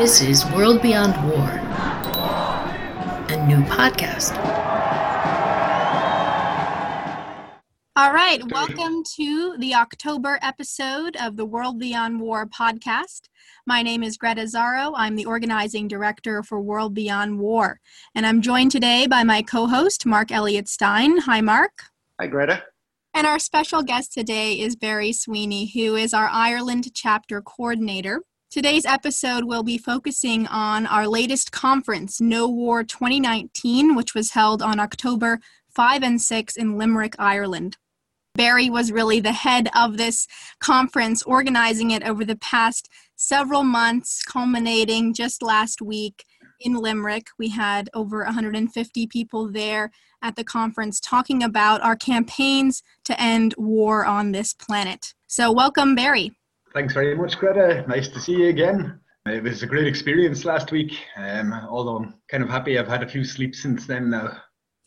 This 0.00 0.22
is 0.22 0.46
World 0.52 0.80
Beyond 0.80 1.14
War, 1.30 1.50
a 3.28 3.46
new 3.46 3.62
podcast. 3.64 4.34
All 7.94 8.10
right, 8.10 8.40
welcome 8.50 9.04
to 9.16 9.58
the 9.58 9.74
October 9.74 10.38
episode 10.40 11.18
of 11.20 11.36
the 11.36 11.44
World 11.44 11.78
Beyond 11.78 12.18
War 12.18 12.46
podcast. 12.46 13.28
My 13.66 13.82
name 13.82 14.02
is 14.02 14.16
Greta 14.16 14.44
Zarro. 14.44 14.94
I'm 14.96 15.16
the 15.16 15.26
organizing 15.26 15.86
director 15.86 16.42
for 16.42 16.62
World 16.62 16.94
Beyond 16.94 17.38
War. 17.38 17.78
And 18.14 18.24
I'm 18.24 18.40
joined 18.40 18.70
today 18.70 19.06
by 19.06 19.22
my 19.22 19.42
co 19.42 19.66
host, 19.66 20.06
Marc 20.06 20.32
Eliot 20.32 20.66
Stein. 20.66 21.18
Hi, 21.18 21.42
Marc. 21.42 21.82
Hi, 22.18 22.26
Greta. 22.26 22.64
And 23.12 23.26
our 23.26 23.38
special 23.38 23.82
guest 23.82 24.14
today 24.14 24.54
is 24.54 24.76
Barry 24.76 25.12
Sweeney, 25.12 25.70
who 25.74 25.94
is 25.94 26.14
our 26.14 26.28
Ireland 26.28 26.86
chapter 26.94 27.42
coordinator. 27.42 28.22
Today's 28.50 28.84
episode 28.84 29.44
will 29.44 29.62
be 29.62 29.78
focusing 29.78 30.48
on 30.48 30.84
our 30.84 31.06
latest 31.06 31.52
conference, 31.52 32.20
No 32.20 32.48
War 32.48 32.82
2019, 32.82 33.94
which 33.94 34.12
was 34.12 34.32
held 34.32 34.60
on 34.60 34.80
October 34.80 35.38
5 35.68 36.02
and 36.02 36.20
6 36.20 36.56
in 36.56 36.76
Limerick, 36.76 37.14
Ireland. 37.16 37.76
Barry 38.34 38.68
was 38.68 38.90
really 38.90 39.20
the 39.20 39.30
head 39.30 39.68
of 39.76 39.98
this 39.98 40.26
conference, 40.58 41.22
organizing 41.22 41.92
it 41.92 42.02
over 42.02 42.24
the 42.24 42.34
past 42.34 42.88
several 43.14 43.62
months, 43.62 44.20
culminating 44.24 45.14
just 45.14 45.44
last 45.44 45.80
week 45.80 46.24
in 46.58 46.74
Limerick. 46.74 47.28
We 47.38 47.50
had 47.50 47.88
over 47.94 48.24
150 48.24 49.06
people 49.06 49.48
there 49.48 49.92
at 50.22 50.34
the 50.34 50.42
conference 50.42 50.98
talking 50.98 51.44
about 51.44 51.82
our 51.82 51.94
campaigns 51.94 52.82
to 53.04 53.20
end 53.22 53.54
war 53.56 54.04
on 54.04 54.32
this 54.32 54.54
planet. 54.54 55.14
So, 55.28 55.52
welcome, 55.52 55.94
Barry. 55.94 56.32
Thanks 56.72 56.94
very 56.94 57.16
much, 57.16 57.36
Greta. 57.36 57.84
Nice 57.88 58.08
to 58.08 58.20
see 58.20 58.32
you 58.32 58.48
again. 58.48 59.00
It 59.26 59.42
was 59.42 59.62
a 59.62 59.66
great 59.66 59.86
experience 59.86 60.44
last 60.44 60.70
week, 60.70 60.96
um, 61.16 61.52
although 61.68 61.96
I'm 61.96 62.14
kind 62.28 62.42
of 62.42 62.48
happy 62.48 62.78
I've 62.78 62.88
had 62.88 63.02
a 63.02 63.08
few 63.08 63.24
sleeps 63.24 63.60
since 63.62 63.86
then 63.86 64.10
now. 64.10 64.40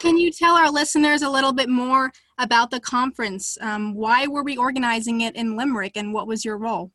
Can 0.00 0.18
you 0.18 0.32
tell 0.32 0.56
our 0.56 0.70
listeners 0.70 1.22
a 1.22 1.30
little 1.30 1.52
bit 1.52 1.68
more 1.68 2.10
about 2.38 2.70
the 2.70 2.80
conference? 2.80 3.56
Um, 3.60 3.94
why 3.94 4.26
were 4.26 4.42
we 4.42 4.56
organizing 4.56 5.20
it 5.20 5.36
in 5.36 5.56
Limerick 5.56 5.96
and 5.96 6.12
what 6.12 6.26
was 6.26 6.44
your 6.44 6.58
role? 6.58 6.90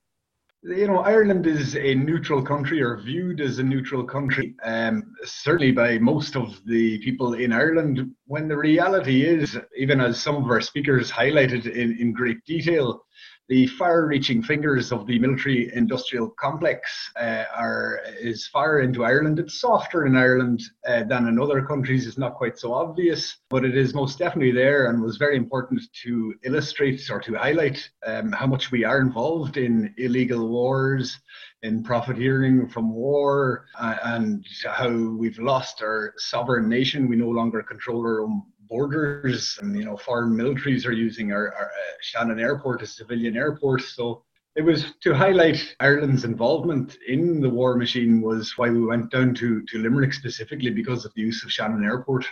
You 0.62 0.88
know, 0.88 1.00
Ireland 1.00 1.48
is 1.48 1.78
a 1.78 1.96
neutral 1.96 2.42
country 2.42 2.82
or 2.82 2.98
viewed 2.98 3.40
as 3.40 3.60
a 3.60 3.64
neutral 3.64 4.04
country, 4.04 4.56
um, 4.64 5.14
certainly 5.24 5.72
by 5.72 5.98
most 5.98 6.36
of 6.36 6.60
the 6.66 7.00
people 7.00 7.36
in 7.36 7.54
Ireland, 7.54 8.12
when 8.26 8.50
the 8.50 8.58
reality 8.58 9.26
is, 9.26 9.58
even 9.78 10.02
as 10.02 10.22
some 10.22 10.36
of 10.36 10.52
our 10.52 10.60
speakers 10.60 11.10
highlighted 11.10 11.72
in, 11.72 11.98
in 11.98 12.12
great 12.12 12.44
detail, 12.44 13.02
the 13.50 13.66
far-reaching 13.66 14.44
fingers 14.44 14.92
of 14.92 15.08
the 15.08 15.18
military-industrial 15.18 16.30
complex 16.40 17.12
uh, 17.20 17.46
are 17.56 18.00
is 18.22 18.48
far 18.48 18.82
into 18.82 19.04
Ireland. 19.04 19.40
It's 19.40 19.60
softer 19.60 20.06
in 20.06 20.16
Ireland 20.16 20.62
uh, 20.88 21.04
than 21.06 21.28
in 21.28 21.40
other 21.40 21.66
countries. 21.66 22.06
It's 22.06 22.20
not 22.20 22.36
quite 22.36 22.60
so 22.60 22.74
obvious, 22.74 23.38
but 23.50 23.66
it 23.66 23.76
is 23.76 23.96
most 23.96 24.20
definitely 24.20 24.52
there, 24.52 24.88
and 24.88 25.02
was 25.02 25.18
very 25.18 25.36
important 25.36 25.82
to 26.04 26.36
illustrate 26.44 27.10
or 27.10 27.20
to 27.22 27.34
highlight 27.34 27.90
um, 28.06 28.32
how 28.32 28.46
much 28.46 28.72
we 28.72 28.84
are 28.84 29.02
involved 29.02 29.58
in 29.58 29.96
illegal 29.98 30.48
wars, 30.48 31.20
in 31.64 31.84
profiteering 31.84 32.70
from 32.70 32.94
war, 32.94 33.66
uh, 33.80 33.98
and 34.04 34.46
how 34.66 34.92
we've 34.92 35.40
lost 35.40 35.82
our 35.82 36.14
sovereign 36.18 36.70
nation. 36.70 37.10
We 37.10 37.16
no 37.16 37.30
longer 37.30 37.64
control 37.64 38.02
our 38.02 38.22
own 38.22 38.44
borders 38.70 39.58
and 39.62 39.76
you 39.76 39.84
know 39.84 39.98
foreign 39.98 40.32
militaries 40.32 40.86
are 40.86 40.94
using 40.94 41.32
our, 41.32 41.54
our 41.54 41.66
uh, 41.66 41.94
Shannon 42.02 42.40
Airport 42.40 42.82
as 42.82 42.96
civilian 42.96 43.36
airport. 43.36 43.82
So 43.82 44.24
it 44.56 44.62
was 44.62 44.94
to 45.02 45.14
highlight 45.14 45.76
Ireland's 45.80 46.26
involvement 46.26 46.98
in 47.08 47.40
the 47.40 47.50
war 47.50 47.76
machine 47.76 48.22
was 48.22 48.58
why 48.58 48.70
we 48.70 48.86
went 48.86 49.12
down 49.12 49.34
to, 49.36 49.64
to 49.64 49.78
Limerick 49.78 50.14
specifically 50.14 50.72
because 50.72 51.06
of 51.06 51.14
the 51.14 51.22
use 51.22 51.44
of 51.44 51.52
Shannon 51.52 51.84
Airport. 51.84 52.26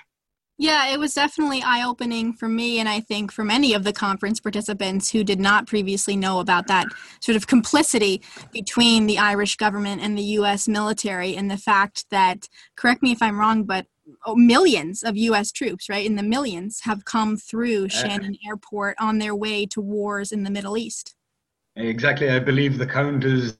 Yeah, 0.59 0.87
it 0.87 0.99
was 0.99 1.13
definitely 1.13 1.61
eye 1.61 1.83
opening 1.83 2.33
for 2.33 2.49
me, 2.49 2.79
and 2.79 2.89
I 2.89 2.99
think 2.99 3.31
for 3.31 3.45
many 3.45 3.75
of 3.75 3.83
the 3.83 3.93
conference 3.93 4.39
participants 4.39 5.11
who 5.11 5.23
did 5.23 5.39
not 5.39 5.67
previously 5.67 6.15
know 6.15 6.39
about 6.39 6.65
that 6.65 6.87
sort 7.21 7.35
of 7.35 7.45
complicity 7.45 8.23
between 8.51 9.05
the 9.05 9.19
Irish 9.19 9.55
government 9.55 10.01
and 10.01 10.17
the 10.17 10.23
US 10.23 10.67
military, 10.67 11.35
and 11.35 11.51
the 11.51 11.57
fact 11.57 12.09
that, 12.09 12.49
correct 12.75 13.03
me 13.03 13.11
if 13.11 13.21
I'm 13.21 13.39
wrong, 13.39 13.65
but 13.65 13.85
oh, 14.25 14.35
millions 14.35 15.03
of 15.03 15.17
US 15.17 15.51
troops, 15.51 15.89
right, 15.89 16.05
in 16.05 16.15
the 16.15 16.23
millions, 16.23 16.81
have 16.81 17.05
come 17.05 17.37
through 17.37 17.89
Shannon 17.89 18.37
Airport 18.47 18.95
on 18.99 19.19
their 19.19 19.35
way 19.35 19.65
to 19.67 19.81
wars 19.81 20.31
in 20.31 20.43
the 20.43 20.49
Middle 20.49 20.77
East. 20.77 21.15
Exactly. 21.75 22.29
I 22.29 22.39
believe 22.39 22.77
the 22.77 22.87
count 22.87 23.23
is 23.23 23.57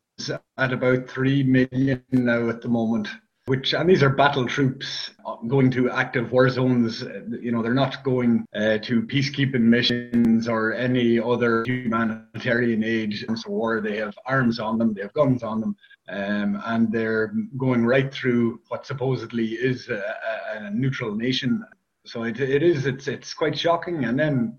at 0.58 0.74
about 0.74 1.09
3 1.09 1.44
million 1.44 2.03
now 2.12 2.50
at 2.50 2.62
the 2.62 2.69
moment 2.69 3.08
which 3.47 3.74
and 3.74 3.90
these 3.90 4.03
are 4.03 4.09
battle 4.09 4.46
troops 4.46 5.12
going 5.47 5.72
to 5.72 5.90
active 5.90 6.31
war 6.31 6.50
zones. 6.50 7.02
You 7.41 7.52
know 7.52 7.64
they're 7.64 7.74
not 7.74 8.03
going 8.03 8.46
uh, 8.53 8.78
to 8.79 9.02
peacekeeping 9.03 9.62
missions 9.62 10.50
or 10.50 10.74
any 10.74 11.18
other 11.19 11.64
humanitarian 11.66 12.84
aid. 12.84 13.16
So 13.35 13.50
war 13.50 13.79
they 13.79 13.97
have 13.97 14.18
arms 14.25 14.59
on 14.59 14.78
them 14.78 14.94
they 14.94 15.02
have 15.02 15.14
guns 15.14 15.44
on 15.44 15.62
them 15.62 15.75
um, 16.09 16.62
and 16.66 16.91
they're 16.91 17.34
going 17.57 17.85
right 17.85 18.13
through 18.13 18.59
what 18.69 18.85
supposedly 18.85 19.53
is 19.53 19.90
a, 19.90 20.16
a 20.56 20.69
neutral 20.72 21.16
nation 21.16 21.63
so 22.06 22.23
it, 22.23 22.40
it 22.40 22.63
is 22.63 22.85
it's 22.85 23.07
it's 23.07 23.34
quite 23.34 23.57
shocking 23.57 24.06
and 24.06 24.17
then 24.17 24.57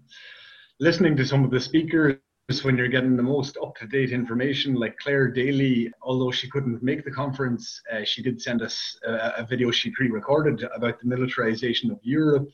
listening 0.81 1.17
to 1.17 1.27
some 1.27 1.45
of 1.45 1.51
the 1.51 1.61
speakers 1.61 2.17
when 2.63 2.79
you're 2.79 2.89
getting 2.89 3.17
the 3.17 3.23
most 3.23 3.59
up 3.63 3.77
to 3.77 3.87
date 3.87 4.11
information. 4.11 4.75
Like 4.75 4.97
Clare 4.99 5.29
Daly, 5.29 5.93
although 6.01 6.31
she 6.31 6.49
couldn't 6.49 6.83
make 6.83 7.05
the 7.05 7.11
conference, 7.11 7.81
uh, 7.93 8.05
she 8.05 8.23
did 8.23 8.41
send 8.41 8.63
us 8.63 8.99
a, 9.07 9.35
a 9.39 9.47
video 9.47 9.71
she 9.71 9.91
pre 9.91 10.09
recorded 10.09 10.67
about 10.75 10.99
the 10.99 11.07
militarization 11.07 11.91
of 11.91 11.99
Europe 12.03 12.49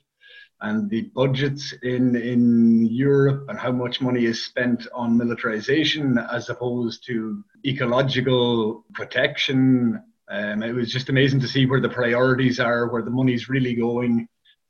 and 0.64 0.88
the 0.88 1.02
budgets 1.14 1.74
in 1.82 2.16
in 2.16 2.86
Europe 2.86 3.46
and 3.48 3.58
how 3.58 3.72
much 3.72 4.00
money 4.00 4.24
is 4.24 4.44
spent 4.44 4.86
on 4.94 5.16
militarization 5.16 6.18
as 6.32 6.48
opposed 6.48 7.04
to 7.06 7.44
ecological 7.66 8.84
protection. 8.94 10.02
Um, 10.30 10.62
it 10.62 10.74
was 10.74 10.90
just 10.90 11.10
amazing 11.10 11.40
to 11.40 11.48
see 11.48 11.66
where 11.66 11.82
the 11.82 11.96
priorities 12.00 12.58
are, 12.60 12.88
where 12.88 13.02
the 13.02 13.16
money's 13.20 13.50
really 13.50 13.74
going, 13.74 14.26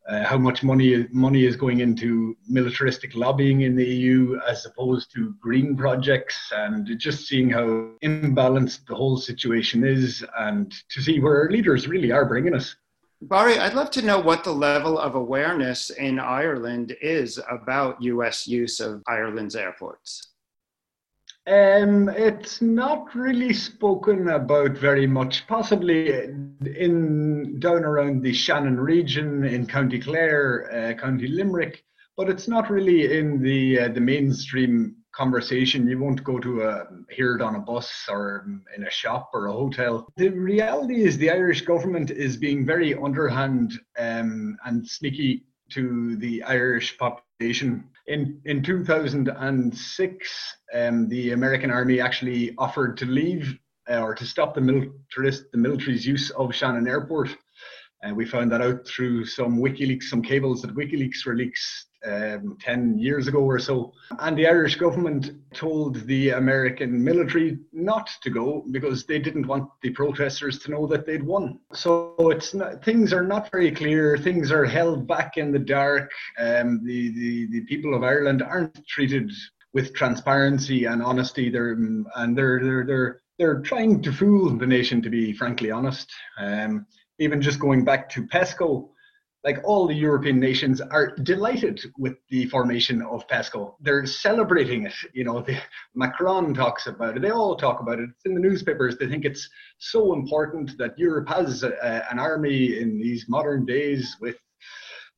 uh, 0.09 0.25
how 0.25 0.37
much 0.37 0.65
money 0.65 1.07
money 1.13 1.45
is 1.45 1.57
going 1.57 1.79
into 1.79 2.37
militaristic 2.49 3.15
lobbying 3.15 3.61
in 3.61 3.77
the 3.77 3.87
EU 3.87 4.39
as 4.49 4.67
opposed 4.67 5.13
to 5.15 5.35
green 5.41 5.77
projects, 5.77 6.39
and 6.53 6.99
just 6.99 7.29
seeing 7.29 7.49
how 7.49 7.67
imbalanced 8.03 8.81
the 8.89 8.97
whole 8.97 9.17
situation 9.17 9.87
is, 9.87 10.25
and 10.39 10.75
to 10.91 11.01
see 11.01 11.21
where 11.21 11.37
our 11.43 11.51
leaders 11.51 11.87
really 11.87 12.11
are 12.11 12.27
bringing 12.27 12.55
us. 12.55 12.75
Barry, 13.29 13.59
I'd 13.59 13.73
love 13.73 13.91
to 13.93 14.03
know 14.03 14.19
what 14.19 14.45
the 14.45 14.53
level 14.53 14.99
of 14.99 15.15
awareness 15.15 15.89
in 15.89 16.19
Ireland 16.19 16.95
is 17.01 17.41
about 17.51 18.03
US 18.03 18.47
use 18.47 18.81
of 18.81 19.03
Ireland's 19.09 19.57
airports. 19.57 20.33
Um, 21.47 22.11
it's 22.11 22.61
not 22.61 23.15
really 23.15 23.55
spoken 23.55 24.29
about 24.29 24.73
very 24.73 25.07
much. 25.07 25.47
Possibly 25.47 26.11
in 26.11 27.59
down 27.61 27.85
around 27.85 28.23
the 28.23 28.35
Shannon 28.35 28.79
region 28.79 29.45
in 29.45 29.67
County 29.67 30.01
Clare, 30.01 30.71
uh, 30.71 31.01
County 31.01 31.29
Limerick, 31.29 31.83
but 32.19 32.29
it's 32.29 32.47
not 32.47 32.71
really 32.71 33.17
in 33.19 33.41
the 33.41 33.81
uh, 33.81 33.89
the 33.89 34.01
mainstream 34.01 34.97
conversation. 35.17 35.87
You 35.87 35.99
won't 35.99 36.25
go 36.25 36.39
to 36.39 36.63
a 36.63 36.87
hear 37.11 37.37
it 37.37 37.43
on 37.43 37.57
a 37.57 37.61
bus 37.61 37.91
or 38.09 38.47
in 38.77 38.85
a 38.85 38.91
shop 38.91 39.31
or 39.33 39.47
a 39.47 39.53
hotel. 39.53 40.07
The 40.17 40.29
reality 40.31 41.05
is 41.05 41.17
the 41.17 41.31
Irish 41.31 41.63
government 41.63 42.11
is 42.11 42.37
being 42.37 42.67
very 42.67 42.95
underhand 42.95 43.73
um, 43.99 44.57
and 44.65 44.87
sneaky 44.87 45.45
to 45.71 46.17
the 46.17 46.43
Irish 46.43 46.99
population. 46.99 47.85
In 48.07 48.41
in 48.45 48.63
2006, 48.63 50.57
um, 50.75 51.09
the 51.09 51.33
American 51.33 51.71
Army 51.71 52.01
actually 52.01 52.55
offered 52.59 52.97
to 52.99 53.07
leave 53.07 53.59
uh, 53.91 54.01
or 54.01 54.15
to 54.15 54.27
stop 54.27 54.55
the 54.55 54.61
militarist 54.61 55.45
the 55.53 55.59
military's 55.59 56.07
use 56.07 56.31
of 56.31 56.55
Shannon 56.55 56.89
Airport. 56.89 57.31
We 58.13 58.27
found 58.27 58.53
that 58.53 58.61
out 58.61 58.87
through 58.87 59.25
some 59.27 59.59
WikiLeaks, 59.59 60.05
some 60.05 60.23
cables 60.23 60.63
that 60.63 60.75
WikiLeaks 60.75 61.25
leaks 61.27 61.87
um, 62.07 62.57
10 62.61 62.99
years 62.99 63.29
ago 63.29 63.39
or 63.39 63.59
so. 63.59 63.93
And 64.19 64.37
the 64.37 64.47
Irish 64.47 64.77
government 64.77 65.33
told 65.55 66.07
the 66.07 66.31
American 66.31 67.03
military 67.03 67.59
not 67.73 68.11
to 68.23 68.31
go 68.31 68.65
because 68.71 69.07
they 69.07 69.19
didn't 69.19 69.47
want 69.47 69.69
the 69.83 69.91
protesters 69.91 70.59
to 70.61 70.71
know 70.71 70.87
that 70.87 71.07
they'd 71.07 71.23
won. 71.23 71.59
So 71.73 72.15
it's 72.19 72.55
not, 72.55 72.85
things 72.85 73.13
are 73.13 73.27
not 73.27 73.51
very 73.51 73.71
clear. 73.71 74.19
Things 74.19 74.53
are 74.53 74.65
held 74.65 75.07
back 75.07 75.37
in 75.37 75.53
the 75.53 75.59
dark. 75.59 76.11
Um, 76.39 76.81
the, 76.85 77.11
the, 77.13 77.47
the 77.51 77.61
people 77.63 77.95
of 77.95 78.03
Ireland 78.03 78.43
aren't 78.43 78.87
treated 78.87 79.31
with 79.73 79.95
transparency 79.95 80.85
and 80.85 81.03
honesty. 81.03 81.51
They're, 81.51 81.73
and 81.73 82.37
they're, 82.37 82.61
they're, 82.63 82.87
they're, 82.87 83.21
they're 83.39 83.61
trying 83.61 84.01
to 84.03 84.13
fool 84.13 84.57
the 84.57 84.67
nation, 84.67 85.03
to 85.03 85.11
be 85.11 85.33
frankly 85.33 85.71
honest. 85.73 86.13
Um, 86.39 86.87
even 87.19 87.41
just 87.41 87.59
going 87.59 87.85
back 87.85 88.09
to 88.11 88.27
PESCO, 88.27 88.89
like 89.45 89.59
all 89.63 89.87
the 89.87 89.95
European 89.95 90.41
nations 90.41 90.81
are 90.81 91.15
delighted 91.17 91.81
with 91.99 92.15
the 92.31 92.47
formation 92.47 93.03
of 93.03 93.29
PESCO. 93.29 93.75
They're 93.81 94.07
celebrating 94.07 94.87
it. 94.87 94.95
You 95.13 95.25
know, 95.25 95.43
the, 95.43 95.59
Macron 95.95 96.55
talks 96.55 96.87
about 96.87 97.17
it. 97.17 97.23
They 97.23 97.31
all 97.31 97.55
talk 97.55 97.81
about 97.81 97.99
it. 97.99 98.09
It's 98.09 98.25
in 98.25 98.35
the 98.35 98.41
newspapers. 98.41 98.97
They 98.97 99.07
think 99.07 99.25
it's 99.25 99.49
so 99.79 100.15
important 100.15 100.77
that 100.79 100.99
Europe 100.99 101.29
has 101.29 101.63
a, 101.63 101.73
a, 101.83 102.11
an 102.11 102.19
army 102.19 102.79
in 102.79 102.99
these 102.99 103.27
modern 103.29 103.67
days 103.67 104.17
with 104.21 104.37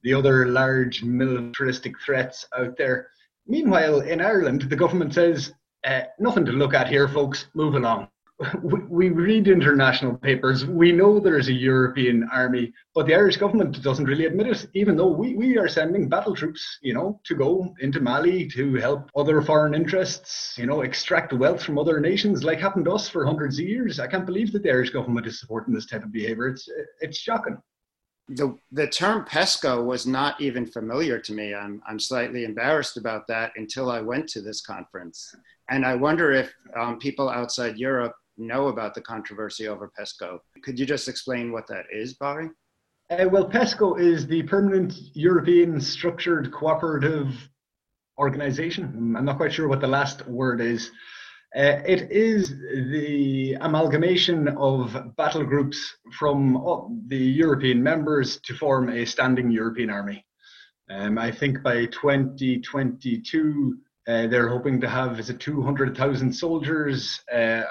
the 0.03 0.13
other 0.13 0.49
large 0.49 1.03
militaristic 1.05 1.95
threats 2.05 2.47
out 2.59 2.77
there. 2.77 3.09
Meanwhile, 3.47 4.01
in 4.01 4.21
Ireland, 4.21 4.63
the 4.63 4.77
government 4.77 5.15
says, 5.15 5.53
uh, 5.85 6.03
nothing 6.19 6.45
to 6.47 6.53
look 6.53 6.75
at 6.75 6.89
here, 6.89 7.07
folks, 7.07 7.47
move 7.55 7.77
along 7.77 8.09
we 8.61 9.09
read 9.09 9.49
international 9.49 10.15
papers. 10.19 10.67
We 10.67 10.93
know 10.93 11.19
there's 11.19 11.49
a 11.49 11.55
European 11.55 12.29
army, 12.31 12.73
but 12.95 13.07
the 13.07 13.15
Irish 13.15 13.39
government 13.39 13.83
doesn't 13.83 14.05
really 14.05 14.27
admit 14.27 14.49
it, 14.49 14.67
even 14.75 14.95
though 14.95 15.09
we, 15.09 15.35
we 15.35 15.57
are 15.57 15.69
sending 15.69 16.09
battle 16.09 16.35
troops, 16.35 16.79
you 16.83 16.93
know, 16.93 17.19
to 17.25 17.35
go 17.35 17.75
into 17.81 18.01
Mali 18.01 18.47
to 18.49 18.75
help 18.75 19.11
other 19.17 19.41
foreign 19.41 19.75
interests, 19.75 20.55
you 20.59 20.67
know, 20.67 20.83
extract 20.83 21.33
wealth 21.33 21.63
from 21.63 21.79
other 21.79 21.99
nations, 21.99 22.45
like 22.45 22.61
happened 22.61 22.85
to 22.85 22.93
us 22.93 23.09
for 23.09 23.25
hundreds 23.25 23.59
of 23.59 23.65
years. 23.65 23.99
I 23.99 24.07
can't 24.07 24.27
believe 24.27 24.53
that 24.53 24.63
the 24.63 24.71
Irish 24.71 24.91
government 24.91 25.27
is 25.27 25.41
supporting 25.41 25.73
this 25.73 25.87
type 25.87 26.05
of 26.05 26.13
behavior. 26.13 26.49
It's 26.49 26.69
it's 27.01 27.17
shocking. 27.17 27.57
The, 28.29 28.57
the 28.73 28.89
term 28.89 29.25
PESCO 29.25 29.85
was 29.85 30.05
not 30.05 30.41
even 30.41 30.67
familiar 30.67 31.19
to 31.21 31.33
me. 31.33 31.55
I'm, 31.55 31.81
I'm 31.89 32.01
slightly 32.01 32.45
embarrassed 32.45 32.97
about 32.97 33.29
that 33.29 33.53
until 33.57 33.89
I 33.89 34.01
went 34.01 34.29
to 34.31 34.43
this 34.43 34.61
conference. 34.61 35.33
And 35.71 35.87
I 35.87 35.95
wonder 35.95 36.33
if 36.33 36.53
um, 36.77 36.99
people 36.99 37.29
outside 37.29 37.79
Europe 37.79 38.15
know 38.37 38.69
about 38.69 38.95
the 38.95 39.01
controversy 39.01 39.69
over 39.69 39.91
PESCO. 39.99 40.39
Could 40.63 40.79
you 40.79 40.87
just 40.87 41.09
explain 41.09 41.53
what 41.53 41.67
that 41.69 41.85
is, 41.93 42.15
Barry? 42.15 42.51
Uh, 43.09 43.27
well, 43.31 43.49
PESCO 43.49 44.01
is 44.01 44.27
the 44.27 44.43
Permanent 44.43 44.93
European 45.15 45.81
Structured 45.81 46.53
Cooperative 46.53 47.29
Organization. 48.19 49.15
I'm 49.17 49.25
not 49.25 49.37
quite 49.37 49.53
sure 49.53 49.69
what 49.69 49.81
the 49.81 49.87
last 49.87 50.27
word 50.27 50.61
is. 50.61 50.91
Uh, 51.57 51.81
it 51.87 52.11
is 52.11 52.51
the 52.91 53.57
amalgamation 53.61 54.49
of 54.59 54.97
battle 55.17 55.45
groups 55.45 55.97
from 56.19 57.03
the 57.07 57.17
European 57.17 57.83
members 57.83 58.41
to 58.41 58.55
form 58.55 58.89
a 58.89 59.07
standing 59.07 59.51
European 59.51 59.89
army. 59.89 60.27
Um, 60.91 61.19
I 61.19 61.31
think 61.31 61.63
by 61.63 61.87
2022, 61.87 63.79
uh, 64.07 64.27
they're 64.29 64.49
hoping 64.49 64.81
to 64.81 64.89
have 64.89 65.19
is 65.19 65.31
it 65.31 65.41
200,000 65.41 66.33
soldiers 66.33 67.21
uh, 67.33 67.63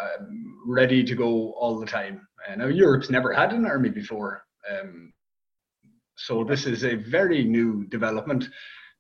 ready 0.66 1.04
to 1.04 1.16
go 1.16 1.52
all 1.54 1.80
the 1.80 1.86
time. 1.86 2.28
Uh, 2.48 2.56
now 2.56 2.68
Europe's 2.68 3.10
never 3.10 3.32
had 3.32 3.54
an 3.54 3.66
army 3.66 3.90
before, 3.90 4.44
um, 4.70 5.14
so 6.18 6.44
this 6.44 6.66
is 6.66 6.84
a 6.84 6.96
very 6.96 7.44
new 7.44 7.86
development, 7.88 8.46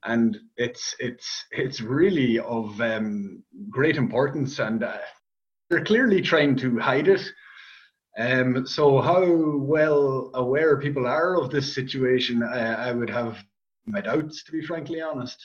and 0.04 0.38
it's 0.58 0.96
it's 1.00 1.46
it's 1.52 1.82
really 1.82 2.40
of 2.40 2.80
um, 2.82 3.44
great 3.70 3.98
importance, 3.98 4.60
and 4.60 4.84
uh, 4.84 4.98
they're 5.70 5.84
clearly 5.84 6.22
trying 6.22 6.56
to 6.58 6.78
hide 6.80 7.08
it. 7.08 7.22
Um, 8.18 8.66
so 8.66 9.02
how 9.02 9.26
well 9.58 10.32
aware 10.34 10.80
people 10.80 11.06
are 11.06 11.36
of 11.36 11.52
this 11.52 11.74
situation, 11.74 12.44
I, 12.44 12.90
I 12.90 12.92
would 12.94 13.10
have 13.10 13.38
my 13.86 14.02
doubts, 14.02 14.44
to 14.44 14.52
be 14.52 14.66
frankly 14.66 15.02
honest. 15.02 15.38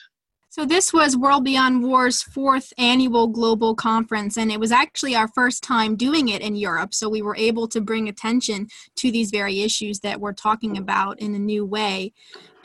So, 0.53 0.65
this 0.65 0.93
was 0.93 1.17
World 1.17 1.45
Beyond 1.45 1.85
War's 1.85 2.23
fourth 2.23 2.73
annual 2.77 3.29
global 3.29 3.77
conference, 3.77 4.37
and 4.37 4.51
it 4.51 4.59
was 4.59 4.73
actually 4.73 5.15
our 5.15 5.29
first 5.29 5.63
time 5.63 5.95
doing 5.95 6.29
it 6.29 6.43
in 6.43 6.57
Europe. 6.57 6.93
So, 6.93 7.09
we 7.09 7.23
were 7.23 7.37
able 7.37 7.69
to 7.69 7.81
bring 7.81 8.09
attention 8.09 8.67
to 8.97 9.13
these 9.13 9.31
very 9.31 9.61
issues 9.61 10.01
that 10.01 10.21
we're 10.21 10.33
talking 10.33 10.77
about 10.77 11.21
in 11.21 11.37
a 11.37 11.39
new 11.39 11.65
way. 11.65 12.13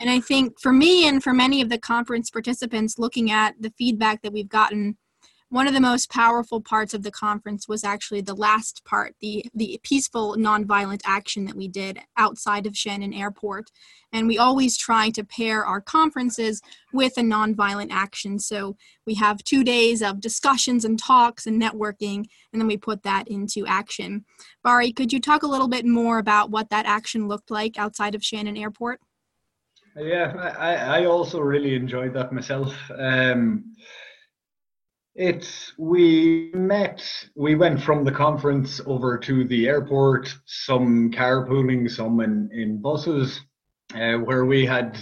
And 0.00 0.10
I 0.10 0.18
think 0.18 0.58
for 0.58 0.72
me 0.72 1.06
and 1.06 1.22
for 1.22 1.32
many 1.32 1.60
of 1.60 1.68
the 1.68 1.78
conference 1.78 2.28
participants, 2.28 2.98
looking 2.98 3.30
at 3.30 3.54
the 3.60 3.72
feedback 3.78 4.20
that 4.22 4.32
we've 4.32 4.48
gotten 4.48 4.96
one 5.48 5.68
of 5.68 5.74
the 5.74 5.80
most 5.80 6.10
powerful 6.10 6.60
parts 6.60 6.92
of 6.92 7.04
the 7.04 7.10
conference 7.10 7.68
was 7.68 7.84
actually 7.84 8.20
the 8.20 8.34
last 8.34 8.84
part 8.84 9.14
the 9.20 9.44
the 9.54 9.78
peaceful 9.82 10.36
nonviolent 10.36 11.00
action 11.04 11.44
that 11.44 11.54
we 11.54 11.68
did 11.68 12.00
outside 12.16 12.66
of 12.66 12.76
Shannon 12.76 13.12
Airport. 13.12 13.70
And 14.12 14.26
we 14.26 14.38
always 14.38 14.76
try 14.76 15.10
to 15.10 15.24
pair 15.24 15.64
our 15.64 15.80
conferences 15.80 16.62
with 16.92 17.18
a 17.18 17.22
nonviolent 17.22 17.88
action. 17.90 18.38
So 18.38 18.76
we 19.06 19.14
have 19.14 19.44
2 19.44 19.62
days 19.62 20.02
of 20.02 20.20
discussions 20.20 20.84
and 20.84 20.98
talks 20.98 21.46
and 21.46 21.60
networking 21.60 22.26
and 22.52 22.60
then 22.60 22.66
we 22.66 22.76
put 22.76 23.02
that 23.04 23.28
into 23.28 23.66
action. 23.66 24.24
Barry 24.64 24.92
could 24.92 25.12
you 25.12 25.20
talk 25.20 25.42
a 25.42 25.48
little 25.48 25.68
bit 25.68 25.86
more 25.86 26.18
about 26.18 26.50
what 26.50 26.70
that 26.70 26.86
action 26.86 27.28
looked 27.28 27.50
like 27.50 27.78
outside 27.78 28.14
of 28.16 28.24
Shannon 28.24 28.56
Airport? 28.56 29.00
Yeah 29.96 30.32
I 30.58 31.02
I 31.02 31.04
also 31.04 31.38
really 31.40 31.76
enjoyed 31.76 32.14
that 32.14 32.32
myself. 32.32 32.74
Um 32.98 33.76
it's 35.16 35.72
we 35.78 36.50
met. 36.52 37.02
We 37.34 37.54
went 37.54 37.82
from 37.82 38.04
the 38.04 38.12
conference 38.12 38.80
over 38.86 39.18
to 39.18 39.44
the 39.44 39.66
airport. 39.66 40.34
Some 40.44 41.10
carpooling, 41.10 41.90
some 41.90 42.20
in 42.20 42.50
in 42.52 42.82
buses, 42.82 43.40
uh, 43.94 44.18
where 44.18 44.44
we 44.44 44.66
had 44.66 44.98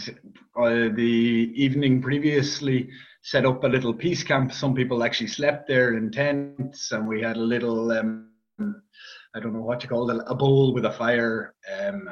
uh, 0.57 0.89
the 0.95 1.53
evening 1.55 2.01
previously 2.01 2.89
set 3.23 3.45
up 3.45 3.65
a 3.65 3.69
little 3.69 3.93
peace 3.93 4.23
camp. 4.23 4.53
Some 4.53 4.75
people 4.75 5.03
actually 5.03 5.29
slept 5.29 5.67
there 5.67 5.97
in 5.97 6.11
tents, 6.11 6.93
and 6.93 7.09
we 7.09 7.21
had 7.21 7.37
a 7.37 7.41
little. 7.41 7.91
Um, 7.91 8.31
I 9.37 9.41
don't 9.41 9.53
know 9.53 9.63
what 9.63 9.83
you 9.83 9.89
call 9.89 10.11
it, 10.11 10.23
a 10.29 10.35
bowl 10.35 10.73
with 10.73 10.85
a 10.85 10.93
fire. 10.93 11.55
Um, 11.81 12.09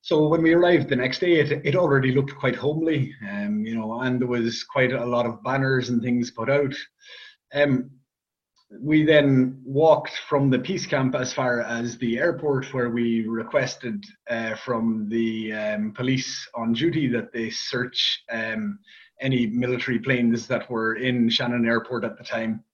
so 0.00 0.28
when 0.28 0.42
we 0.42 0.52
arrived 0.52 0.88
the 0.88 0.96
next 0.96 1.20
day, 1.20 1.40
it, 1.40 1.64
it 1.64 1.76
already 1.76 2.12
looked 2.12 2.36
quite 2.36 2.56
homely, 2.56 3.14
um, 3.28 3.64
you 3.64 3.76
know, 3.76 4.00
and 4.00 4.20
there 4.20 4.28
was 4.28 4.64
quite 4.64 4.92
a 4.92 5.06
lot 5.06 5.26
of 5.26 5.42
banners 5.42 5.88
and 5.88 6.02
things 6.02 6.30
put 6.30 6.50
out. 6.50 6.74
Um, 7.54 7.90
we 8.80 9.04
then 9.04 9.60
walked 9.64 10.16
from 10.28 10.48
the 10.48 10.58
peace 10.58 10.86
camp 10.86 11.14
as 11.14 11.32
far 11.32 11.60
as 11.60 11.98
the 11.98 12.18
airport, 12.18 12.72
where 12.72 12.90
we 12.90 13.26
requested 13.26 14.02
uh, 14.30 14.54
from 14.56 15.08
the 15.10 15.52
um, 15.52 15.92
police 15.92 16.48
on 16.54 16.72
duty 16.72 17.06
that 17.08 17.32
they 17.32 17.50
search 17.50 18.22
um, 18.30 18.78
any 19.20 19.46
military 19.46 19.98
planes 19.98 20.46
that 20.46 20.70
were 20.70 20.94
in 20.94 21.28
Shannon 21.28 21.66
Airport 21.66 22.04
at 22.04 22.16
the 22.16 22.24
time. 22.24 22.64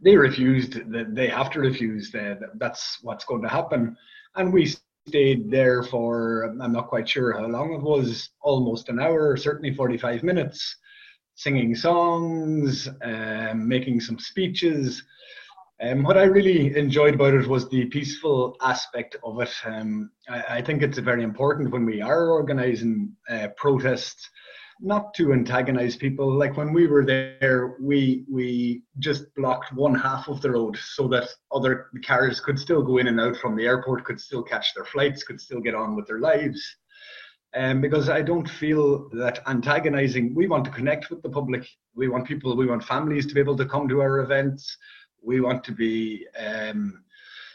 They 0.00 0.16
refused. 0.16 0.78
They 0.90 1.28
have 1.28 1.50
to 1.50 1.60
refuse. 1.60 2.14
That's 2.54 2.98
what's 3.02 3.24
going 3.24 3.42
to 3.42 3.48
happen. 3.48 3.96
And 4.36 4.52
we 4.52 4.74
stayed 5.08 5.50
there 5.50 5.82
for 5.82 6.44
I'm 6.44 6.72
not 6.72 6.88
quite 6.88 7.08
sure 7.08 7.32
how 7.32 7.46
long 7.46 7.74
it 7.74 7.82
was, 7.82 8.30
almost 8.40 8.88
an 8.88 9.00
hour, 9.00 9.36
certainly 9.36 9.74
45 9.74 10.22
minutes 10.22 10.76
singing 11.34 11.74
songs, 11.74 12.88
um, 13.02 13.66
making 13.66 14.00
some 14.00 14.18
speeches. 14.18 15.02
Um, 15.82 16.04
what 16.04 16.16
I 16.16 16.24
really 16.24 16.76
enjoyed 16.76 17.14
about 17.14 17.34
it 17.34 17.48
was 17.48 17.68
the 17.68 17.86
peaceful 17.86 18.56
aspect 18.60 19.16
of 19.24 19.40
it. 19.40 19.52
Um, 19.64 20.10
I, 20.28 20.58
I, 20.58 20.62
think 20.62 20.82
it's 20.82 20.98
very 20.98 21.24
important 21.24 21.72
when 21.72 21.84
we 21.84 22.00
are 22.00 22.30
organizing 22.30 23.12
uh, 23.28 23.48
protests 23.56 24.30
not 24.80 25.12
to 25.14 25.32
antagonize 25.32 25.96
people. 25.96 26.32
Like 26.32 26.56
when 26.56 26.72
we 26.72 26.86
were 26.86 27.04
there, 27.04 27.76
we 27.80 28.24
we 28.30 28.82
just 29.00 29.34
blocked 29.34 29.72
one 29.72 29.94
half 29.94 30.28
of 30.28 30.40
the 30.40 30.52
road 30.52 30.76
so 30.76 31.08
that 31.08 31.28
other 31.50 31.86
cars 32.06 32.38
could 32.38 32.58
still 32.58 32.82
go 32.82 32.98
in 32.98 33.08
and 33.08 33.20
out 33.20 33.36
from 33.36 33.56
the 33.56 33.66
airport, 33.66 34.04
could 34.04 34.20
still 34.20 34.42
catch 34.42 34.74
their 34.74 34.84
flights, 34.84 35.24
could 35.24 35.40
still 35.40 35.60
get 35.60 35.74
on 35.74 35.96
with 35.96 36.06
their 36.06 36.20
lives 36.20 36.76
um, 37.54 37.80
because 37.80 38.08
I 38.08 38.22
don't 38.22 38.48
feel 38.48 39.08
that 39.10 39.40
antagonizing. 39.46 40.34
We 40.34 40.46
want 40.46 40.64
to 40.64 40.70
connect 40.70 41.10
with 41.10 41.22
the 41.22 41.28
public. 41.28 41.66
We 41.94 42.08
want 42.08 42.26
people, 42.26 42.56
we 42.56 42.66
want 42.66 42.84
families 42.84 43.26
to 43.26 43.34
be 43.34 43.40
able 43.40 43.56
to 43.56 43.66
come 43.66 43.88
to 43.88 44.00
our 44.00 44.20
events. 44.20 44.76
We 45.22 45.40
want 45.40 45.62
to 45.64 45.72
be, 45.72 46.26
um, 46.38 47.04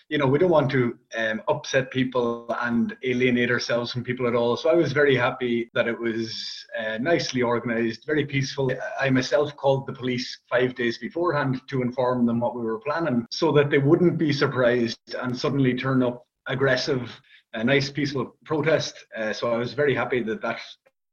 you 0.09 0.17
know, 0.17 0.27
we 0.27 0.39
don't 0.39 0.51
want 0.51 0.71
to 0.71 0.97
um, 1.17 1.41
upset 1.49 1.91
people 1.91 2.45
and 2.61 2.95
alienate 3.03 3.51
ourselves 3.51 3.91
from 3.91 4.03
people 4.03 4.27
at 4.27 4.35
all. 4.35 4.55
So 4.55 4.69
I 4.69 4.75
was 4.75 4.93
very 4.93 5.15
happy 5.15 5.69
that 5.73 5.87
it 5.87 5.99
was 5.99 6.65
uh, 6.79 6.97
nicely 6.99 7.41
organized, 7.41 8.05
very 8.05 8.25
peaceful. 8.25 8.71
I 8.99 9.09
myself 9.09 9.55
called 9.57 9.85
the 9.85 9.93
police 9.93 10.39
five 10.49 10.75
days 10.75 10.97
beforehand 10.97 11.61
to 11.67 11.81
inform 11.81 12.25
them 12.25 12.39
what 12.39 12.55
we 12.55 12.61
were 12.61 12.79
planning 12.79 13.25
so 13.31 13.51
that 13.53 13.69
they 13.69 13.79
wouldn't 13.79 14.17
be 14.17 14.31
surprised 14.31 15.15
and 15.21 15.37
suddenly 15.37 15.73
turn 15.73 16.03
up 16.03 16.25
aggressive 16.45 17.19
a 17.53 17.63
nice 17.63 17.89
peaceful 17.89 18.35
protest. 18.45 18.95
Uh, 19.15 19.33
so 19.33 19.51
I 19.51 19.57
was 19.57 19.73
very 19.73 19.95
happy 19.95 20.21
that 20.23 20.41
that 20.41 20.59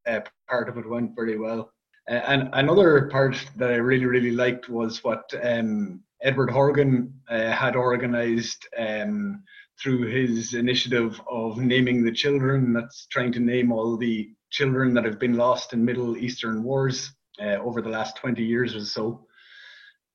uh, 0.06 0.20
part 0.48 0.68
of 0.68 0.78
it 0.78 0.88
went 0.88 1.14
very 1.14 1.38
well. 1.38 1.72
Uh, 2.08 2.20
and 2.26 2.50
another 2.52 3.08
part 3.08 3.36
that 3.56 3.70
I 3.70 3.76
really 3.76 4.06
really 4.06 4.32
liked 4.32 4.68
was 4.68 5.02
what 5.02 5.32
um, 5.42 6.02
Edward 6.22 6.50
Horgan 6.50 7.12
uh, 7.28 7.50
had 7.50 7.76
organised 7.76 8.66
um, 8.78 9.42
through 9.82 10.06
his 10.06 10.54
initiative 10.54 11.20
of 11.28 11.58
naming 11.58 12.04
the 12.04 12.12
children. 12.12 12.72
That's 12.72 13.06
trying 13.06 13.32
to 13.32 13.40
name 13.40 13.72
all 13.72 13.96
the 13.96 14.30
children 14.50 14.94
that 14.94 15.04
have 15.04 15.18
been 15.18 15.34
lost 15.34 15.72
in 15.72 15.84
Middle 15.84 16.16
Eastern 16.16 16.62
wars 16.62 17.12
uh, 17.40 17.56
over 17.56 17.82
the 17.82 17.88
last 17.88 18.16
20 18.16 18.42
years 18.42 18.74
or 18.74 18.84
so, 18.84 19.26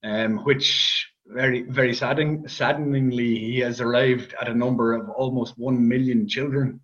um, 0.04 0.38
which 0.46 1.08
very 1.30 1.64
very 1.64 1.94
saddening, 1.94 2.48
saddeningly 2.48 3.38
he 3.38 3.60
has 3.60 3.82
arrived 3.82 4.34
at 4.42 4.50
a 4.50 4.54
number 4.54 4.94
of 4.94 5.10
almost 5.10 5.54
1 5.58 5.88
million 5.88 6.28
children 6.28 6.80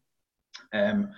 um, 0.74 1.10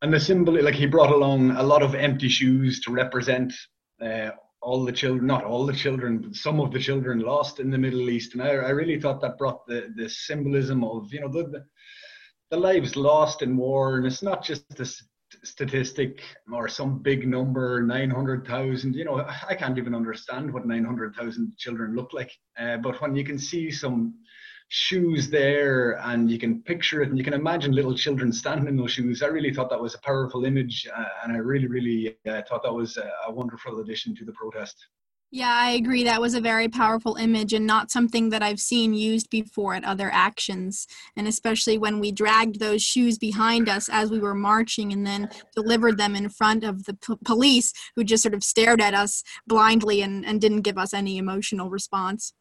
and 0.00 0.14
the 0.14 0.20
symbol, 0.20 0.62
like 0.62 0.74
he 0.74 0.86
brought 0.86 1.10
along 1.10 1.50
a 1.52 1.62
lot 1.62 1.82
of 1.82 1.94
empty 1.94 2.28
shoes 2.28 2.80
to 2.80 2.92
represent 2.92 3.52
uh, 4.00 4.30
all 4.62 4.84
the 4.84 4.92
children, 4.92 5.26
not 5.26 5.44
all 5.44 5.66
the 5.66 5.72
children, 5.72 6.18
but 6.18 6.36
some 6.36 6.60
of 6.60 6.72
the 6.72 6.78
children 6.78 7.18
lost 7.18 7.58
in 7.58 7.70
the 7.70 7.78
Middle 7.78 8.08
East. 8.08 8.34
And 8.34 8.42
I, 8.42 8.50
I 8.50 8.70
really 8.70 9.00
thought 9.00 9.20
that 9.22 9.38
brought 9.38 9.66
the, 9.66 9.92
the 9.96 10.08
symbolism 10.08 10.84
of, 10.84 11.12
you 11.12 11.20
know, 11.20 11.28
the, 11.28 11.64
the, 12.50 12.56
lives 12.56 12.94
lost 12.94 13.42
in 13.42 13.56
war. 13.56 13.96
And 13.96 14.06
it's 14.06 14.22
not 14.22 14.44
just 14.44 14.64
a 14.78 14.84
statistic 15.44 16.22
or 16.52 16.68
some 16.68 16.98
big 16.98 17.26
number, 17.26 17.82
900,000. 17.82 18.94
You 18.94 19.04
know, 19.04 19.26
I 19.48 19.54
can't 19.54 19.78
even 19.78 19.94
understand 19.94 20.52
what 20.52 20.66
900,000 20.66 21.56
children 21.56 21.94
look 21.94 22.12
like. 22.12 22.32
Uh, 22.58 22.78
but 22.78 23.00
when 23.00 23.14
you 23.14 23.24
can 23.24 23.38
see 23.38 23.70
some 23.70 24.14
shoes 24.70 25.30
there 25.30 25.98
and 26.04 26.30
you 26.30 26.38
can 26.38 26.62
picture 26.62 27.00
it 27.02 27.08
and 27.08 27.16
you 27.16 27.24
can 27.24 27.32
imagine 27.32 27.72
little 27.72 27.94
children 27.94 28.32
standing 28.32 28.68
in 28.68 28.76
those 28.76 28.92
shoes. 28.92 29.22
I 29.22 29.26
really 29.28 29.52
thought 29.52 29.70
that 29.70 29.80
was 29.80 29.94
a 29.94 30.00
powerful 30.00 30.44
image 30.44 30.86
uh, 30.94 31.04
and 31.24 31.32
I 31.32 31.38
really, 31.38 31.66
really 31.66 32.16
uh, 32.28 32.42
thought 32.48 32.62
that 32.64 32.72
was 32.72 32.96
a, 32.98 33.10
a 33.26 33.32
wonderful 33.32 33.80
addition 33.80 34.14
to 34.16 34.24
the 34.24 34.32
protest. 34.32 34.76
Yeah, 35.30 35.52
I 35.52 35.72
agree. 35.72 36.04
That 36.04 36.22
was 36.22 36.32
a 36.32 36.40
very 36.40 36.68
powerful 36.68 37.16
image 37.16 37.52
and 37.52 37.66
not 37.66 37.90
something 37.90 38.30
that 38.30 38.42
I've 38.42 38.60
seen 38.60 38.94
used 38.94 39.28
before 39.28 39.74
at 39.74 39.84
other 39.84 40.10
actions. 40.10 40.86
And 41.16 41.28
especially 41.28 41.76
when 41.76 42.00
we 42.00 42.12
dragged 42.12 42.60
those 42.60 42.82
shoes 42.82 43.18
behind 43.18 43.68
us 43.68 43.90
as 43.90 44.10
we 44.10 44.20
were 44.20 44.34
marching 44.34 44.90
and 44.90 45.06
then 45.06 45.28
delivered 45.54 45.98
them 45.98 46.16
in 46.16 46.30
front 46.30 46.64
of 46.64 46.84
the 46.84 46.94
p- 46.94 47.14
police 47.26 47.74
who 47.94 48.04
just 48.04 48.22
sort 48.22 48.32
of 48.32 48.42
stared 48.42 48.80
at 48.80 48.94
us 48.94 49.22
blindly 49.46 50.00
and, 50.00 50.24
and 50.24 50.40
didn't 50.40 50.62
give 50.62 50.78
us 50.78 50.94
any 50.94 51.18
emotional 51.18 51.68
response. 51.68 52.32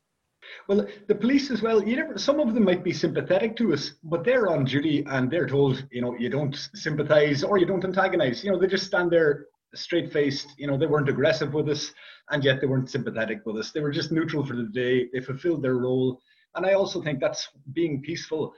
Well, 0.69 0.87
the 1.07 1.15
police 1.15 1.51
as 1.51 1.61
well. 1.61 1.83
You 1.83 1.97
never. 1.97 2.17
Some 2.17 2.39
of 2.39 2.53
them 2.53 2.63
might 2.63 2.81
be 2.81 2.93
sympathetic 2.93 3.57
to 3.57 3.73
us, 3.73 3.95
but 4.01 4.23
they're 4.23 4.47
on 4.47 4.63
duty 4.63 5.03
and 5.07 5.29
they're 5.29 5.47
told, 5.47 5.85
you 5.91 5.99
know, 5.99 6.15
you 6.17 6.29
don't 6.29 6.55
sympathise 6.73 7.43
or 7.43 7.57
you 7.57 7.65
don't 7.65 7.83
antagonise. 7.83 8.45
You 8.45 8.51
know, 8.51 8.59
they 8.59 8.67
just 8.67 8.85
stand 8.85 9.11
there 9.11 9.47
straight 9.75 10.11
faced. 10.11 10.53
You 10.57 10.67
know, 10.67 10.77
they 10.77 10.85
weren't 10.85 11.09
aggressive 11.09 11.53
with 11.53 11.69
us, 11.69 11.91
and 12.29 12.43
yet 12.43 12.61
they 12.61 12.67
weren't 12.67 12.89
sympathetic 12.89 13.45
with 13.45 13.57
us. 13.57 13.71
They 13.71 13.81
were 13.81 13.91
just 13.91 14.11
neutral 14.11 14.45
for 14.45 14.55
the 14.55 14.63
day. 14.63 15.09
They 15.13 15.19
fulfilled 15.19 15.61
their 15.61 15.77
role, 15.77 16.21
and 16.55 16.65
I 16.65 16.73
also 16.73 17.01
think 17.01 17.19
that's 17.19 17.49
being 17.73 18.01
peaceful 18.01 18.53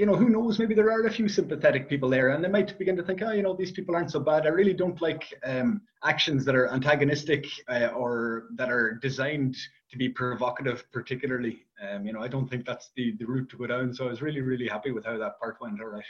you 0.00 0.06
know, 0.06 0.16
who 0.16 0.30
knows? 0.30 0.58
Maybe 0.58 0.74
there 0.74 0.90
are 0.90 1.04
a 1.04 1.12
few 1.12 1.28
sympathetic 1.28 1.86
people 1.86 2.08
there, 2.08 2.30
and 2.30 2.42
they 2.42 2.48
might 2.48 2.78
begin 2.78 2.96
to 2.96 3.02
think, 3.02 3.20
oh, 3.22 3.32
you 3.32 3.42
know, 3.42 3.54
these 3.54 3.70
people 3.70 3.94
aren't 3.94 4.10
so 4.10 4.18
bad. 4.18 4.46
I 4.46 4.48
really 4.48 4.72
don't 4.72 5.00
like 5.02 5.24
um, 5.44 5.82
actions 6.02 6.44
that 6.46 6.54
are 6.54 6.72
antagonistic 6.72 7.46
uh, 7.68 7.88
or 7.88 8.44
that 8.54 8.70
are 8.70 8.94
designed 9.02 9.58
to 9.90 9.98
be 9.98 10.08
provocative, 10.08 10.84
particularly. 10.90 11.66
Um, 11.86 12.06
you 12.06 12.14
know, 12.14 12.22
I 12.22 12.28
don't 12.28 12.48
think 12.48 12.64
that's 12.64 12.90
the, 12.96 13.14
the 13.18 13.26
route 13.26 13.50
to 13.50 13.58
go 13.58 13.66
down. 13.66 13.92
So 13.92 14.06
I 14.06 14.10
was 14.10 14.22
really, 14.22 14.40
really 14.40 14.68
happy 14.68 14.90
with 14.90 15.04
how 15.04 15.18
that 15.18 15.38
part 15.38 15.58
went. 15.60 15.80
All 15.82 15.88
right. 15.88 16.04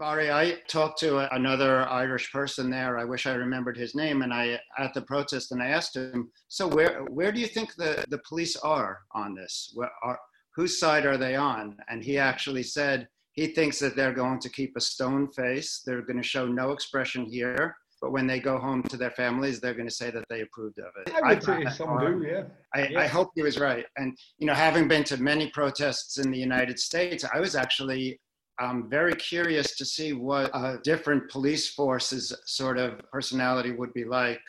Barry, 0.00 0.32
I 0.32 0.56
talked 0.66 0.98
to 1.00 1.32
another 1.34 1.86
Irish 1.88 2.32
person 2.32 2.70
there. 2.70 2.98
I 2.98 3.04
wish 3.04 3.26
I 3.26 3.34
remembered 3.34 3.76
his 3.76 3.94
name. 3.94 4.22
And 4.22 4.32
I 4.32 4.58
at 4.78 4.94
the 4.94 5.02
protest, 5.02 5.52
and 5.52 5.62
I 5.62 5.68
asked 5.68 5.94
him, 5.94 6.30
"So 6.48 6.66
where 6.66 7.04
where 7.10 7.30
do 7.30 7.38
you 7.38 7.46
think 7.46 7.74
the, 7.74 8.02
the 8.08 8.22
police 8.26 8.56
are 8.56 9.00
on 9.12 9.34
this? 9.34 9.72
Where 9.74 9.90
are 10.02 10.18
whose 10.56 10.80
side 10.80 11.04
are 11.04 11.18
they 11.18 11.36
on? 11.36 11.76
And 11.90 12.02
he 12.02 12.16
actually 12.16 12.62
said 12.62 13.08
he 13.32 13.48
thinks 13.48 13.78
that 13.80 13.94
they're 13.94 14.14
going 14.14 14.40
to 14.40 14.48
keep 14.48 14.72
a 14.74 14.80
stone 14.80 15.28
face. 15.32 15.82
They're 15.84 16.02
going 16.02 16.16
to 16.16 16.22
show 16.22 16.46
no 16.46 16.72
expression 16.72 17.26
here. 17.26 17.76
But 18.00 18.12
when 18.12 18.26
they 18.26 18.40
go 18.40 18.58
home 18.58 18.82
to 18.84 18.96
their 18.96 19.10
families, 19.10 19.60
they're 19.60 19.74
going 19.74 19.88
to 19.88 19.94
say 19.94 20.10
that 20.10 20.24
they 20.30 20.40
approved 20.40 20.78
of 20.78 20.92
it. 21.06 21.12
I 21.22 21.34
would 21.34 21.42
say 21.42 21.66
some 21.66 21.98
do, 21.98 22.26
yeah. 22.26 22.44
I, 22.74 22.88
yeah. 22.88 23.00
I 23.00 23.06
hope 23.06 23.28
he 23.34 23.42
was 23.42 23.58
right. 23.58 23.84
And, 23.98 24.16
you 24.38 24.46
know, 24.46 24.54
having 24.54 24.88
been 24.88 25.04
to 25.04 25.18
many 25.18 25.50
protests 25.50 26.16
in 26.16 26.30
the 26.30 26.38
United 26.38 26.78
States, 26.78 27.26
I 27.34 27.40
was 27.40 27.54
actually 27.54 28.18
um, 28.60 28.88
very 28.88 29.14
curious 29.14 29.76
to 29.76 29.84
see 29.84 30.12
what 30.12 30.50
a 30.54 30.78
different 30.84 31.30
police 31.30 31.70
force's 31.70 32.34
sort 32.44 32.78
of 32.78 33.00
personality 33.10 33.72
would 33.72 33.92
be 33.94 34.04
like 34.04 34.40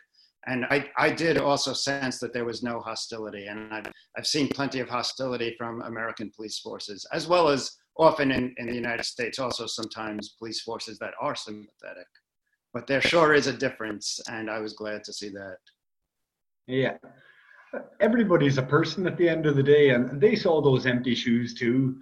and 0.47 0.65
I, 0.65 0.89
I 0.97 1.11
did 1.11 1.37
also 1.37 1.73
sense 1.73 2.19
that 2.19 2.33
there 2.33 2.45
was 2.45 2.63
no 2.63 2.79
hostility. 2.79 3.45
And 3.45 3.71
I've, 3.71 3.85
I've 4.17 4.27
seen 4.27 4.47
plenty 4.47 4.79
of 4.79 4.89
hostility 4.89 5.55
from 5.57 5.81
American 5.83 6.31
police 6.35 6.59
forces, 6.59 7.05
as 7.13 7.27
well 7.27 7.49
as 7.49 7.77
often 7.97 8.31
in, 8.31 8.53
in 8.57 8.67
the 8.67 8.73
United 8.73 9.03
States, 9.03 9.37
also 9.37 9.67
sometimes 9.67 10.35
police 10.39 10.61
forces 10.61 10.97
that 10.99 11.13
are 11.21 11.35
sympathetic. 11.35 12.07
But 12.73 12.87
there 12.87 13.01
sure 13.01 13.33
is 13.33 13.47
a 13.47 13.53
difference, 13.53 14.19
and 14.29 14.49
I 14.49 14.59
was 14.59 14.73
glad 14.73 15.03
to 15.03 15.13
see 15.13 15.29
that. 15.29 15.57
Yeah. 16.67 16.97
Everybody's 17.99 18.57
a 18.57 18.63
person 18.63 19.05
at 19.05 19.17
the 19.17 19.29
end 19.29 19.45
of 19.45 19.55
the 19.55 19.63
day, 19.63 19.89
and 19.89 20.19
they 20.19 20.35
saw 20.35 20.61
those 20.61 20.85
empty 20.85 21.13
shoes 21.13 21.53
too. 21.53 21.97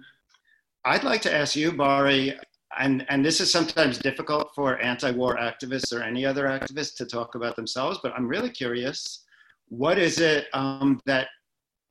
I'd 0.84 1.04
like 1.04 1.22
to 1.22 1.34
ask 1.34 1.56
you, 1.56 1.72
Barry, 1.72 2.38
and 2.78 3.04
and 3.08 3.24
this 3.24 3.40
is 3.40 3.50
sometimes 3.50 3.98
difficult 3.98 4.52
for 4.54 4.80
anti-war 4.80 5.36
activists 5.36 5.92
or 5.92 6.02
any 6.02 6.24
other 6.24 6.44
activists 6.44 6.96
to 6.96 7.06
talk 7.06 7.34
about 7.34 7.56
themselves 7.56 7.98
but 8.02 8.12
i'm 8.16 8.28
really 8.28 8.50
curious 8.50 9.24
what 9.68 9.98
is 9.98 10.18
it 10.20 10.46
um, 10.52 11.00
that 11.06 11.28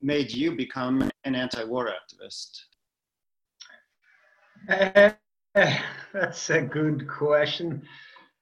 made 0.02 0.32
you 0.32 0.56
become 0.56 1.10
an 1.26 1.36
anti-war 1.36 1.90
activist 1.90 2.62
uh, 4.70 5.12
that's 6.14 6.50
a 6.50 6.62
good 6.62 7.08
question 7.08 7.82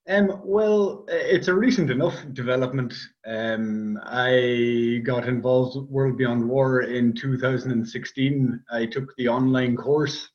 um, 0.10 0.40
well, 0.46 1.04
it's 1.10 1.50
a 1.50 1.54
recent 1.54 1.92
enough 1.92 2.16
development. 2.32 2.94
Um, 3.26 4.00
I 4.06 5.02
got 5.04 5.28
involved 5.28 5.76
with 5.76 5.90
World 5.90 6.18
Beyond 6.18 6.48
War 6.48 6.84
in 6.84 7.12
2016. 7.12 8.64
I 8.72 8.86
took 8.86 9.14
the 9.18 9.28
online 9.28 9.76
course 9.76 10.30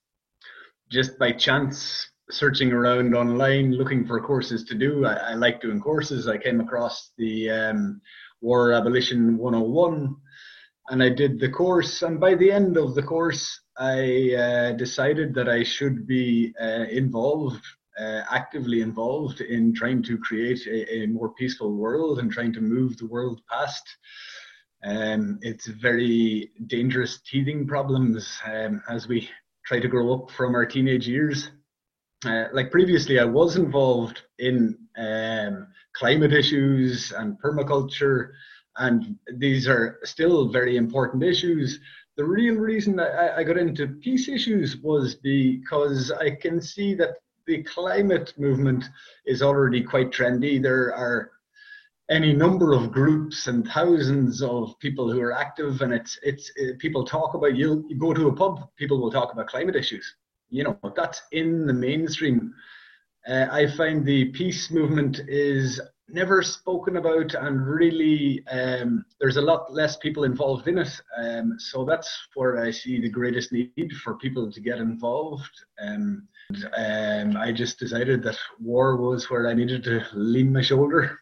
just 0.93 1.19
by 1.19 1.33
chance 1.33 2.07
searching 2.31 2.71
around 2.71 3.15
online 3.15 3.73
looking 3.73 4.07
for 4.07 4.21
courses 4.21 4.63
to 4.65 4.75
do. 4.75 5.07
I, 5.07 5.15
I 5.15 5.35
like 5.35 5.63
doing 5.63 5.81
courses. 5.81 6.29
I 6.29 6.37
came 6.37 6.61
across 6.61 7.13
the 7.17 7.51
um, 7.51 8.01
War 8.43 8.75
Abolition 8.75 9.39
101 9.39 10.15
and 10.91 11.03
I 11.03 11.09
did 11.09 11.41
the 11.41 11.49
course. 11.49 12.03
And 12.03 12.21
by 12.21 12.35
the 12.35 12.53
end 12.53 12.77
of 12.77 12.95
the 12.95 13.03
course, 13.03 13.59
I 13.79 14.35
uh, 14.35 14.73
decided 14.73 15.35
that 15.35 15.49
I 15.49 15.63
should 15.63 16.07
be 16.07 16.53
uh, 16.61 16.85
involved, 16.91 17.65
uh, 17.99 18.23
actively 18.31 18.83
involved 18.83 19.41
in 19.41 19.75
trying 19.75 20.03
to 20.05 20.19
create 20.19 20.67
a, 20.67 20.95
a, 20.95 21.07
more 21.07 21.33
peaceful 21.35 21.75
world 21.75 22.19
and 22.19 22.31
trying 22.31 22.53
to 22.53 22.61
move 22.61 22.99
the 22.99 23.07
world 23.07 23.41
past. 23.51 23.83
Um, 24.85 25.39
it's 25.41 25.69
very 25.69 26.51
dangerous 26.67 27.21
teething 27.23 27.67
problems 27.67 28.31
um, 28.45 28.83
as 28.91 29.09
we 29.09 29.31
try 29.73 29.81
to 29.81 29.89
grow 29.89 30.13
up 30.13 30.31
from 30.31 30.55
our 30.55 30.67
teenage 30.67 31.09
years. 31.09 31.49
Uh, 32.27 32.45
like 32.53 32.71
previously, 32.71 33.19
I 33.19 33.25
was 33.25 33.57
involved 33.57 34.21
in 34.39 34.77
um, 34.99 35.67
climate 35.95 36.35
issues 36.35 37.11
and 37.13 37.41
permaculture, 37.41 38.33
and 38.77 39.17
these 39.39 39.67
are 39.67 39.99
still 40.05 40.51
very 40.51 40.77
important 40.77 41.23
issues. 41.23 41.81
The 42.19 42.25
real 42.25 42.57
reason 42.57 43.01
I, 43.01 43.39
I 43.39 43.45
got 43.45 43.57
into 43.57 43.87
peace 43.87 44.29
issues 44.29 44.77
was 44.77 45.15
because 45.15 46.13
I 46.13 46.33
can 46.33 46.61
see 46.61 46.95
that 46.97 47.15
the 47.47 47.63
climate 47.63 48.35
movement 48.37 48.85
is 49.25 49.41
already 49.41 49.83
quite 49.83 50.11
trendy. 50.11 50.63
There 50.63 50.95
are 50.95 51.31
any 52.13 52.35
number 52.35 52.75
of 52.75 52.93
groups 52.93 53.47
and 53.47 53.67
thousands 53.67 54.43
of 54.43 54.79
people 54.81 55.11
who 55.11 55.21
are 55.21 55.33
active 55.33 55.81
and 55.81 55.95
it's 55.95 56.19
it's 56.23 56.53
it, 56.57 56.79
people 56.79 57.05
talk 57.05 57.33
about 57.35 57.57
you, 57.57 57.87
you 57.89 57.99
go 57.99 58.13
to 58.13 58.29
a 58.29 58.37
pub 58.37 58.69
people 58.77 59.01
will 59.01 59.11
talk 59.11 59.33
about 59.33 59.47
climate 59.47 59.75
issues. 59.75 60.15
You 60.51 60.65
know 60.65 60.79
that's 60.95 61.23
in 61.33 61.67
the 61.67 61.73
mainstream. 61.73 62.55
Uh, 63.27 63.47
i 63.51 63.67
find 63.77 64.05
the 64.05 64.27
peace 64.33 64.71
movement 64.71 65.21
is 65.29 65.81
never 66.09 66.43
spoken 66.43 66.97
about 66.97 67.35
and 67.35 67.67
really 67.67 68.45
um, 68.51 69.05
there's 69.21 69.39
a 69.39 69.49
lot 69.51 69.73
less 69.73 69.97
people 69.97 70.25
involved 70.25 70.67
in 70.67 70.79
it. 70.79 71.01
Um, 71.17 71.55
so 71.59 71.85
that's 71.85 72.11
where 72.35 72.63
i 72.63 72.71
see 72.71 73.01
the 73.01 73.09
greatest 73.09 73.53
need 73.53 73.93
for 74.05 74.19
people 74.19 74.53
to 74.53 74.61
get 74.61 74.79
involved. 74.79 75.57
Um, 75.81 76.29
and, 76.51 77.35
um, 77.35 77.41
i 77.41 77.53
just 77.53 77.79
decided 77.79 78.23
that 78.23 78.37
war 78.61 78.97
was 78.97 79.31
where 79.31 79.49
i 79.49 79.55
needed 79.55 79.85
to 79.85 80.05
lean 80.13 80.53
my 80.53 80.61
shoulder 80.61 81.19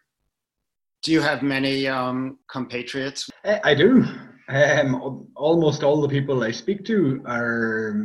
do 1.03 1.11
you 1.11 1.21
have 1.21 1.41
many 1.41 1.87
um, 1.87 2.37
compatriots? 2.49 3.29
I 3.63 3.73
do. 3.73 4.05
Um, 4.47 5.27
almost 5.35 5.83
all 5.83 6.01
the 6.01 6.09
people 6.09 6.43
I 6.43 6.51
speak 6.51 6.85
to 6.85 7.21
are, 7.25 7.95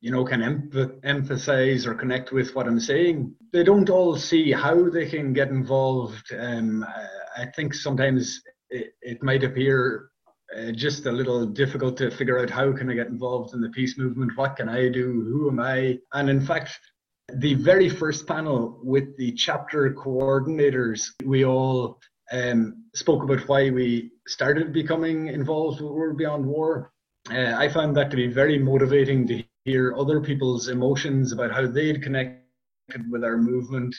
you 0.00 0.10
know, 0.10 0.24
can 0.24 0.42
em- 0.42 1.00
emphasize 1.04 1.86
or 1.86 1.94
connect 1.94 2.32
with 2.32 2.54
what 2.54 2.66
I'm 2.66 2.80
saying. 2.80 3.34
They 3.52 3.62
don't 3.62 3.88
all 3.88 4.16
see 4.16 4.52
how 4.52 4.90
they 4.90 5.08
can 5.08 5.32
get 5.32 5.48
involved. 5.48 6.32
Um, 6.38 6.84
I 7.36 7.46
think 7.56 7.72
sometimes 7.72 8.40
it, 8.68 8.94
it 9.00 9.22
might 9.22 9.44
appear 9.44 10.10
uh, 10.56 10.72
just 10.72 11.06
a 11.06 11.12
little 11.12 11.46
difficult 11.46 11.96
to 11.98 12.10
figure 12.10 12.38
out 12.38 12.50
how 12.50 12.72
can 12.72 12.90
I 12.90 12.94
get 12.94 13.06
involved 13.06 13.54
in 13.54 13.60
the 13.60 13.70
peace 13.70 13.96
movement? 13.96 14.36
What 14.36 14.56
can 14.56 14.68
I 14.68 14.88
do? 14.88 15.04
Who 15.04 15.48
am 15.48 15.60
I? 15.60 15.98
And 16.12 16.28
in 16.28 16.40
fact, 16.44 16.78
the 17.36 17.54
very 17.54 17.88
first 17.88 18.26
panel 18.26 18.80
with 18.82 19.16
the 19.16 19.32
chapter 19.32 19.94
coordinators, 19.94 21.04
we 21.24 21.44
all 21.46 21.98
um, 22.32 22.84
spoke 22.94 23.22
about 23.22 23.46
why 23.48 23.70
we 23.70 24.10
started 24.26 24.72
becoming 24.72 25.28
involved 25.28 25.80
with 25.80 25.92
World 25.92 26.16
Beyond 26.16 26.44
War. 26.44 26.92
Uh, 27.30 27.54
I 27.56 27.68
found 27.68 27.96
that 27.96 28.10
to 28.10 28.16
be 28.16 28.26
very 28.26 28.58
motivating 28.58 29.26
to 29.28 29.44
hear 29.64 29.94
other 29.96 30.20
people's 30.20 30.68
emotions 30.68 31.32
about 31.32 31.52
how 31.52 31.66
they'd 31.66 32.02
connected 32.02 32.40
with 33.10 33.22
our 33.22 33.36
movement 33.36 33.94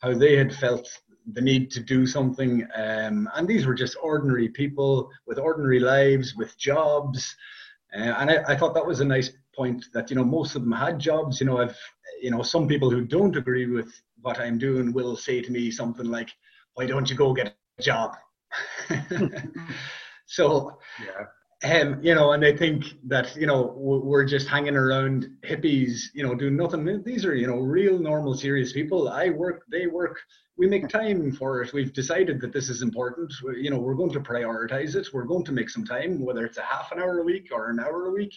how 0.00 0.14
they 0.14 0.36
had 0.36 0.54
felt 0.54 0.88
the 1.32 1.40
need 1.40 1.70
to 1.70 1.80
do 1.80 2.06
something. 2.06 2.66
Um, 2.74 3.28
and 3.34 3.46
these 3.46 3.66
were 3.66 3.74
just 3.74 3.96
ordinary 4.02 4.48
people 4.48 5.10
with 5.26 5.38
ordinary 5.38 5.78
lives, 5.78 6.34
with 6.34 6.58
jobs. 6.58 7.34
Uh, 7.94 8.14
and 8.18 8.30
I, 8.30 8.42
I, 8.48 8.56
thought 8.56 8.74
that 8.74 8.86
was 8.86 9.00
a 9.00 9.04
nice 9.04 9.30
point 9.54 9.84
that, 9.92 10.10
you 10.10 10.16
know, 10.16 10.24
most 10.24 10.56
of 10.56 10.62
them 10.62 10.72
had 10.72 10.98
jobs. 10.98 11.40
You 11.40 11.46
know, 11.46 11.58
I've, 11.58 11.76
you 12.20 12.30
know, 12.30 12.42
some 12.42 12.66
people 12.66 12.90
who 12.90 13.04
don't 13.04 13.36
agree 13.36 13.66
with 13.66 13.92
what 14.22 14.40
I'm 14.40 14.58
doing 14.58 14.92
will 14.92 15.16
say 15.16 15.42
to 15.42 15.52
me 15.52 15.70
something 15.70 16.06
like, 16.06 16.30
why 16.74 16.86
don't 16.86 17.10
you 17.10 17.16
go 17.16 17.34
get 17.34 17.54
job? 17.80 18.16
so, 20.26 20.78
yeah. 21.02 21.26
Um, 21.62 22.02
you 22.02 22.14
know, 22.14 22.32
and 22.32 22.42
they 22.42 22.56
think 22.56 22.86
that 23.08 23.36
you 23.36 23.46
know 23.46 23.74
we're 23.76 24.24
just 24.24 24.48
hanging 24.48 24.76
around 24.76 25.28
hippies, 25.44 26.04
you 26.14 26.22
know, 26.22 26.34
doing 26.34 26.56
nothing. 26.56 27.02
These 27.04 27.26
are 27.26 27.34
you 27.34 27.46
know 27.46 27.58
real, 27.58 27.98
normal, 27.98 28.32
serious 28.32 28.72
people. 28.72 29.10
I 29.10 29.28
work, 29.28 29.64
they 29.70 29.86
work 29.86 30.20
we 30.60 30.66
make 30.66 30.88
time 30.88 31.32
for 31.32 31.62
it. 31.62 31.72
We've 31.72 31.92
decided 31.92 32.38
that 32.42 32.52
this 32.52 32.68
is 32.68 32.82
important. 32.82 33.32
We, 33.42 33.62
you 33.62 33.70
know, 33.70 33.78
we're 33.78 33.94
going 33.94 34.12
to 34.12 34.20
prioritize 34.20 34.94
it. 34.94 35.08
We're 35.10 35.24
going 35.24 35.44
to 35.46 35.52
make 35.52 35.70
some 35.70 35.86
time, 35.86 36.22
whether 36.22 36.44
it's 36.44 36.58
a 36.58 36.62
half 36.62 36.92
an 36.92 36.98
hour 36.98 37.20
a 37.20 37.24
week 37.24 37.48
or 37.50 37.70
an 37.70 37.80
hour 37.80 38.08
a 38.08 38.10
week. 38.10 38.34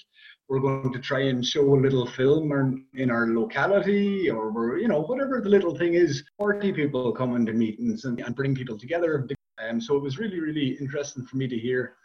We're 0.49 0.59
going 0.59 0.91
to 0.93 0.99
try 0.99 1.21
and 1.21 1.45
show 1.45 1.73
a 1.73 1.79
little 1.79 2.05
film 2.05 2.85
in 2.93 3.09
our 3.09 3.27
locality, 3.27 4.29
or 4.29 4.51
we're, 4.51 4.77
you 4.77 4.87
know, 4.87 5.01
whatever 5.01 5.41
the 5.41 5.49
little 5.49 5.75
thing 5.75 5.93
is. 5.93 6.23
Forty 6.37 6.71
people 6.73 7.11
come 7.13 7.35
into 7.35 7.53
meetings 7.53 8.05
and, 8.05 8.19
and 8.19 8.35
bring 8.35 8.53
people 8.53 8.77
together. 8.77 9.27
Um, 9.67 9.79
so 9.79 9.95
it 9.95 10.03
was 10.03 10.17
really, 10.17 10.39
really 10.39 10.77
interesting 10.79 11.25
for 11.25 11.37
me 11.37 11.47
to 11.47 11.57
hear 11.57 11.95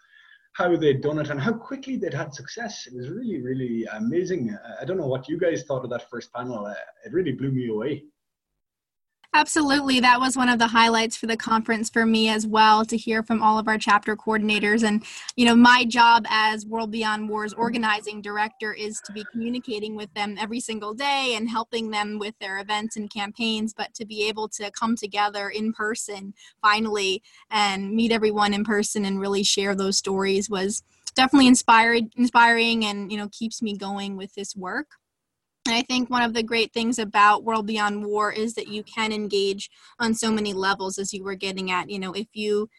how 0.53 0.77
they'd 0.77 1.03
done 1.03 1.19
it 1.19 1.31
and 1.31 1.41
how 1.41 1.53
quickly 1.53 1.97
they'd 1.97 2.15
had 2.15 2.35
success. 2.35 2.87
It 2.87 2.95
was 2.95 3.11
really, 3.11 3.41
really 3.41 3.85
amazing. 3.93 4.57
I 4.81 4.85
don't 4.85 4.99
know 4.99 5.07
what 5.07 5.29
you 5.29 5.39
guys 5.39 5.65
thought 5.65 5.85
of 5.85 5.91
that 5.91 6.09
first 6.11 6.33
panel. 6.33 6.67
Uh, 6.67 6.75
it 7.05 7.13
really 7.13 7.33
blew 7.33 7.51
me 7.53 7.69
away. 7.69 8.05
Absolutely. 9.35 10.01
That 10.01 10.19
was 10.19 10.37
one 10.37 10.49
of 10.49 10.59
the 10.59 10.67
highlights 10.67 11.17
for 11.17 11.27
the 11.27 11.37
conference 11.37 11.91
for 11.91 12.07
me 12.07 12.31
as 12.31 12.47
well 12.47 12.85
to 12.87 12.97
hear 12.97 13.23
from 13.23 13.43
all 13.43 13.59
of 13.59 13.69
our 13.69 13.77
chapter 13.77 14.17
coordinators. 14.17 14.83
And, 14.83 15.05
you 15.37 15.45
know, 15.45 15.55
my 15.55 15.85
job 15.85 16.25
as 16.31 16.65
World 16.65 16.91
Beyond 16.91 17.29
Wars 17.29 17.53
organizing 17.53 18.23
director 18.23 18.73
is 18.73 19.01
to 19.03 19.13
be 19.13 19.25
communicating 19.31 19.95
with 19.95 20.13
them 20.15 20.37
every 20.41 20.61
single 20.61 20.95
day 20.95 21.35
and 21.37 21.49
helping 21.49 21.91
them 21.91 22.19
with 22.19 22.35
their 22.41 22.59
events 22.59 22.97
and 22.97 23.11
campaigns. 23.11 23.75
But 23.75 23.93
to 23.95 24.07
be 24.07 24.27
able 24.29 24.49
to 24.49 24.71
come 24.71 24.97
together 24.97 25.51
in 25.51 25.75
person 25.75 26.33
finally 26.63 27.23
and 27.51 27.93
meet 27.93 28.13
everyone 28.13 28.55
in 28.55 28.65
person 28.65 29.05
and 29.05 29.21
really 29.21 29.43
share 29.43 29.75
those 29.75 29.99
stories 29.99 30.49
was 30.49 30.83
definitely 31.15 31.49
inspired, 31.49 32.05
inspiring 32.17 32.85
and, 32.87 33.13
you 33.13 33.19
know, 33.19 33.29
keeps 33.31 33.61
me 33.61 33.77
going 33.77 34.17
with 34.17 34.35
this 34.35 34.57
work. 34.57 34.89
And 35.69 35.77
I 35.77 35.83
think 35.83 36.09
one 36.09 36.23
of 36.23 36.33
the 36.33 36.43
great 36.43 36.73
things 36.73 36.99
about 36.99 37.45
World 37.45 37.67
Beyond 37.67 38.07
War 38.07 38.33
is 38.33 38.55
that 38.55 38.69
you 38.69 38.83
can 38.83 39.13
engage 39.13 39.69
on 39.99 40.15
so 40.15 40.31
many 40.31 40.55
levels, 40.55 40.97
as 40.97 41.13
you 41.13 41.23
were 41.23 41.35
getting 41.35 41.71
at. 41.71 41.91
You 41.91 41.99
know, 41.99 42.15
if 42.15 42.27
you 42.33 42.71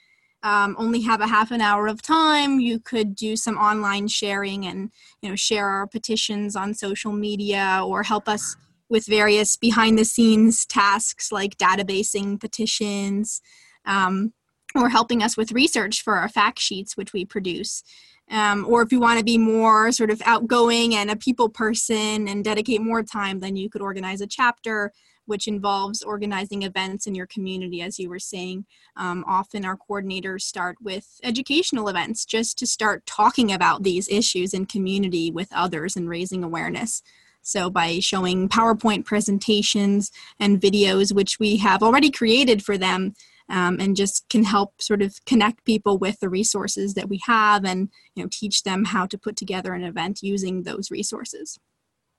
um, 0.42 0.76
only 0.80 1.02
have 1.02 1.22
a 1.22 1.28
half 1.28 1.52
an 1.52 1.62
hour 1.62 1.86
of 1.86 2.02
time, 2.02 2.60
you 2.60 2.80
could 2.80 3.14
do 3.14 3.36
some 3.36 3.58
online 3.60 4.08
sharing 4.08 4.66
and 4.66 4.90
you 5.22 5.30
know 5.30 5.36
share 5.36 5.70
our 5.70 5.86
petitions 5.86 6.56
on 6.56 6.74
social 6.74 7.12
media 7.12 7.80
or 7.86 8.02
help 8.02 8.28
us 8.28 8.56
with 8.90 9.06
various 9.06 9.56
behind 9.56 10.00
the 10.00 10.06
scenes 10.06 10.66
tasks 10.66 11.32
like 11.32 11.58
databasing 11.58 12.40
petitions 12.40 13.40
um, 13.86 14.34
or 14.74 14.90
helping 14.90 15.22
us 15.22 15.38
with 15.38 15.52
research 15.52 16.02
for 16.02 16.16
our 16.16 16.28
fact 16.28 16.58
sheets, 16.58 16.98
which 16.98 17.14
we 17.14 17.24
produce. 17.24 17.84
Um, 18.32 18.66
or 18.68 18.82
if 18.82 18.92
you 18.92 19.00
want 19.00 19.18
to 19.18 19.26
be 19.26 19.38
more 19.38 19.92
sort 19.92 20.12
of 20.12 20.22
outgoing 20.26 20.96
and 20.96 21.10
a 21.10 21.16
people 21.16 21.50
person 21.50 22.28
and 22.28 22.44
dedicate 22.44 22.82
more 22.82 23.04
time, 23.04 23.40
then 23.40 23.56
you 23.56 23.70
could 23.70 23.82
organize 23.82 24.22
a 24.22 24.28
chapter, 24.28 24.92
which 25.26 25.48
involves 25.48 26.04
organizing 26.04 26.64
events 26.64 27.08
in 27.08 27.16
your 27.16 27.28
community, 27.28 27.82
as 27.82 28.00
you 28.00 28.10
were 28.10 28.20
saying. 28.20 28.66
Um, 28.96 29.24
often 29.28 29.66
our 29.66 29.78
coordinators 29.78 30.42
start 30.42 30.78
with 30.82 31.20
educational 31.24 31.88
events 31.88 32.26
just 32.26 32.58
to 32.60 32.68
start 32.68 33.06
talking 33.06 33.52
about 33.52 33.84
these 33.84 34.08
issues 34.10 34.54
in 34.54 34.66
community 34.66 35.32
with 35.32 35.50
others 35.52 35.96
and 35.96 36.10
raising 36.10 36.44
awareness. 36.44 37.02
So, 37.42 37.70
by 37.70 38.00
showing 38.00 38.50
PowerPoint 38.50 39.06
presentations 39.06 40.12
and 40.40 40.62
videos, 40.62 41.14
which 41.14 41.40
we 41.40 41.58
have 41.58 41.82
already 41.82 42.12
created 42.12 42.64
for 42.64 42.78
them, 42.78 43.14
um, 43.50 43.80
and 43.80 43.96
just 43.96 44.28
can 44.30 44.44
help 44.44 44.82
sort 44.82 45.02
of 45.02 45.24
connect 45.26 45.66
people 45.66 45.98
with 45.98 46.20
the 46.20 46.30
resources 46.30 46.94
that 46.94 47.10
we 47.10 47.20
have 47.26 47.66
and 47.66 47.90
you 48.16 48.24
know 48.24 48.30
teach 48.32 48.64
them 48.64 48.86
how 48.86 49.06
to 49.06 49.18
put 49.18 49.36
together 49.36 49.74
an 49.74 49.84
event 49.84 50.20
using 50.22 50.64
those 50.64 50.92
resources. 50.92 51.60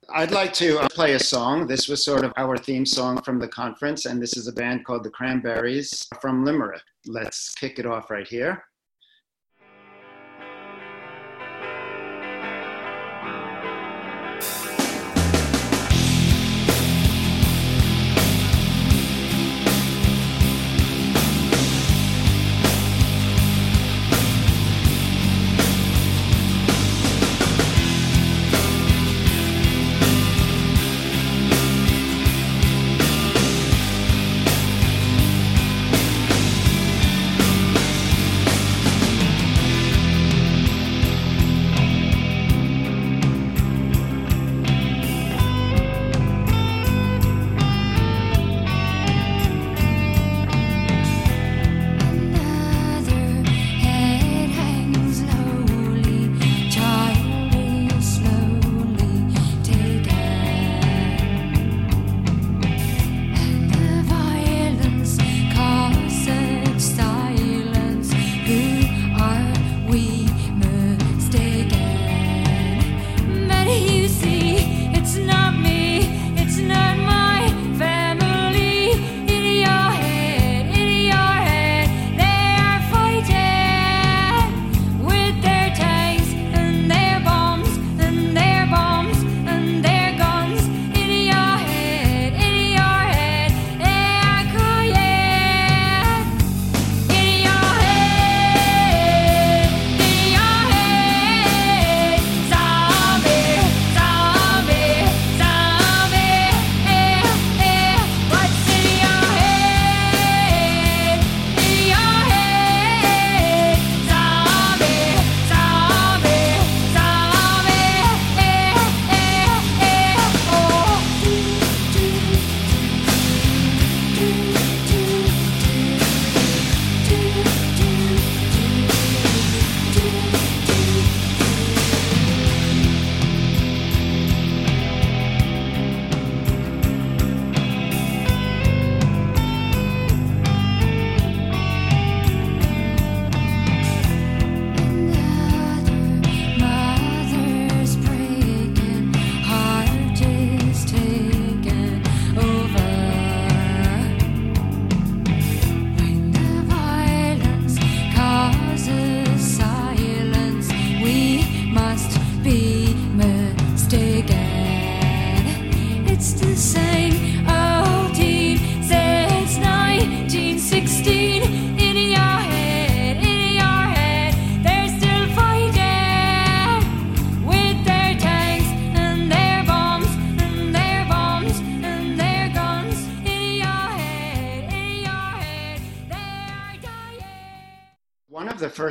I'd 0.09 0.31
like 0.31 0.51
to 0.53 0.79
uh, 0.79 0.87
play 0.89 1.13
a 1.13 1.19
song. 1.19 1.67
This 1.67 1.87
was 1.87 2.03
sort 2.03 2.25
of 2.25 2.33
our 2.35 2.57
theme 2.57 2.85
song 2.85 3.21
from 3.21 3.39
the 3.39 3.47
conference, 3.47 4.05
and 4.05 4.21
this 4.21 4.35
is 4.35 4.47
a 4.47 4.51
band 4.51 4.83
called 4.83 5.03
the 5.03 5.11
Cranberries 5.11 6.07
from 6.19 6.43
Limerick. 6.43 6.81
Let's 7.05 7.53
kick 7.53 7.77
it 7.77 7.85
off 7.85 8.09
right 8.09 8.27
here. 8.27 8.63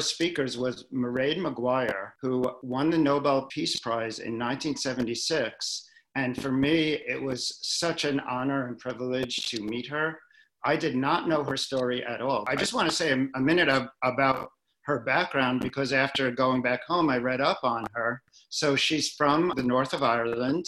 First 0.01 0.15
speakers 0.15 0.57
was 0.57 0.87
Mairead 0.91 1.37
Maguire, 1.37 2.15
who 2.23 2.43
won 2.63 2.89
the 2.89 2.97
Nobel 2.97 3.47
Peace 3.51 3.79
Prize 3.81 4.19
in 4.19 4.39
1976. 4.39 5.87
And 6.15 6.41
for 6.41 6.51
me, 6.51 6.93
it 7.07 7.21
was 7.21 7.59
such 7.61 8.07
an 8.07 8.19
honor 8.21 8.67
and 8.67 8.79
privilege 8.79 9.51
to 9.51 9.63
meet 9.63 9.87
her. 9.89 10.19
I 10.65 10.77
did 10.77 10.97
not 10.97 11.29
know 11.29 11.45
her 11.45 11.59
story 11.59 12.03
at 12.03 12.23
all. 12.23 12.47
I 12.49 12.57
just 12.57 12.73
want 12.73 12.89
to 12.89 12.97
say 12.97 13.13
a, 13.13 13.27
a 13.35 13.41
minute 13.41 13.69
of, 13.69 13.89
about 14.03 14.49
her 14.85 15.01
background 15.01 15.61
because 15.61 15.93
after 15.93 16.31
going 16.31 16.63
back 16.63 16.81
home, 16.89 17.11
I 17.11 17.19
read 17.19 17.43
up 17.43 17.61
on 17.63 17.85
her. 17.93 18.23
So 18.49 18.77
she's 18.77 19.11
from 19.11 19.53
the 19.55 19.63
north 19.63 19.93
of 19.93 20.03
Ireland. 20.03 20.65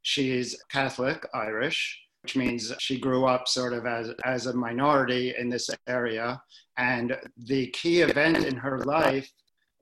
She's 0.00 0.56
Catholic 0.70 1.26
Irish 1.34 2.00
which 2.22 2.36
means 2.36 2.72
she 2.78 3.00
grew 3.00 3.24
up 3.24 3.48
sort 3.48 3.72
of 3.72 3.86
as, 3.86 4.10
as 4.24 4.46
a 4.46 4.52
minority 4.52 5.34
in 5.38 5.48
this 5.48 5.70
area. 5.88 6.40
And 6.80 7.14
the 7.36 7.66
key 7.68 8.00
event 8.00 8.38
in 8.38 8.56
her 8.56 8.78
life, 8.80 9.30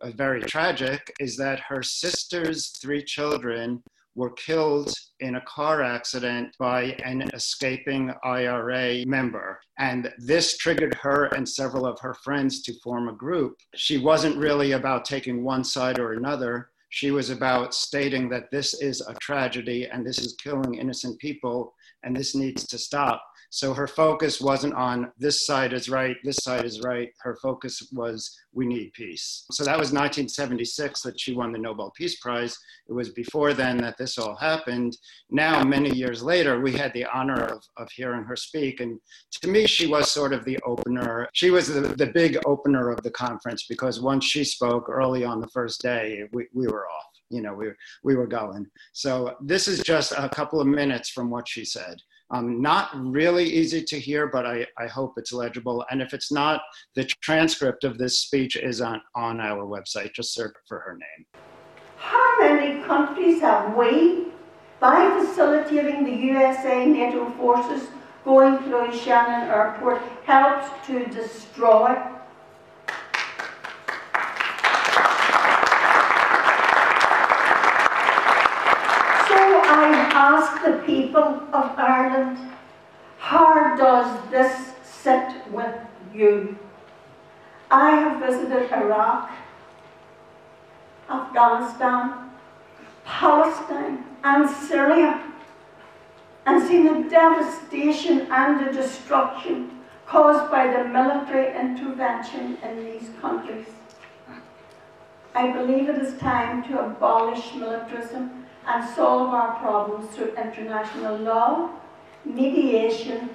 uh, 0.00 0.10
very 0.10 0.42
tragic, 0.42 1.14
is 1.20 1.36
that 1.36 1.60
her 1.60 1.80
sister's 1.80 2.70
three 2.82 3.04
children 3.04 3.84
were 4.16 4.32
killed 4.32 4.92
in 5.20 5.36
a 5.36 5.40
car 5.42 5.80
accident 5.80 6.56
by 6.58 6.96
an 7.04 7.22
escaping 7.34 8.12
IRA 8.24 9.06
member. 9.06 9.60
And 9.78 10.12
this 10.18 10.56
triggered 10.56 10.96
her 10.96 11.26
and 11.26 11.48
several 11.48 11.86
of 11.86 12.00
her 12.00 12.14
friends 12.14 12.62
to 12.62 12.74
form 12.80 13.08
a 13.08 13.12
group. 13.12 13.56
She 13.76 13.98
wasn't 13.98 14.36
really 14.36 14.72
about 14.72 15.04
taking 15.04 15.44
one 15.44 15.62
side 15.62 16.00
or 16.00 16.14
another. 16.14 16.70
She 16.88 17.12
was 17.12 17.30
about 17.30 17.74
stating 17.74 18.28
that 18.30 18.50
this 18.50 18.74
is 18.82 19.02
a 19.02 19.14
tragedy 19.20 19.86
and 19.86 20.04
this 20.04 20.18
is 20.18 20.34
killing 20.42 20.74
innocent 20.74 21.20
people 21.20 21.74
and 22.02 22.16
this 22.16 22.34
needs 22.34 22.66
to 22.66 22.76
stop. 22.76 23.22
So 23.50 23.72
her 23.72 23.86
focus 23.86 24.40
wasn't 24.40 24.74
on 24.74 25.10
this 25.18 25.46
side 25.46 25.72
is 25.72 25.88
right, 25.88 26.16
this 26.22 26.38
side 26.42 26.64
is 26.64 26.82
right. 26.82 27.10
Her 27.20 27.36
focus 27.42 27.88
was 27.92 28.38
we 28.52 28.66
need 28.66 28.92
peace. 28.92 29.46
So 29.52 29.64
that 29.64 29.78
was 29.78 29.92
1976 29.92 31.02
that 31.02 31.18
she 31.18 31.32
won 31.32 31.52
the 31.52 31.58
Nobel 31.58 31.90
Peace 31.96 32.18
Prize. 32.20 32.56
It 32.88 32.92
was 32.92 33.10
before 33.10 33.54
then 33.54 33.78
that 33.78 33.96
this 33.96 34.18
all 34.18 34.36
happened. 34.36 34.96
Now, 35.30 35.62
many 35.64 35.90
years 35.90 36.22
later, 36.22 36.60
we 36.60 36.72
had 36.72 36.92
the 36.92 37.06
honor 37.06 37.42
of, 37.42 37.62
of 37.78 37.90
hearing 37.90 38.24
her 38.24 38.36
speak. 38.36 38.80
And 38.80 39.00
to 39.40 39.48
me, 39.48 39.66
she 39.66 39.86
was 39.86 40.10
sort 40.10 40.34
of 40.34 40.44
the 40.44 40.58
opener. 40.66 41.28
She 41.32 41.50
was 41.50 41.68
the, 41.68 41.80
the 41.80 42.12
big 42.12 42.38
opener 42.44 42.90
of 42.90 43.02
the 43.02 43.10
conference 43.10 43.64
because 43.66 44.00
once 44.00 44.24
she 44.24 44.44
spoke 44.44 44.88
early 44.88 45.24
on 45.24 45.40
the 45.40 45.48
first 45.48 45.80
day, 45.80 46.24
we, 46.32 46.48
we 46.52 46.66
were 46.66 46.86
off 46.86 47.04
you 47.30 47.42
know, 47.42 47.52
we, 47.52 47.66
we 48.02 48.16
were 48.16 48.26
going. 48.26 48.66
So 48.92 49.36
this 49.40 49.68
is 49.68 49.80
just 49.80 50.12
a 50.16 50.28
couple 50.28 50.60
of 50.60 50.66
minutes 50.66 51.10
from 51.10 51.30
what 51.30 51.46
she 51.46 51.64
said. 51.64 51.98
Um, 52.30 52.60
not 52.60 52.90
really 52.94 53.44
easy 53.44 53.82
to 53.82 53.98
hear, 53.98 54.26
but 54.26 54.44
I, 54.44 54.66
I 54.76 54.86
hope 54.86 55.14
it's 55.16 55.32
legible. 55.32 55.84
And 55.90 56.02
if 56.02 56.12
it's 56.12 56.30
not, 56.30 56.60
the 56.94 57.04
transcript 57.22 57.84
of 57.84 57.96
this 57.96 58.20
speech 58.20 58.56
is 58.56 58.80
on, 58.80 59.00
on 59.14 59.40
our 59.40 59.64
website. 59.64 60.12
Just 60.12 60.34
search 60.34 60.54
for 60.66 60.80
her 60.80 60.98
name. 60.98 61.26
How 61.96 62.40
many 62.40 62.82
countries 62.84 63.40
have 63.40 63.76
we, 63.76 64.26
by 64.78 65.24
facilitating 65.24 66.04
the 66.04 66.14
USA 66.14 66.84
NATO 66.84 67.30
forces 67.32 67.88
going 68.24 68.58
through 68.58 68.92
Shannon 68.96 69.48
Airport, 69.48 70.02
helped 70.24 70.84
to 70.86 71.06
destroy 71.06 71.96
ask 80.28 80.62
the 80.62 80.72
people 80.84 81.28
of 81.58 81.66
Ireland, 81.78 82.38
how 83.18 83.76
does 83.76 84.30
this 84.30 84.72
sit 84.82 85.28
with 85.50 85.74
you? 86.14 86.58
I 87.70 87.90
have 87.90 88.20
visited 88.20 88.70
Iraq, 88.70 89.30
Afghanistan, 91.08 92.30
Palestine, 93.06 94.04
and 94.22 94.50
Syria, 94.50 95.22
and 96.44 96.66
seen 96.66 96.84
the 96.84 97.08
devastation 97.08 98.26
and 98.30 98.66
the 98.66 98.72
destruction 98.72 99.70
caused 100.06 100.50
by 100.50 100.66
the 100.66 100.84
military 100.84 101.48
intervention 101.58 102.58
in 102.62 102.84
these 102.84 103.08
countries. 103.20 103.66
I 105.34 105.52
believe 105.52 105.88
it 105.88 105.98
is 106.02 106.18
time 106.18 106.62
to 106.64 106.80
abolish 106.80 107.54
militarism 107.54 108.46
and 108.68 108.88
solve 108.94 109.30
our 109.30 109.54
problems 109.56 110.14
through 110.14 110.34
international 110.36 111.16
law, 111.16 111.70
mediation, 112.24 113.30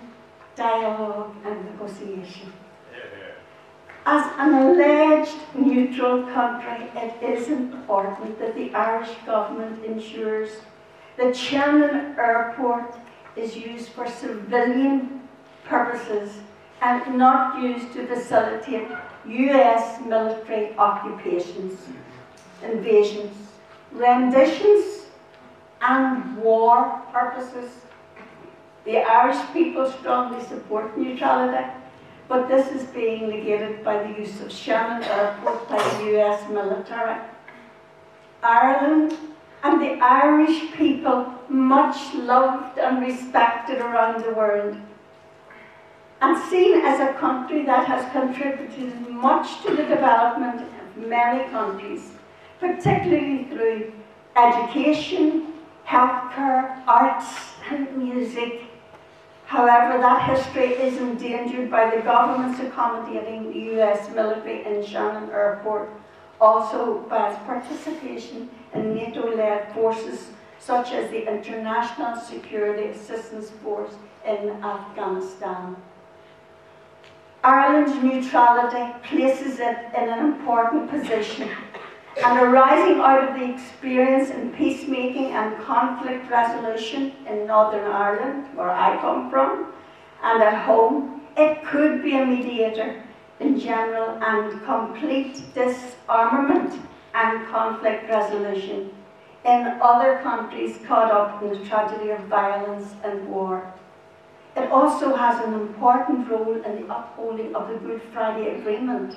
dialogue, 0.56 1.36
and 1.44 1.66
negotiation. 1.66 2.54
As 4.06 4.32
an 4.38 4.54
alleged 4.54 5.38
neutral 5.56 6.24
country, 6.28 6.88
it 6.96 7.24
is 7.24 7.48
important 7.48 8.38
that 8.38 8.54
the 8.54 8.74
Irish 8.76 9.10
government 9.26 9.84
ensures 9.84 10.50
that 11.18 11.36
Shannon 11.36 12.16
Airport 12.18 12.96
is 13.36 13.56
used 13.56 13.90
for 13.90 14.08
civilian 14.08 15.22
purposes 15.66 16.34
and 16.82 17.18
not 17.18 17.62
used 17.64 17.94
to 17.94 18.06
facilitate 18.06 18.90
US 19.26 20.02
military 20.06 20.76
occupations, 20.78 21.80
invasions, 22.62 23.34
renditions, 23.94 25.03
and 25.84 26.38
war 26.38 27.02
purposes. 27.12 27.72
The 28.86 28.98
Irish 28.98 29.42
people 29.52 29.92
strongly 29.92 30.44
support 30.46 30.98
neutrality, 30.98 31.70
but 32.28 32.48
this 32.48 32.72
is 32.72 32.88
being 32.90 33.30
negated 33.30 33.84
by 33.84 34.02
the 34.04 34.20
use 34.20 34.42
of 34.42 34.52
Shannon 34.52 35.04
Airport 35.04 35.70
by 35.70 35.78
the 35.78 36.20
US 36.20 36.50
military. 36.50 37.20
Ireland 38.42 39.14
and 39.64 39.82
the 39.82 39.94
Irish 40.02 40.74
people, 40.74 41.34
much 41.48 42.14
loved 42.16 42.78
and 42.78 43.02
respected 43.02 43.80
around 43.80 44.24
the 44.24 44.34
world, 44.34 44.76
and 46.22 46.38
seen 46.50 46.80
as 46.80 47.00
a 47.00 47.14
country 47.14 47.66
that 47.66 47.88
has 47.88 48.10
contributed 48.12 49.08
much 49.10 49.62
to 49.64 49.76
the 49.76 49.84
development 49.84 50.62
of 50.62 51.08
many 51.08 51.50
countries, 51.50 52.12
particularly 52.60 53.46
through 53.46 53.94
education, 54.36 55.53
healthcare, 55.94 56.82
arts, 56.88 57.54
and 57.70 57.96
music. 57.96 58.62
However, 59.46 60.00
that 60.00 60.28
history 60.28 60.70
is 60.74 60.98
endangered 60.98 61.70
by 61.70 61.96
the 61.96 62.02
government's 62.02 62.60
accommodating 62.60 63.54
the 63.54 63.80
US 63.80 64.10
military 64.10 64.66
in 64.66 64.84
Shannon 64.84 65.30
Airport, 65.30 65.90
also 66.42 67.02
by 67.08 67.30
its 67.30 67.40
participation 67.44 68.50
in 68.74 68.96
NATO-led 68.96 69.72
forces 69.76 70.30
such 70.58 70.94
as 70.94 71.12
the 71.12 71.28
International 71.32 72.20
Security 72.20 72.88
Assistance 72.90 73.52
Force 73.62 73.94
in 74.26 74.50
Afghanistan. 74.64 75.76
Ireland's 77.44 78.02
neutrality 78.02 78.86
places 79.04 79.60
it 79.60 79.78
in 79.96 80.10
an 80.10 80.20
important 80.20 80.90
position 80.90 81.50
and 82.22 82.40
arising 82.40 83.00
out 83.00 83.28
of 83.28 83.40
the 83.40 83.54
experience 83.54 84.30
in 84.30 84.52
peacemaking 84.54 85.32
and 85.32 85.58
conflict 85.64 86.30
resolution 86.30 87.14
in 87.28 87.48
Northern 87.48 87.90
Ireland, 87.92 88.56
where 88.56 88.70
I 88.70 88.98
come 88.98 89.30
from, 89.32 89.74
and 90.22 90.44
at 90.44 90.66
home, 90.66 91.22
it 91.36 91.66
could 91.66 92.04
be 92.04 92.18
a 92.18 92.26
mediator 92.26 93.02
in 93.40 93.60
general 93.60 94.22
and 94.24 94.64
complete 94.64 95.42
disarmament 95.56 96.80
and 97.16 97.48
conflict 97.48 98.10
resolution 98.10 98.92
in 99.46 99.78
other 99.82 100.20
countries 100.22 100.80
caught 100.88 101.12
up 101.12 101.42
in 101.42 101.50
the 101.50 101.66
tragedy 101.66 102.12
of 102.12 102.20
violence 102.22 102.94
and 103.04 103.28
war. 103.28 103.74
It 104.56 104.70
also 104.72 105.16
has 105.16 105.44
an 105.44 105.54
important 105.54 106.30
role 106.30 106.62
in 106.62 106.82
the 106.82 106.96
upholding 106.96 107.56
of 107.56 107.68
the 107.68 107.76
Good 107.76 108.02
Friday 108.14 108.56
Agreement 108.56 109.16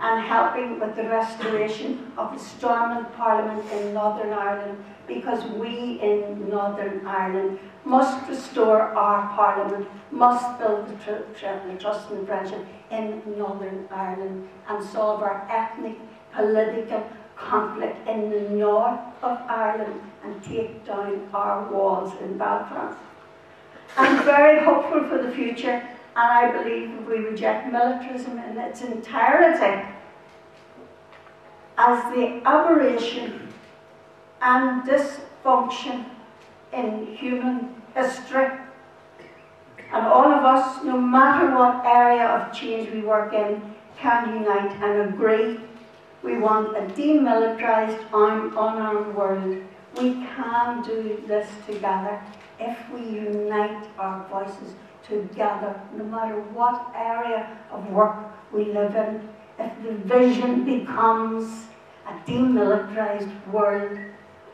and 0.00 0.24
helping 0.24 0.80
with 0.80 0.96
the 0.96 1.04
restoration 1.04 2.12
of 2.16 2.32
the 2.32 2.38
Stormont 2.38 3.12
Parliament 3.16 3.70
in 3.72 3.92
Northern 3.92 4.32
Ireland 4.32 4.82
because 5.06 5.44
we 5.52 6.00
in 6.00 6.48
Northern 6.48 7.06
Ireland 7.06 7.58
must 7.84 8.28
restore 8.28 8.80
our 8.80 9.28
Parliament, 9.34 9.86
must 10.10 10.58
build 10.58 10.88
the, 10.88 10.94
tr 11.04 11.46
the 11.68 11.76
trust 11.78 12.10
and 12.10 12.26
friendship 12.26 12.64
in 12.90 13.22
Northern 13.36 13.86
Ireland 13.90 14.48
and 14.68 14.84
solve 14.84 15.22
our 15.22 15.46
ethnic, 15.50 15.96
political 16.32 17.02
conflict 17.36 18.08
in 18.08 18.30
the 18.30 18.42
north 18.50 19.00
of 19.22 19.38
Ireland 19.48 20.00
and 20.24 20.42
take 20.42 20.84
down 20.86 21.28
our 21.34 21.70
walls 21.72 22.12
in 22.22 22.38
Belfast. 22.38 22.98
I'm 23.96 24.24
very 24.24 24.64
hopeful 24.64 25.04
for 25.08 25.22
the 25.22 25.32
future 25.32 25.82
and 26.20 26.30
I 26.30 26.52
believe 26.52 26.90
if 26.90 27.06
we 27.06 27.18
reject 27.18 27.72
militarism 27.72 28.38
in 28.38 28.58
its 28.58 28.82
entirety 28.82 29.88
as 31.78 32.14
the 32.14 32.42
aberration 32.44 33.48
and 34.42 34.82
dysfunction 34.82 36.04
in 36.74 37.16
human 37.16 37.74
history, 37.94 38.50
and 39.92 40.06
all 40.06 40.30
of 40.30 40.44
us, 40.44 40.84
no 40.84 41.00
matter 41.00 41.54
what 41.56 41.86
area 41.86 42.26
of 42.26 42.52
change 42.52 42.90
we 42.90 43.00
work 43.00 43.32
in, 43.32 43.62
can 43.96 44.34
unite 44.34 44.72
and 44.82 45.14
agree. 45.14 45.58
We 46.22 46.36
want 46.36 46.76
a 46.76 46.82
demilitarized, 46.82 47.98
armed, 48.12 48.52
unarmed 48.52 49.14
world. 49.14 49.56
We 49.96 50.12
can 50.12 50.82
do 50.82 51.24
this 51.26 51.48
together 51.66 52.20
if 52.60 52.78
we 52.90 53.00
unite 53.00 53.88
our 53.98 54.26
voices 54.28 54.74
together, 55.02 55.80
no 55.96 56.04
matter 56.04 56.40
what 56.52 56.92
area 56.94 57.58
of 57.72 57.90
work 57.90 58.16
we 58.52 58.64
live 58.64 58.94
in. 58.94 59.28
If 59.58 59.72
the 59.82 59.92
vision 59.92 60.64
becomes 60.64 61.66
a 62.06 62.12
demilitarized 62.30 63.32
world, 63.48 63.98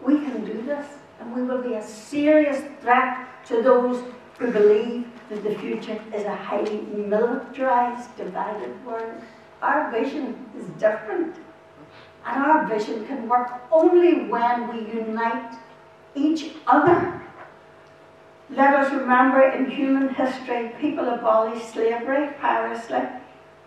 we 0.03 0.19
can 0.19 0.45
do 0.45 0.63
this, 0.63 0.87
and 1.21 1.35
we 1.35 1.43
will 1.43 1.63
be 1.63 1.75
a 1.75 1.83
serious 1.83 2.63
threat 2.81 3.29
to 3.47 3.63
those 3.63 4.03
who 4.39 4.51
believe 4.51 5.07
that 5.31 5.43
the 5.43 5.55
future 5.57 6.01
is 6.15 6.25
a 6.25 6.35
highly 6.35 6.81
militarized, 6.81 8.15
divided 8.17 8.85
world. 8.85 9.23
Our 9.63 9.91
vision 9.91 10.47
is 10.59 10.67
different. 10.79 11.37
And 12.27 12.43
our 12.45 12.67
vision 12.67 13.07
can 13.07 13.29
work 13.29 13.51
only 13.71 14.29
when 14.29 14.69
we 14.69 14.93
unite 14.93 15.55
each 16.15 16.53
other. 16.67 17.23
Let 18.49 18.75
us 18.75 18.93
remember 18.93 19.43
in 19.43 19.69
human 19.69 20.15
history, 20.15 20.71
people 20.81 21.09
abolished 21.09 21.73
slavery, 21.73 22.29
piracy, 22.41 23.09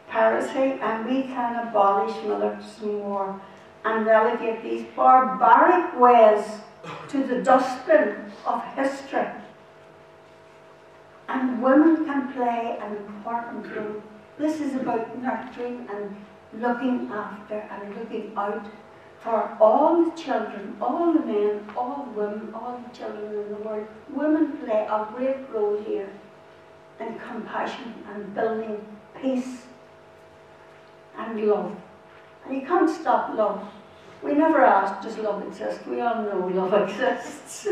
piracy, 0.07 0.79
and 0.81 1.05
we 1.05 1.23
can 1.23 1.67
abolish 1.67 2.15
militant 2.23 3.03
war 3.03 3.41
and 3.83 4.05
relegate 4.05 4.63
these 4.63 4.85
barbaric 4.95 5.99
ways 5.99 6.45
to 7.09 7.23
the 7.23 7.41
dustbin 7.41 8.31
of 8.45 8.63
history. 8.75 9.27
And 11.27 11.61
women 11.61 12.05
can 12.05 12.31
play 12.31 12.77
an 12.81 12.95
important 12.95 13.75
role. 13.75 14.01
This 14.37 14.61
is 14.61 14.75
about 14.75 15.21
nurturing 15.21 15.89
and 15.93 16.15
looking 16.53 17.11
after 17.11 17.55
and 17.55 17.95
looking 17.97 18.31
out 18.37 18.65
for 19.21 19.57
all 19.59 20.05
the 20.05 20.11
children, 20.11 20.77
all 20.81 21.13
the 21.13 21.19
men, 21.19 21.69
all 21.75 22.05
the 22.05 22.21
women, 22.21 22.53
all 22.53 22.81
the 22.87 22.97
children 22.97 23.25
in 23.25 23.49
the 23.49 23.55
world. 23.55 23.87
Women 24.09 24.57
play 24.57 24.87
a 24.89 25.07
great 25.13 25.49
role 25.53 25.81
here 25.83 26.09
in 26.99 27.19
compassion 27.19 27.93
and 28.13 28.33
building 28.33 28.85
peace 29.21 29.65
and 31.17 31.47
love. 31.47 31.75
And 32.45 32.55
you 32.55 32.65
can't 32.65 32.89
stop 32.89 33.35
love. 33.35 33.67
We 34.23 34.33
never 34.33 34.63
asked, 34.63 35.03
does 35.03 35.17
love 35.17 35.45
exist? 35.47 35.85
We 35.87 36.01
all 36.01 36.23
know 36.23 36.47
love 36.47 36.73
exists. 36.89 37.67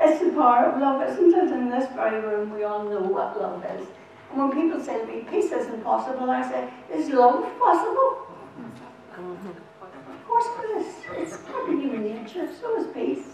it's 0.00 0.20
the 0.22 0.30
power 0.30 0.66
of 0.66 0.80
love, 0.80 1.08
isn't 1.08 1.34
it? 1.34 1.52
In 1.52 1.70
this 1.70 1.90
very 1.94 2.20
room, 2.20 2.54
we 2.54 2.64
all 2.64 2.84
know 2.84 3.00
what 3.00 3.40
love 3.40 3.64
is. 3.64 3.86
And 4.30 4.38
when 4.40 4.52
people 4.52 4.80
say 4.82 4.98
to 4.98 5.06
me, 5.06 5.26
peace 5.30 5.52
isn't 5.52 5.82
possible, 5.82 6.30
I 6.30 6.42
say, 6.42 6.70
is 6.92 7.10
love 7.10 7.42
possible? 7.58 8.21
Of 10.34 10.44
course 10.44 10.64
it 10.64 10.78
is. 10.78 11.34
It's 11.34 11.36
part 11.42 11.68
of 11.68 11.78
human 11.78 12.04
nature, 12.04 12.48
so 12.58 12.80
is 12.80 12.86
peace. 12.94 13.26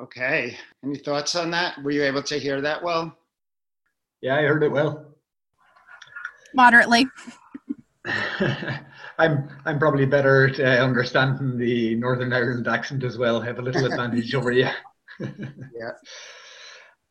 Okay. 0.00 0.56
Any 0.84 0.96
thoughts 0.96 1.34
on 1.36 1.50
that? 1.52 1.80
Were 1.82 1.90
you 1.92 2.02
able 2.02 2.22
to 2.24 2.38
hear 2.38 2.60
that 2.60 2.82
well? 2.82 3.16
Yeah, 4.20 4.36
I 4.36 4.42
heard 4.42 4.64
it 4.64 4.72
well. 4.72 5.06
Moderately. 6.54 7.06
I'm 9.18 9.48
I'm 9.64 9.78
probably 9.78 10.06
better 10.06 10.48
at 10.48 10.58
uh, 10.60 10.82
understanding 10.82 11.56
the 11.58 11.94
Northern 11.96 12.32
Ireland 12.32 12.66
accent 12.66 13.04
as 13.04 13.18
well. 13.18 13.42
I 13.42 13.46
have 13.46 13.58
a 13.58 13.62
little 13.62 13.84
advantage 13.84 14.34
over 14.34 14.50
you. 14.50 14.68
Yeah. 15.20 15.92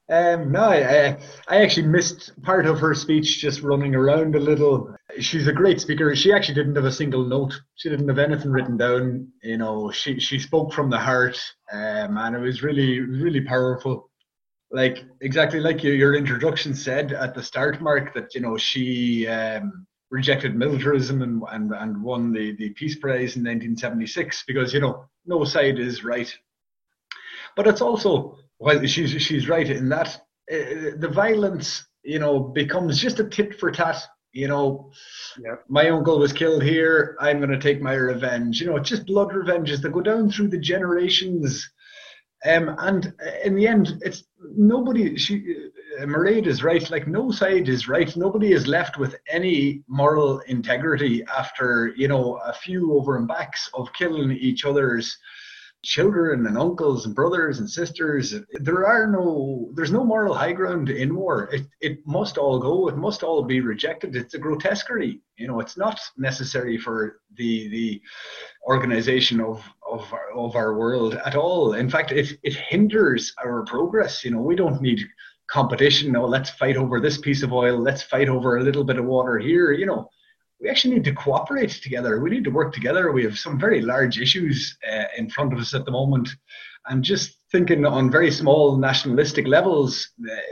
Um, 0.10 0.54
no, 0.54 0.62
I, 0.62 1.18
I 1.50 1.62
actually 1.62 1.88
missed 1.88 2.32
part 2.42 2.66
of 2.66 2.80
her 2.80 2.94
speech 2.94 3.40
just 3.40 3.62
running 3.62 3.94
around 3.94 4.36
a 4.36 4.40
little. 4.40 4.96
She's 5.20 5.48
a 5.48 5.54
great 5.54 5.82
speaker. 5.82 6.16
She 6.16 6.32
actually 6.32 6.56
didn't 6.56 6.76
have 6.76 6.86
a 6.86 6.92
single 6.92 7.26
note. 7.26 7.60
She 7.76 7.90
didn't 7.90 8.08
have 8.08 8.20
anything 8.20 8.52
written 8.52 8.78
down. 8.78 9.28
You 9.44 9.58
know, 9.58 9.92
she, 9.92 10.20
she 10.20 10.40
spoke 10.40 10.72
from 10.72 10.90
the 10.90 10.98
heart, 10.98 11.38
um, 11.74 12.18
and 12.18 12.36
it 12.36 12.40
was 12.40 12.64
really, 12.64 13.02
really 13.02 13.42
powerful. 13.42 14.10
Like 14.72 15.04
exactly 15.22 15.60
like 15.60 15.84
you, 15.84 15.92
your 15.92 16.16
introduction 16.16 16.74
said 16.74 17.12
at 17.12 17.34
the 17.34 17.44
start, 17.44 17.82
Marc, 17.82 18.14
that 18.14 18.34
you 18.34 18.42
know 18.42 18.58
she 18.58 19.28
um, 19.28 19.86
rejected 20.10 20.56
militarism 20.56 21.22
and, 21.22 21.44
and, 21.52 21.74
and 21.74 22.02
won 22.02 22.32
the, 22.32 22.56
the 22.56 22.70
Peace 22.72 22.96
Prize 22.96 23.36
in 23.36 23.44
1976 23.44 24.44
because 24.48 24.74
you 24.74 24.80
know 24.80 25.06
no 25.26 25.44
side 25.44 25.80
is 25.80 26.04
right. 26.04 26.34
But 27.56 27.68
it's 27.68 27.82
also 27.82 28.38
well, 28.60 28.86
she's 28.86 29.22
she's 29.22 29.48
right 29.48 29.70
in 29.70 29.90
that 29.90 30.20
uh, 30.52 30.96
the 30.98 31.12
violence, 31.14 31.86
you 32.04 32.20
know, 32.20 32.40
becomes 32.40 33.00
just 33.00 33.20
a 33.20 33.26
tit 33.26 33.60
for 33.60 33.72
tat. 33.72 34.02
You 34.34 34.48
know, 34.48 34.92
my 35.68 35.90
uncle 35.90 36.20
was 36.20 36.34
killed 36.34 36.62
here. 36.62 37.18
I'm 37.20 37.38
going 37.38 37.50
to 37.50 37.60
take 37.60 37.82
my 37.82 37.94
revenge. 37.94 38.60
You 38.62 38.68
know, 38.68 38.76
it's 38.76 38.90
just 38.90 39.08
blood 39.08 39.34
revenges 39.34 39.82
that 39.82 39.92
go 39.92 40.02
down 40.02 40.30
through 40.30 40.50
the 40.50 40.60
generations. 40.60 41.68
Um, 42.46 42.76
and 42.78 43.14
in 43.44 43.56
the 43.56 43.68
end, 43.68 44.00
it's 44.04 44.26
nobody. 44.56 45.18
She 45.18 45.70
uh, 46.00 46.06
Mairead 46.06 46.46
is 46.46 46.64
right. 46.64 46.88
Like 46.92 47.08
no 47.08 47.32
side 47.32 47.68
is 47.68 47.88
right. 47.88 48.16
Nobody 48.16 48.54
is 48.54 48.68
left 48.68 48.98
with 48.98 49.16
any 49.28 49.84
moral 49.88 50.40
integrity 50.42 51.24
after 51.36 51.94
you 51.96 52.08
know 52.08 52.40
a 52.46 52.54
few 52.54 52.94
over 52.94 53.18
and 53.18 53.28
backs 53.28 53.70
of 53.74 53.92
killing 53.94 54.32
each 54.32 54.66
other's 54.66 55.18
children 55.88 56.46
and 56.48 56.58
uncles 56.58 57.06
and 57.06 57.16
brothers 57.16 57.60
and 57.60 57.70
sisters. 57.70 58.36
There 58.52 58.86
are 58.86 59.08
no, 59.08 59.72
there's 59.74 59.92
no 59.92 60.04
moral 60.04 60.34
high 60.34 60.52
ground 60.52 60.90
in 60.90 61.16
war. 61.16 61.50
It, 61.54 61.66
it 61.80 62.06
must 62.06 62.38
all 62.38 62.60
go. 62.60 62.90
It 62.90 62.98
must 62.98 63.24
all 63.24 63.42
be 63.42 63.62
rejected. 63.62 64.14
It's 64.14 64.34
a 64.34 64.38
grotesquerie. 64.38 65.22
You 65.38 65.48
know, 65.48 65.62
it's 65.62 65.78
not 65.78 65.98
necessary 66.18 66.78
for 66.78 67.22
the 67.38 67.70
the 67.70 68.02
organization 68.68 69.40
of 69.40 69.64
of 69.90 70.12
our, 70.12 70.30
of 70.36 70.56
our 70.58 70.78
world 70.78 71.14
at 71.26 71.36
all. 71.36 71.74
In 71.74 71.90
fact, 71.90 72.12
it 72.12 72.38
it 72.44 72.56
hinders 72.56 73.34
our 73.42 73.64
progress. 73.64 74.26
You 74.26 74.32
know, 74.32 74.42
we 74.42 74.58
don't 74.58 74.82
need 74.82 75.00
competition. 75.50 76.12
No, 76.12 76.26
let's 76.26 76.50
fight 76.50 76.76
over 76.76 77.00
this 77.00 77.18
piece 77.18 77.44
of 77.44 77.54
oil. 77.54 77.78
Let's 77.80 78.04
fight 78.04 78.28
over 78.28 78.58
a 78.58 78.64
little 78.64 78.84
bit 78.84 79.00
of 79.00 79.06
water 79.06 79.40
here. 79.40 79.72
You 79.72 79.86
know, 79.86 80.10
we 80.60 80.70
actually 80.70 80.96
need 80.96 81.04
to 81.04 81.14
cooperate 81.14 81.70
together. 81.70 82.20
We 82.20 82.30
need 82.30 82.44
to 82.46 82.50
work 82.50 82.74
together. 82.74 83.12
We 83.12 83.24
have 83.24 83.38
some 83.38 83.60
very 83.60 83.82
large 83.82 84.20
issues 84.20 84.78
uh, 84.92 85.04
in 85.18 85.30
front 85.30 85.54
of 85.54 85.60
us 85.60 85.74
at 85.74 85.86
the 85.86 85.92
moment. 85.92 86.30
And 86.88 87.04
just 87.04 87.40
thinking 87.52 87.86
on 87.86 88.10
very 88.10 88.32
small 88.32 88.78
nationalistic 88.78 89.46
levels 89.46 90.10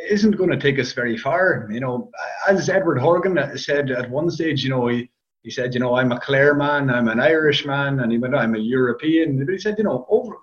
isn't 0.10 0.38
going 0.38 0.52
to 0.52 0.60
take 0.60 0.80
us 0.80 0.92
very 0.94 1.18
far. 1.18 1.68
You 1.72 1.80
know, 1.80 2.12
as 2.48 2.70
Edward 2.70 3.00
Horgan 3.00 3.58
said 3.58 3.90
at 3.90 4.10
one 4.10 4.30
stage, 4.30 4.64
you 4.64 4.70
know, 4.70 4.88
he, 4.88 5.10
he 5.44 5.50
said, 5.50 5.74
you 5.74 5.80
know, 5.80 5.96
I'm 5.96 6.12
a 6.12 6.20
Clare 6.20 6.56
man, 6.56 6.90
I'm 6.90 7.08
an 7.08 7.20
Irish 7.20 7.66
man, 7.66 8.00
and 8.02 8.12
he 8.12 8.18
went, 8.18 8.36
I'm 8.36 8.56
a 8.56 8.60
European. 8.60 9.44
But 9.46 9.54
he 9.54 9.60
said, 9.60 9.76
you 9.78 9.86
know, 9.86 10.06
over, 10.10 10.36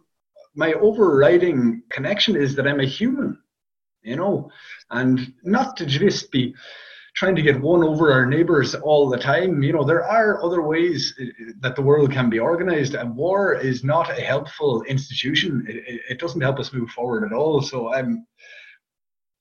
my 0.54 0.72
overriding 0.74 1.82
connection 1.90 2.36
is 2.36 2.54
that 2.56 2.66
I'm 2.66 2.80
a 2.80 2.86
human, 2.86 3.38
you 4.02 4.16
know, 4.16 4.50
and 4.90 5.32
not 5.42 5.76
to 5.76 5.86
just 5.86 6.30
be 6.32 6.54
trying 7.14 7.36
to 7.36 7.42
get 7.42 7.60
one 7.60 7.84
over 7.84 8.12
our 8.12 8.26
neighbors 8.26 8.74
all 8.74 9.08
the 9.08 9.18
time. 9.18 9.62
You 9.62 9.72
know, 9.72 9.84
there 9.84 10.04
are 10.04 10.42
other 10.42 10.62
ways 10.62 11.14
uh, 11.20 11.24
that 11.60 11.76
the 11.76 11.82
world 11.82 12.10
can 12.10 12.30
be 12.30 12.38
organized, 12.38 12.94
and 12.94 13.14
war 13.14 13.54
is 13.54 13.84
not 13.84 14.10
a 14.10 14.20
helpful 14.22 14.82
institution. 14.84 15.64
It, 15.68 16.00
it 16.10 16.18
doesn't 16.18 16.40
help 16.40 16.58
us 16.58 16.72
move 16.72 16.90
forward 16.90 17.24
at 17.24 17.32
all. 17.32 17.60
So 17.62 17.92
I'm. 17.92 18.26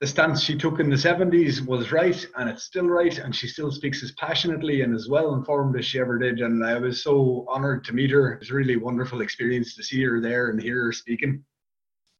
the 0.02 0.08
stance 0.08 0.42
she 0.44 0.58
took 0.58 0.80
in 0.80 0.90
the 0.90 0.96
70s 0.96 1.66
was 1.66 1.92
right, 1.92 2.28
and 2.36 2.50
it's 2.50 2.64
still 2.64 2.88
right, 2.88 3.18
and 3.20 3.36
she 3.36 3.48
still 3.48 3.72
speaks 3.72 4.04
as 4.04 4.12
passionately 4.14 4.82
and 4.82 4.94
as 4.96 5.08
well 5.08 5.34
informed 5.34 5.78
as 5.78 5.86
she 5.86 6.00
ever 6.00 6.18
did. 6.18 6.40
And 6.40 6.66
I 6.66 6.78
was 6.80 7.04
so 7.04 7.46
honored 7.48 7.84
to 7.86 7.94
meet 7.94 8.12
her. 8.12 8.34
It 8.34 8.40
was 8.40 8.50
a 8.52 8.56
really 8.56 8.78
wonderful 8.78 9.22
experience 9.22 9.76
to 9.76 9.84
see 9.84 10.04
her 10.04 10.20
there 10.20 10.50
and 10.50 10.62
hear 10.62 10.86
her 10.86 10.92
speaking. 10.92 11.44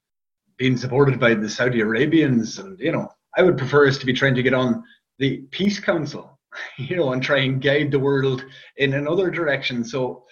Being 0.56 0.76
supported 0.76 1.18
by 1.18 1.34
the 1.34 1.48
Saudi 1.48 1.80
Arabians, 1.80 2.58
and 2.58 2.78
you 2.78 2.92
know, 2.92 3.08
I 3.36 3.42
would 3.42 3.58
prefer 3.58 3.86
us 3.86 3.98
to 3.98 4.06
be 4.06 4.12
trying 4.12 4.34
to 4.34 4.42
get 4.42 4.54
on 4.54 4.82
the 5.18 5.38
Peace 5.50 5.80
Council, 5.80 6.38
you 6.78 6.96
know, 6.96 7.12
and 7.12 7.22
try 7.22 7.38
and 7.38 7.62
guide 7.62 7.90
the 7.90 7.98
world 7.98 8.44
in 8.76 8.94
another 8.94 9.30
direction. 9.30 9.84
So 9.84 10.24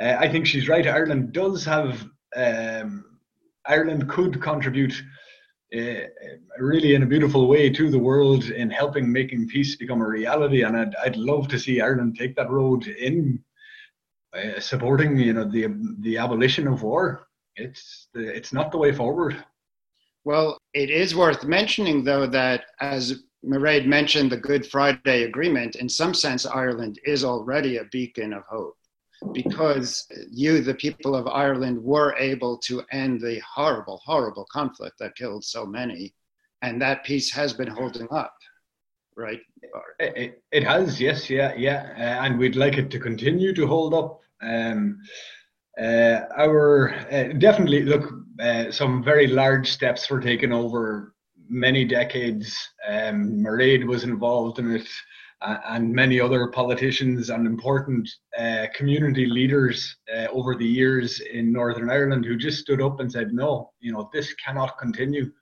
uh, 0.00 0.16
I 0.18 0.28
think 0.28 0.46
she's 0.46 0.68
right. 0.68 0.86
Ireland 0.86 1.32
does 1.32 1.64
have, 1.64 2.06
um, 2.36 3.04
Ireland 3.66 4.08
could 4.08 4.40
contribute 4.40 4.94
uh, 5.76 6.08
really 6.58 6.94
in 6.94 7.02
a 7.02 7.06
beautiful 7.06 7.46
way 7.46 7.68
to 7.68 7.90
the 7.90 7.98
world 7.98 8.44
in 8.44 8.70
helping 8.70 9.12
making 9.12 9.48
peace 9.48 9.76
become 9.76 10.00
a 10.00 10.08
reality. 10.08 10.62
And 10.62 10.76
I'd, 10.76 10.94
I'd 11.04 11.16
love 11.16 11.48
to 11.48 11.58
see 11.58 11.80
Ireland 11.80 12.16
take 12.18 12.36
that 12.36 12.50
road 12.50 12.86
in 12.86 13.42
uh, 14.34 14.60
supporting, 14.60 15.18
you 15.18 15.32
know, 15.32 15.44
the 15.44 15.68
the 16.00 16.18
abolition 16.18 16.68
of 16.68 16.82
war. 16.82 17.28
It's 17.56 18.08
the, 18.14 18.34
it's 18.34 18.52
not 18.52 18.70
the 18.70 18.78
way 18.78 18.92
forward. 18.92 19.44
Well, 20.28 20.58
it 20.74 20.90
is 20.90 21.16
worth 21.16 21.44
mentioning, 21.46 22.04
though, 22.04 22.26
that 22.26 22.66
as 22.82 23.22
Mairead 23.42 23.86
mentioned, 23.86 24.30
the 24.30 24.36
Good 24.36 24.66
Friday 24.66 25.22
Agreement, 25.22 25.76
in 25.76 25.88
some 25.88 26.12
sense, 26.12 26.44
Ireland 26.44 27.00
is 27.06 27.24
already 27.24 27.78
a 27.78 27.84
beacon 27.84 28.34
of 28.34 28.42
hope 28.46 28.76
because 29.32 30.06
you, 30.30 30.60
the 30.60 30.74
people 30.74 31.16
of 31.16 31.26
Ireland, 31.28 31.82
were 31.82 32.14
able 32.18 32.58
to 32.58 32.82
end 32.92 33.22
the 33.22 33.40
horrible, 33.40 34.02
horrible 34.04 34.46
conflict 34.52 34.98
that 34.98 35.16
killed 35.16 35.44
so 35.44 35.64
many. 35.64 36.12
And 36.60 36.78
that 36.82 37.04
peace 37.04 37.32
has 37.32 37.54
been 37.54 37.68
holding 37.68 38.08
up, 38.10 38.36
right? 39.16 39.40
It, 39.98 40.42
it 40.52 40.62
has, 40.62 41.00
yes, 41.00 41.30
yeah, 41.30 41.54
yeah. 41.56 41.94
Uh, 41.96 42.26
and 42.26 42.38
we'd 42.38 42.54
like 42.54 42.76
it 42.76 42.90
to 42.90 43.00
continue 43.00 43.54
to 43.54 43.66
hold 43.66 43.94
up. 43.94 44.20
Um, 44.42 45.00
uh, 45.80 46.20
our 46.36 46.90
uh, 47.10 47.32
definitely 47.38 47.84
look 47.84 48.27
uh, 48.40 48.70
some 48.70 49.02
very 49.02 49.26
large 49.26 49.70
steps 49.70 50.08
were 50.10 50.20
taken 50.20 50.52
over 50.52 51.14
many 51.48 51.84
decades. 51.84 52.56
Um, 52.86 53.42
was 53.42 54.04
involved 54.04 54.58
in 54.58 54.74
it, 54.76 54.88
uh, 55.40 55.58
and 55.68 55.92
many 55.92 56.20
other 56.20 56.48
politicians 56.48 57.30
and 57.30 57.46
important 57.46 58.08
uh, 58.38 58.66
community 58.74 59.26
leaders 59.26 59.96
uh, 60.14 60.26
over 60.32 60.54
the 60.54 60.66
years 60.66 61.20
in 61.20 61.52
Northern 61.52 61.90
Ireland 61.90 62.24
who 62.24 62.36
just 62.36 62.60
stood 62.60 62.82
up 62.82 63.00
and 63.00 63.10
said, 63.10 63.32
"No, 63.32 63.72
you 63.80 63.92
know 63.92 64.08
this 64.12 64.32
cannot 64.34 64.78
continue." 64.78 65.32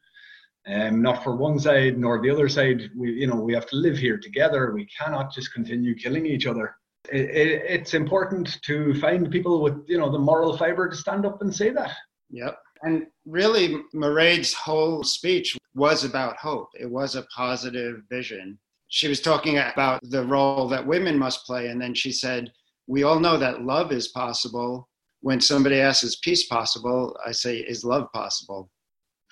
Um, 0.68 1.00
not 1.00 1.22
for 1.22 1.36
one 1.36 1.60
side 1.60 1.96
nor 1.96 2.20
the 2.20 2.30
other 2.30 2.48
side. 2.48 2.90
We, 2.96 3.12
you 3.12 3.28
know, 3.28 3.36
we 3.36 3.54
have 3.54 3.66
to 3.66 3.76
live 3.76 3.96
here 3.96 4.18
together. 4.18 4.72
We 4.72 4.86
cannot 4.86 5.32
just 5.32 5.54
continue 5.54 5.94
killing 5.94 6.26
each 6.26 6.46
other 6.46 6.74
it, 7.12 7.30
it, 7.30 7.62
it's 7.66 7.94
important 7.94 8.60
to 8.62 8.94
find 9.00 9.30
people 9.30 9.62
with 9.62 9.84
you 9.88 9.98
know 9.98 10.10
the 10.10 10.18
moral 10.18 10.56
fiber 10.56 10.88
to 10.88 10.96
stand 10.96 11.26
up 11.26 11.42
and 11.42 11.54
say 11.54 11.70
that. 11.70 11.92
Yep. 12.30 12.58
And 12.86 13.08
really, 13.24 13.82
Mairead's 13.92 14.54
whole 14.54 15.02
speech 15.02 15.58
was 15.74 16.04
about 16.04 16.36
hope. 16.36 16.68
It 16.78 16.88
was 16.88 17.16
a 17.16 17.26
positive 17.34 18.02
vision. 18.08 18.60
She 18.86 19.08
was 19.08 19.20
talking 19.20 19.58
about 19.58 20.00
the 20.04 20.24
role 20.24 20.68
that 20.68 20.86
women 20.86 21.18
must 21.18 21.44
play, 21.44 21.66
and 21.66 21.82
then 21.82 21.94
she 21.94 22.12
said, 22.12 22.52
"We 22.86 23.02
all 23.02 23.18
know 23.18 23.38
that 23.38 23.64
love 23.64 23.90
is 23.90 24.08
possible." 24.08 24.88
When 25.20 25.40
somebody 25.40 25.80
asks, 25.80 26.04
"Is 26.04 26.14
peace 26.14 26.46
possible?" 26.46 27.16
I 27.26 27.32
say, 27.32 27.56
"Is 27.58 27.84
love 27.84 28.06
possible?" 28.12 28.70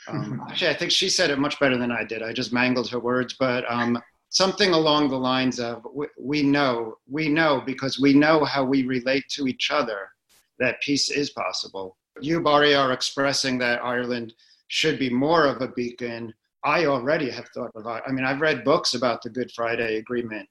Um, 0.08 0.42
actually, 0.50 0.70
I 0.70 0.74
think 0.74 0.90
she 0.90 1.08
said 1.08 1.30
it 1.30 1.38
much 1.38 1.60
better 1.60 1.78
than 1.78 1.92
I 1.92 2.02
did. 2.02 2.24
I 2.24 2.32
just 2.32 2.52
mangled 2.52 2.90
her 2.90 2.98
words, 2.98 3.36
but 3.38 3.64
um, 3.70 4.02
something 4.30 4.72
along 4.74 5.10
the 5.10 5.24
lines 5.32 5.60
of 5.60 5.86
we, 5.94 6.08
we 6.18 6.42
know, 6.42 6.96
we 7.06 7.28
know 7.28 7.62
because 7.64 8.00
we 8.00 8.14
know 8.14 8.44
how 8.44 8.64
we 8.64 8.84
relate 8.84 9.26
to 9.36 9.46
each 9.46 9.70
other 9.70 10.10
that 10.58 10.80
peace 10.82 11.08
is 11.08 11.30
possible. 11.30 11.96
You, 12.20 12.40
Barry, 12.40 12.74
are 12.74 12.92
expressing 12.92 13.58
that 13.58 13.84
Ireland 13.84 14.34
should 14.68 14.98
be 14.98 15.10
more 15.10 15.46
of 15.46 15.60
a 15.62 15.68
beacon. 15.68 16.32
I 16.64 16.86
already 16.86 17.30
have 17.30 17.48
thought 17.54 17.72
about. 17.74 18.02
I 18.06 18.12
mean, 18.12 18.24
I've 18.24 18.40
read 18.40 18.64
books 18.64 18.94
about 18.94 19.22
the 19.22 19.30
Good 19.30 19.50
Friday 19.52 19.96
Agreement, 19.96 20.48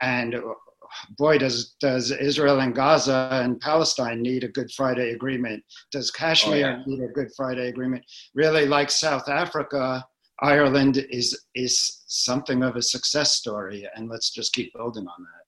and 0.00 0.34
uh, 0.34 0.40
boy, 1.16 1.38
does 1.38 1.76
does 1.80 2.10
Israel 2.10 2.60
and 2.60 2.74
Gaza 2.74 3.28
and 3.32 3.60
Palestine 3.60 4.22
need 4.22 4.44
a 4.44 4.48
Good 4.48 4.72
Friday 4.72 5.12
Agreement? 5.12 5.62
Does 5.92 6.10
Kashmir 6.10 6.54
oh, 6.54 6.58
yeah. 6.58 6.82
need 6.86 7.02
a 7.02 7.12
Good 7.12 7.28
Friday 7.36 7.68
Agreement? 7.68 8.04
Really, 8.34 8.66
like 8.66 8.90
South 8.90 9.28
Africa, 9.28 10.04
Ireland 10.40 11.06
is 11.10 11.46
is 11.54 12.02
something 12.06 12.62
of 12.62 12.76
a 12.76 12.82
success 12.82 13.32
story, 13.32 13.88
and 13.94 14.08
let's 14.08 14.30
just 14.30 14.52
keep 14.52 14.72
building 14.74 15.06
on 15.06 15.22
that. 15.22 15.44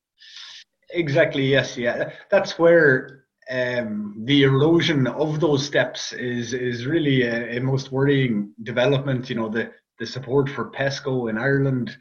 Exactly. 0.91 1.45
Yes. 1.45 1.77
Yeah. 1.77 2.11
That's 2.31 2.59
where 2.59 3.26
um, 3.51 4.23
the 4.25 4.43
erosion 4.43 5.07
of 5.07 5.41
those 5.41 5.65
steps 5.65 6.13
is 6.13 6.53
is 6.53 6.87
really 6.87 7.23
a, 7.23 7.57
a, 7.57 7.61
most 7.61 7.93
worrying 7.93 8.53
development. 8.63 9.31
You 9.31 9.37
know, 9.37 9.49
the 9.49 9.71
the 9.99 10.07
support 10.07 10.49
for 10.49 10.71
PESCO 10.73 11.31
in 11.31 11.39
Ireland. 11.39 11.97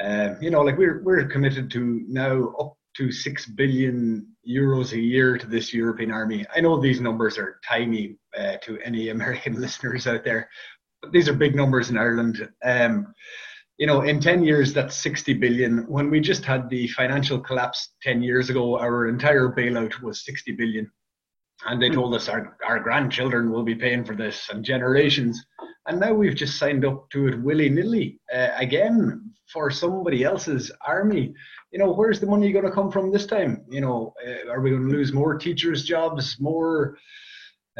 Uh, 0.00 0.34
you 0.40 0.50
know, 0.50 0.62
like 0.62 0.78
we're 0.78 1.02
we're 1.02 1.26
committed 1.26 1.70
to 1.72 2.02
now 2.06 2.54
up 2.60 2.74
to 2.96 3.10
six 3.10 3.46
billion 3.46 4.26
euros 4.48 4.92
a 4.92 5.00
year 5.00 5.36
to 5.38 5.46
this 5.46 5.74
European 5.74 6.10
army. 6.10 6.46
I 6.54 6.60
know 6.60 6.80
these 6.80 7.00
numbers 7.00 7.36
are 7.38 7.60
tiny 7.68 8.16
uh, 8.36 8.56
to 8.62 8.78
any 8.80 9.08
American 9.10 9.60
listeners 9.60 10.06
out 10.06 10.24
there, 10.24 10.48
but 11.02 11.12
these 11.12 11.28
are 11.28 11.34
big 11.34 11.54
numbers 11.54 11.90
in 11.90 11.98
Ireland. 11.98 12.48
Um, 12.64 13.12
you 13.80 13.86
know, 13.86 14.02
in 14.02 14.20
10 14.20 14.44
years, 14.44 14.74
that's 14.74 14.94
60 14.96 15.32
billion. 15.34 15.86
When 15.88 16.10
we 16.10 16.20
just 16.20 16.44
had 16.44 16.68
the 16.68 16.86
financial 16.88 17.40
collapse 17.40 17.94
10 18.02 18.22
years 18.22 18.50
ago, 18.50 18.78
our 18.78 19.08
entire 19.08 19.48
bailout 19.48 20.02
was 20.02 20.22
60 20.26 20.52
billion. 20.52 20.90
And 21.64 21.80
they 21.80 21.88
told 21.88 22.14
us 22.14 22.28
our, 22.28 22.58
our 22.66 22.78
grandchildren 22.78 23.50
will 23.50 23.62
be 23.62 23.74
paying 23.74 24.04
for 24.04 24.14
this 24.14 24.50
and 24.50 24.62
generations. 24.62 25.42
And 25.86 25.98
now 25.98 26.12
we've 26.12 26.34
just 26.34 26.58
signed 26.58 26.84
up 26.84 27.08
to 27.10 27.28
it 27.28 27.40
willy 27.42 27.70
nilly 27.70 28.20
uh, 28.34 28.48
again 28.58 29.32
for 29.50 29.70
somebody 29.70 30.24
else's 30.24 30.70
army. 30.86 31.32
You 31.72 31.78
know, 31.78 31.90
where's 31.90 32.20
the 32.20 32.26
money 32.26 32.52
going 32.52 32.66
to 32.66 32.70
come 32.70 32.90
from 32.90 33.10
this 33.10 33.24
time? 33.24 33.64
You 33.70 33.80
know, 33.80 34.12
uh, 34.28 34.50
are 34.50 34.60
we 34.60 34.70
going 34.70 34.90
to 34.90 34.94
lose 34.94 35.14
more 35.14 35.38
teachers' 35.38 35.84
jobs, 35.84 36.36
more 36.38 36.98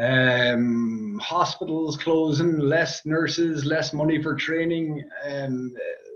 um, 0.01 1.19
hospitals 1.21 1.95
closing, 1.97 2.57
less 2.57 3.05
nurses, 3.05 3.65
less 3.65 3.93
money 3.93 4.21
for 4.21 4.35
training. 4.35 5.03
Um, 5.29 5.73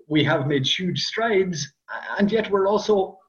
we 0.07 0.23
have 0.23 0.47
made 0.47 0.65
huge 0.65 1.03
strides, 1.03 1.71
and 2.17 2.31
yet 2.31 2.49
we're 2.49 2.67
also 2.67 3.19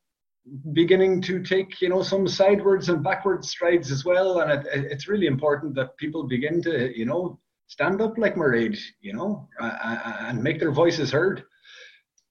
beginning 0.73 1.21
to 1.21 1.43
take 1.43 1.81
you 1.81 1.89
know 1.89 2.03
some 2.03 2.27
sidewards 2.27 2.89
and 2.89 3.03
backwards 3.03 3.51
strides 3.51 3.91
as 3.91 4.05
well. 4.05 4.41
And 4.41 4.51
it, 4.51 4.67
it's 4.67 5.09
really 5.09 5.27
important 5.27 5.75
that 5.75 5.97
people 5.99 6.27
begin 6.27 6.63
to 6.63 6.97
you 6.97 7.05
know 7.05 7.39
stand 7.67 8.01
up 8.01 8.17
like 8.17 8.37
Mairead, 8.37 8.79
you 9.01 9.13
know, 9.13 9.49
and 9.61 10.43
make 10.43 10.59
their 10.59 10.73
voices 10.73 11.11
heard. 11.11 11.41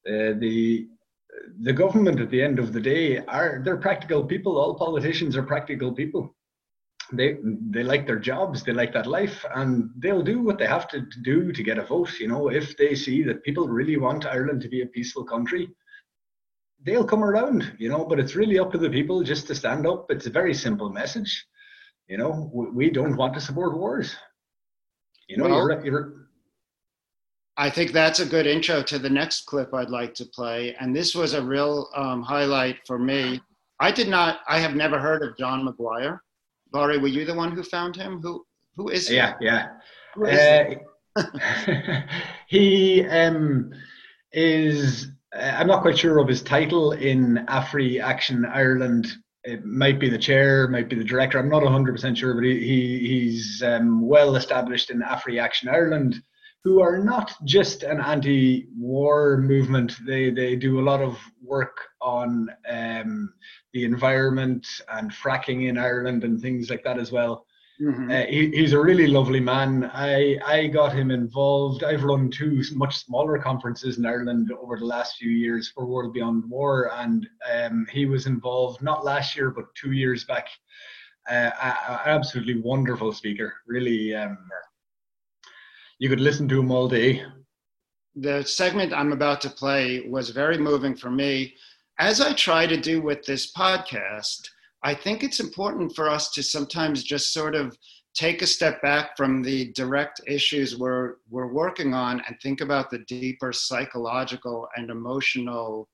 Uh, 0.07 0.33
the 0.39 0.88
the 1.61 1.73
government 1.73 2.19
at 2.21 2.29
the 2.29 2.41
end 2.41 2.57
of 2.57 2.73
the 2.73 2.79
day 2.79 3.19
are 3.19 3.61
they're 3.63 3.77
practical 3.77 4.23
people. 4.23 4.57
All 4.57 4.73
politicians 4.73 5.35
are 5.35 5.43
practical 5.43 5.91
people 5.93 6.35
they 7.12 7.37
they 7.69 7.83
like 7.83 8.06
their 8.06 8.19
jobs, 8.19 8.63
they 8.63 8.73
like 8.73 8.93
that 8.93 9.08
life, 9.08 9.45
and 9.56 9.89
they'll 9.97 10.21
do 10.21 10.41
what 10.41 10.58
they 10.58 10.67
have 10.67 10.87
to 10.89 11.06
do 11.23 11.51
to 11.51 11.63
get 11.63 11.77
a 11.77 11.85
vote. 11.85 12.19
You 12.19 12.27
know, 12.27 12.49
if 12.49 12.75
they 12.77 12.95
see 12.95 13.23
that 13.23 13.43
people 13.43 13.67
really 13.67 13.97
want 13.97 14.25
Ireland 14.25 14.62
to 14.62 14.69
be 14.69 14.81
a 14.81 14.87
peaceful 14.87 15.23
country, 15.23 15.69
they'll 16.83 17.06
come 17.06 17.23
around. 17.23 17.73
You 17.77 17.89
know, 17.89 18.06
but 18.06 18.19
it's 18.19 18.35
really 18.35 18.60
up 18.60 18.71
to 18.71 18.77
the 18.77 18.89
people 18.89 19.23
just 19.23 19.47
to 19.47 19.56
stand 19.56 19.85
up. 19.87 20.08
It's 20.10 20.27
a 20.27 20.31
very 20.31 20.53
simple 20.53 20.89
message. 20.89 21.45
You 22.08 22.17
know, 22.17 22.51
we 22.53 22.89
don't 22.89 23.17
want 23.17 23.33
to 23.33 23.41
support 23.41 23.77
wars. 23.77 24.15
You 25.27 25.37
know, 25.37 25.45
well, 25.45 25.56
you're, 25.56 25.85
you're 25.85 26.25
I 27.58 27.69
think 27.69 27.91
that's 27.91 28.19
a 28.19 28.25
good 28.25 28.47
intro 28.47 28.83
to 28.83 28.99
the 28.99 29.10
next 29.10 29.45
clip 29.45 29.73
I'd 29.73 29.89
like 29.89 30.13
to 30.15 30.25
play. 30.25 30.75
And 30.79 30.93
this 30.93 31.15
was 31.15 31.33
a 31.33 31.43
real 31.43 31.89
um, 31.95 32.21
highlight 32.21 32.85
for 32.85 32.99
me. 32.99 33.41
I 33.79 33.91
did 33.91 34.10
not, 34.10 34.39
I 34.47 34.60
have 34.60 34.75
never 34.75 34.99
heard 34.99 35.23
of 35.23 35.37
John 35.37 35.63
Maguire. 35.63 36.21
Laurie, 36.76 36.98
were 36.98 37.08
you 37.08 37.23
the 37.23 37.34
one 37.34 37.54
who 37.54 37.63
found 37.63 37.96
him? 37.96 38.19
Who 38.21 38.46
who 38.76 38.90
is 38.90 39.08
he? 39.08 39.15
Yeah, 39.15 39.36
yeah. 39.40 39.67
Uh, 41.15 41.21
he 42.48 43.08
um, 43.08 43.71
is. 44.34 45.08
Uh, 45.34 45.56
I'm 45.58 45.67
not 45.67 45.82
quite 45.82 45.98
sure 45.98 46.19
of 46.19 46.28
his 46.28 46.42
title 46.42 46.92
in 46.92 47.46
Afri 47.48 48.02
Action 48.02 48.46
Ireland. 48.46 49.08
It 49.46 49.63
might 49.63 50.00
be 50.00 50.10
the 50.10 50.17
chair, 50.17 50.67
might 50.67 50.90
be 50.90 50.98
the 50.98 51.04
director. 51.04 51.40
I'm 51.40 51.50
not 51.50 51.63
100% 51.63 52.17
sure, 52.17 52.34
but 52.34 52.44
he, 52.44 52.60
he 52.60 53.08
he's 53.08 53.63
um, 53.63 54.06
well 54.06 54.36
established 54.36 54.90
in 54.90 55.02
Afri 55.02 55.40
Action 55.42 55.69
Ireland, 55.69 56.21
who 56.65 56.82
are 56.82 56.98
not 56.98 57.34
just 57.46 57.84
an 57.84 58.02
anti-war 58.02 59.38
movement. 59.38 59.94
They 60.06 60.30
they 60.30 60.58
do 60.58 60.82
a 60.82 60.88
lot 60.92 61.02
of 61.02 61.17
work 61.42 61.78
on 62.02 62.50
um, 62.69 63.34
the 63.76 63.84
environment 63.84 64.65
and 64.94 65.12
fracking 65.12 65.67
in 65.67 65.78
Ireland 65.78 66.23
and 66.23 66.42
things 66.42 66.69
like 66.69 66.82
that 66.86 66.98
as 66.98 67.12
well. 67.12 67.46
Mm-hmm. 67.82 68.10
Uh, 68.10 68.26
he, 68.30 68.50
he's 68.52 68.71
a 68.71 68.80
really 68.80 69.06
lovely 69.06 69.42
man. 69.42 69.92
I 69.94 70.40
I 70.46 70.67
got 70.67 70.94
him 70.94 71.12
involved. 71.12 71.84
I've 71.84 72.06
run 72.06 72.32
two 72.32 72.63
much 72.71 73.04
smaller 73.04 73.38
conferences 73.38 73.98
in 73.98 74.06
Ireland 74.06 74.50
over 74.54 74.80
the 74.80 74.86
last 74.86 75.17
few 75.17 75.30
years 75.30 75.69
for 75.76 75.86
World 75.86 76.13
Beyond 76.13 76.50
War, 76.50 76.90
and 76.94 77.28
um, 77.54 77.86
he 77.92 78.06
was 78.06 78.28
involved 78.28 78.82
not 78.82 79.04
last 79.04 79.36
year 79.36 79.52
but 79.52 79.65
two 79.76 79.92
years 79.92 80.23
back. 80.23 80.48
Uh, 81.30 81.52
a, 81.62 81.67
a 81.67 82.02
absolutely 82.06 82.62
wonderful 82.62 83.12
speaker. 83.12 83.56
Really, 83.67 84.15
um, 84.15 84.38
you 86.00 86.08
could 86.08 86.21
listen 86.21 86.48
to 86.48 86.60
him 86.62 86.71
all 86.71 86.88
day. 86.88 87.26
The 88.15 88.46
segment 88.46 88.94
I'm 88.94 89.12
about 89.12 89.42
to 89.42 89.50
play 89.50 90.08
was 90.08 90.30
very 90.30 90.58
moving 90.58 90.96
for 90.96 91.12
me. 91.12 91.56
As 92.00 92.19
I 92.19 92.33
try 92.33 92.67
to 92.67 92.75
do 92.75 93.02
with 93.02 93.23
this 93.25 93.54
podcast, 93.54 94.50
I 94.83 94.93
think 94.93 95.23
it's 95.23 95.39
important 95.39 95.96
for 95.96 96.10
us 96.10 96.29
to 96.31 96.43
sometimes 96.43 97.04
just 97.04 97.31
sort 97.31 97.56
of 97.56 97.77
take 98.13 98.41
a 98.41 98.48
step 98.48 98.81
back 98.81 99.15
from 99.15 99.41
the 99.41 99.71
direct 99.73 100.19
issues 100.27 100.77
we're, 100.77 101.15
we're 101.29 101.52
working 101.52 101.93
on 101.93 102.21
and 102.27 102.37
think 102.41 102.60
about 102.60 102.89
the 102.89 103.00
deeper 103.00 103.54
psychological 103.54 104.67
and 104.75 104.89
emotional 104.89 105.87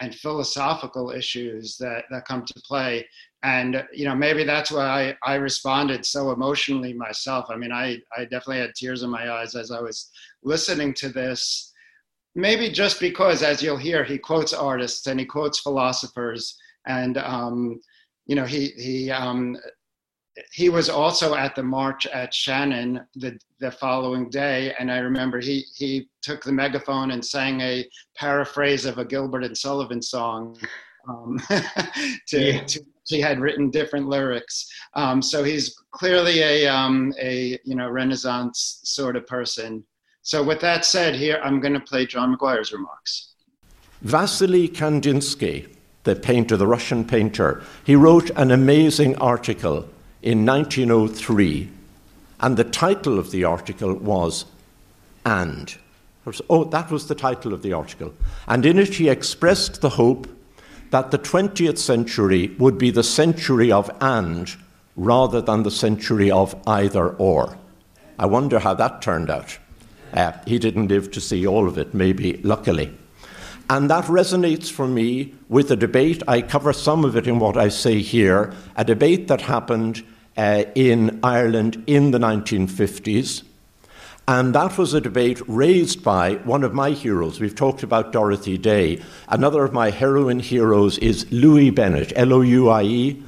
and 0.00 0.14
philosophical 0.14 1.10
issues 1.10 1.76
that, 1.78 2.04
that 2.10 2.24
come 2.24 2.44
to 2.44 2.54
play. 2.64 3.06
And, 3.42 3.84
you 3.92 4.04
know, 4.04 4.14
maybe 4.14 4.44
that's 4.44 4.70
why 4.70 5.16
I, 5.24 5.32
I 5.32 5.34
responded 5.34 6.06
so 6.06 6.30
emotionally 6.30 6.92
myself. 6.92 7.46
I 7.50 7.56
mean, 7.56 7.72
I, 7.72 7.98
I 8.16 8.22
definitely 8.22 8.60
had 8.60 8.74
tears 8.74 9.02
in 9.02 9.10
my 9.10 9.30
eyes 9.30 9.54
as 9.56 9.70
I 9.70 9.80
was 9.80 10.10
listening 10.42 10.94
to 10.94 11.08
this. 11.08 11.69
Maybe 12.34 12.70
just 12.70 13.00
because, 13.00 13.42
as 13.42 13.62
you'll 13.62 13.76
hear, 13.76 14.04
he 14.04 14.18
quotes 14.18 14.52
artists 14.52 15.06
and 15.06 15.18
he 15.18 15.26
quotes 15.26 15.60
philosophers. 15.60 16.56
And, 16.86 17.18
um, 17.18 17.80
you 18.26 18.36
know, 18.36 18.44
he, 18.44 18.68
he 18.76 19.10
um, 19.10 19.56
he 20.52 20.68
was 20.68 20.88
also 20.88 21.34
at 21.34 21.54
the 21.54 21.62
march 21.62 22.06
at 22.06 22.32
Shannon 22.32 23.00
the, 23.14 23.38
the 23.58 23.70
following 23.70 24.30
day, 24.30 24.74
and 24.78 24.90
I 24.90 24.98
remember 24.98 25.40
he 25.40 25.64
he 25.74 26.08
took 26.22 26.42
the 26.42 26.52
megaphone 26.52 27.10
and 27.10 27.24
sang 27.24 27.60
a 27.60 27.86
paraphrase 28.16 28.84
of 28.84 28.98
a 28.98 29.04
Gilbert 29.04 29.44
and 29.44 29.56
Sullivan 29.56 30.02
song. 30.02 30.56
Um, 31.08 31.38
to, 32.28 32.40
yeah. 32.40 32.64
to, 32.64 32.84
he 33.06 33.20
had 33.20 33.40
written 33.40 33.70
different 33.70 34.08
lyrics, 34.08 34.70
um, 34.94 35.20
so 35.20 35.42
he's 35.42 35.74
clearly 35.92 36.42
a 36.42 36.66
um, 36.68 37.12
a 37.20 37.58
you 37.64 37.74
know 37.74 37.88
Renaissance 37.88 38.80
sort 38.84 39.16
of 39.16 39.26
person. 39.26 39.84
So 40.22 40.42
with 40.42 40.60
that 40.60 40.84
said, 40.84 41.14
here 41.14 41.40
I'm 41.42 41.60
going 41.60 41.74
to 41.74 41.80
play 41.80 42.06
John 42.06 42.30
Maguire's 42.30 42.72
remarks. 42.72 43.32
Vasily 44.02 44.68
Kandinsky, 44.68 45.68
the 46.04 46.16
painter, 46.16 46.56
the 46.56 46.66
Russian 46.66 47.04
painter, 47.04 47.62
he 47.84 47.94
wrote 47.94 48.30
an 48.30 48.50
amazing 48.50 49.16
article 49.16 49.88
in 50.22 50.44
1903, 50.44 51.70
and 52.40 52.56
the 52.56 52.64
title 52.64 53.18
of 53.18 53.30
the 53.30 53.44
article 53.44 53.94
was 53.94 54.44
And. 55.24 55.74
Oh, 56.48 56.64
that 56.64 56.90
was 56.90 57.08
the 57.08 57.14
title 57.14 57.52
of 57.52 57.62
the 57.62 57.72
article. 57.72 58.14
And 58.46 58.64
in 58.64 58.78
it, 58.78 58.94
he 58.94 59.08
expressed 59.08 59.80
the 59.80 59.90
hope 59.90 60.28
that 60.90 61.10
the 61.10 61.18
20th 61.18 61.78
century 61.78 62.54
would 62.58 62.78
be 62.78 62.90
the 62.90 63.02
century 63.02 63.72
of 63.72 63.90
and 64.00 64.54
rather 64.96 65.40
than 65.40 65.62
the 65.62 65.70
century 65.70 66.30
of 66.30 66.54
either 66.66 67.10
or. 67.10 67.56
I 68.18 68.26
wonder 68.26 68.58
how 68.58 68.74
that 68.74 69.00
turned 69.00 69.30
out. 69.30 69.58
Uh, 70.12 70.32
he 70.46 70.58
didn't 70.58 70.88
live 70.88 71.10
to 71.12 71.20
see 71.20 71.46
all 71.46 71.68
of 71.68 71.78
it, 71.78 71.94
maybe 71.94 72.40
luckily. 72.42 72.92
And 73.68 73.88
that 73.88 74.06
resonates 74.06 74.70
for 74.70 74.88
me 74.88 75.34
with 75.48 75.70
a 75.70 75.76
debate. 75.76 76.22
I 76.26 76.42
cover 76.42 76.72
some 76.72 77.04
of 77.04 77.16
it 77.16 77.28
in 77.28 77.38
what 77.38 77.56
I 77.56 77.68
say 77.68 78.00
here, 78.00 78.52
a 78.74 78.84
debate 78.84 79.28
that 79.28 79.42
happened 79.42 80.04
uh, 80.36 80.64
in 80.74 81.20
Ireland 81.22 81.82
in 81.86 82.10
the 82.10 82.18
1950s. 82.18 83.44
And 84.26 84.54
that 84.54 84.78
was 84.78 84.94
a 84.94 85.00
debate 85.00 85.40
raised 85.46 86.02
by 86.04 86.34
one 86.44 86.62
of 86.62 86.74
my 86.74 86.90
heroes. 86.90 87.40
We've 87.40 87.54
talked 87.54 87.82
about 87.82 88.12
Dorothy 88.12 88.58
Day. 88.58 89.02
Another 89.28 89.64
of 89.64 89.72
my 89.72 89.90
heroine 89.90 90.40
heroes 90.40 90.98
is 90.98 91.30
Louie 91.32 91.70
Bennett, 91.70 92.12
L 92.16 92.32
O 92.32 92.40
U 92.40 92.68
I 92.68 92.82
E, 92.82 93.22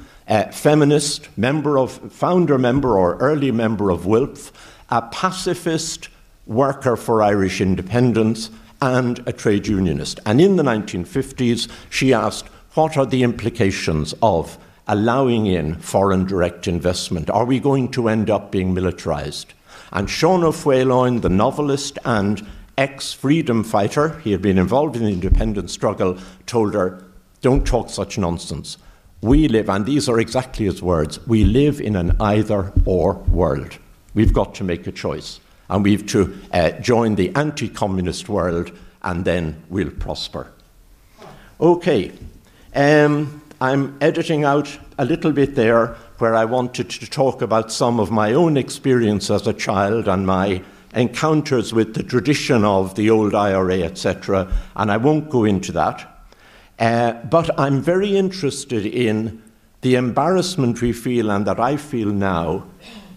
feminist, 0.51 1.27
member 1.37 1.77
of, 1.77 1.91
founder 2.11 2.57
member 2.57 2.97
or 2.97 3.17
early 3.17 3.51
member 3.51 3.91
of 3.91 4.05
WILPF, 4.05 4.51
a 4.89 5.01
pacifist 5.03 6.09
worker 6.45 6.95
for 6.95 7.21
Irish 7.21 7.61
independence, 7.61 8.49
and 8.83 9.25
a 9.25 9.31
trade 9.31 9.65
unionist. 9.65 10.19
And 10.25 10.41
in 10.41 10.57
the 10.57 10.63
1950s, 10.63 11.69
she 11.89 12.13
asked, 12.13 12.47
What 12.73 12.97
are 12.97 13.05
the 13.05 13.23
implications 13.23 14.13
of 14.21 14.57
allowing 14.87 15.45
in 15.45 15.75
foreign 15.75 16.25
direct 16.25 16.67
investment? 16.67 17.29
Are 17.29 17.45
we 17.45 17.61
going 17.61 17.89
to 17.91 18.09
end 18.09 18.29
up 18.29 18.51
being 18.51 18.73
militarized? 18.73 19.53
And 19.93 20.09
Sean 20.09 20.43
O'Faolain, 20.43 21.21
the 21.21 21.29
novelist 21.29 21.97
and 22.03 22.45
ex 22.77 23.13
freedom 23.13 23.63
fighter, 23.63 24.19
he 24.19 24.33
had 24.33 24.41
been 24.41 24.57
involved 24.57 24.97
in 24.97 25.03
the 25.05 25.13
independence 25.13 25.71
struggle, 25.71 26.17
told 26.45 26.73
her, 26.73 27.05
Don't 27.41 27.65
talk 27.65 27.89
such 27.89 28.17
nonsense. 28.17 28.77
We 29.21 29.47
live, 29.47 29.69
and 29.69 29.85
these 29.85 30.09
are 30.09 30.19
exactly 30.19 30.65
his 30.65 30.81
words, 30.81 31.25
we 31.25 31.45
live 31.45 31.79
in 31.79 31.95
an 31.95 32.17
either 32.19 32.73
or 32.83 33.13
world. 33.13 33.77
We've 34.13 34.33
got 34.33 34.55
to 34.55 34.65
make 34.65 34.85
a 34.87 34.91
choice. 34.91 35.39
And 35.69 35.83
we've 35.83 36.05
to 36.07 36.37
uh, 36.51 36.71
join 36.71 37.15
the 37.15 37.33
anti 37.35 37.69
communist 37.69 38.29
world, 38.29 38.71
and 39.01 39.25
then 39.25 39.63
we'll 39.69 39.91
prosper. 39.91 40.51
Okay. 41.59 42.11
Um, 42.75 43.41
I'm 43.61 43.97
editing 44.01 44.43
out 44.43 44.77
a 44.97 45.05
little 45.05 45.31
bit 45.31 45.55
there 45.55 45.95
where 46.17 46.35
I 46.35 46.45
wanted 46.45 46.89
to 46.89 47.09
talk 47.09 47.41
about 47.41 47.71
some 47.71 47.99
of 47.99 48.11
my 48.11 48.33
own 48.33 48.57
experience 48.57 49.29
as 49.29 49.47
a 49.47 49.53
child 49.53 50.07
and 50.07 50.27
my 50.27 50.61
encounters 50.93 51.73
with 51.73 51.93
the 51.93 52.03
tradition 52.03 52.63
of 52.63 52.95
the 52.95 53.09
old 53.09 53.33
IRA, 53.33 53.79
etc., 53.79 54.51
and 54.75 54.91
I 54.91 54.97
won't 54.97 55.29
go 55.29 55.43
into 55.45 55.71
that. 55.71 56.27
Uh, 56.79 57.13
but 57.13 57.57
I'm 57.59 57.81
very 57.81 58.17
interested 58.17 58.85
in 58.85 59.41
the 59.81 59.95
embarrassment 59.95 60.81
we 60.81 60.93
feel 60.93 61.29
and 61.29 61.45
that 61.45 61.59
I 61.59 61.77
feel 61.77 62.09
now 62.09 62.65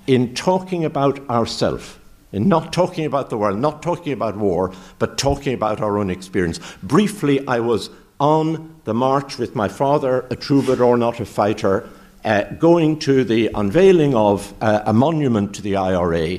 in 0.07 0.35
talking 0.35 0.85
about 0.85 1.29
ourselves, 1.29 1.97
in 2.33 2.49
not 2.49 2.73
talking 2.73 3.05
about 3.05 3.31
the 3.31 3.39
world, 3.39 3.59
not 3.59 3.83
talking 3.83 4.13
about 4.13 4.37
war, 4.37 4.73
but 4.99 5.19
talking 5.19 5.55
about 5.55 5.81
our 5.81 5.99
own 5.99 6.11
experience. 6.11 6.61
Briefly, 6.83 7.47
I 7.47 7.61
was 7.61 7.91
on 8.19 8.75
the 8.85 8.95
march 8.95 9.39
with 9.39 9.55
my 9.55 9.69
father, 9.69 10.27
a 10.31 10.37
troubadour, 10.37 10.97
not 10.97 11.21
a 11.21 11.25
fighter, 11.25 11.89
uh, 12.25 12.45
going 12.59 12.99
to 12.99 13.25
the 13.25 13.51
unveiling 13.55 14.15
of 14.15 14.53
uh, 14.61 14.83
a 14.87 14.93
monument 14.93 15.55
to 15.55 15.63
the 15.63 15.77
IRA. 15.77 16.39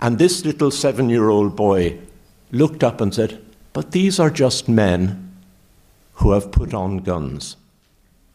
And 0.00 0.18
this 0.18 0.44
little 0.44 0.70
seven 0.70 1.08
year 1.08 1.28
old 1.28 1.54
boy 1.56 1.98
looked 2.50 2.82
up 2.82 3.00
and 3.00 3.14
said, 3.14 3.40
But 3.72 3.92
these 3.92 4.18
are 4.18 4.30
just 4.30 4.68
men 4.68 5.32
who 6.14 6.32
have 6.32 6.50
put 6.50 6.74
on 6.74 6.98
guns. 6.98 7.56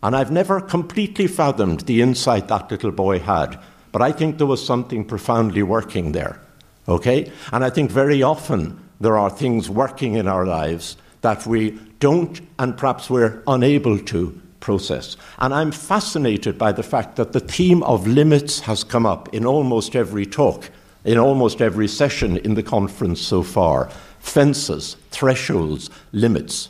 And 0.02 0.16
I've 0.16 0.32
never 0.32 0.60
completely 0.60 1.28
fathomed 1.28 1.82
the 1.82 2.02
insight 2.02 2.48
that 2.50 2.72
little 2.72 2.92
boy 2.92 3.20
had, 3.20 3.60
but 3.92 4.02
I 4.02 4.12
think 4.12 4.38
there 4.38 4.48
was 4.48 4.66
something 4.66 5.06
profoundly 5.06 5.64
working 5.64 6.12
there. 6.12 6.40
Okay? 6.88 7.32
And 7.52 7.64
I 7.64 7.70
think 7.70 7.92
very 7.92 8.24
often 8.24 8.80
there 9.00 9.18
are 9.18 9.30
things 9.30 9.70
working 9.70 10.16
in 10.16 10.28
our 10.28 10.46
lives 10.46 10.98
that 11.22 11.46
we 11.46 11.80
don't 12.00 12.42
and 12.60 12.78
perhaps 12.78 13.10
we're 13.10 13.42
unable 13.48 13.98
to 13.98 14.42
process. 14.60 15.18
And 15.40 15.54
I'm 15.54 15.72
fascinated 15.72 16.58
by 16.58 16.72
the 16.72 16.84
fact 16.84 17.18
that 17.18 17.34
the 17.34 17.40
theme 17.40 17.84
of 17.84 18.08
limits 18.08 18.62
has 18.62 18.84
come 18.84 19.06
up 19.06 19.34
in 19.34 19.46
almost 19.46 19.96
every 19.96 20.26
talk, 20.26 20.70
in 21.04 21.18
almost 21.18 21.62
every 21.62 21.88
session 21.88 22.38
in 22.38 22.56
the 22.56 22.64
conference 22.64 23.22
so 23.22 23.44
far 23.44 23.90
fences, 24.20 24.96
thresholds, 25.12 25.90
limits. 26.14 26.70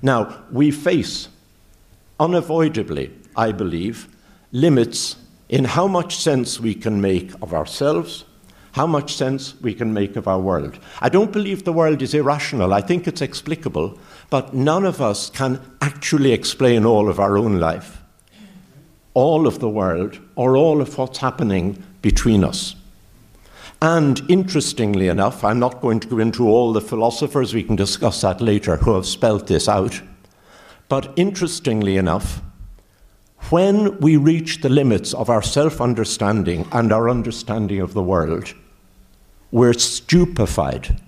Now, 0.00 0.44
we 0.50 0.70
face 0.70 1.28
unavoidably, 2.18 3.12
I 3.36 3.52
believe, 3.52 4.08
limits 4.50 5.16
in 5.50 5.64
how 5.64 5.86
much 5.86 6.16
sense 6.16 6.58
we 6.58 6.74
can 6.74 7.02
make 7.02 7.32
of 7.42 7.52
ourselves, 7.52 8.24
how 8.76 8.86
much 8.86 9.16
sense 9.16 9.58
we 9.62 9.72
can 9.72 9.94
make 9.94 10.16
of 10.16 10.28
our 10.28 10.38
world. 10.38 10.78
I 11.00 11.08
don't 11.08 11.32
believe 11.32 11.64
the 11.64 11.72
world 11.72 12.02
is 12.02 12.12
irrational. 12.12 12.74
I 12.74 12.82
think 12.82 13.06
it's 13.06 13.22
explicable, 13.22 13.98
but 14.28 14.52
none 14.52 14.84
of 14.84 15.00
us 15.00 15.30
can 15.30 15.62
actually 15.80 16.32
explain 16.32 16.84
all 16.84 17.08
of 17.08 17.18
our 17.18 17.38
own 17.38 17.58
life, 17.58 18.02
all 19.14 19.46
of 19.46 19.60
the 19.60 19.70
world, 19.70 20.18
or 20.34 20.58
all 20.58 20.82
of 20.82 20.98
what's 20.98 21.20
happening 21.20 21.82
between 22.02 22.44
us. 22.44 22.74
And 23.80 24.20
interestingly 24.28 25.08
enough, 25.08 25.42
I'm 25.42 25.58
not 25.58 25.80
going 25.80 26.00
to 26.00 26.08
go 26.08 26.18
into 26.18 26.46
all 26.46 26.74
the 26.74 26.82
philosophers, 26.82 27.54
we 27.54 27.62
can 27.62 27.76
discuss 27.76 28.20
that 28.20 28.42
later, 28.42 28.76
who 28.76 28.92
have 28.92 29.06
spelt 29.06 29.46
this 29.46 29.70
out. 29.70 30.02
But 30.90 31.14
interestingly 31.16 31.96
enough, 31.96 32.42
when 33.48 33.98
we 34.00 34.18
reach 34.18 34.60
the 34.60 34.68
limits 34.68 35.14
of 35.14 35.30
our 35.30 35.40
self 35.40 35.80
understanding 35.80 36.68
and 36.72 36.92
our 36.92 37.08
understanding 37.08 37.80
of 37.80 37.94
the 37.94 38.02
world, 38.02 38.52
we're 39.50 39.72
stupefied. 39.74 41.00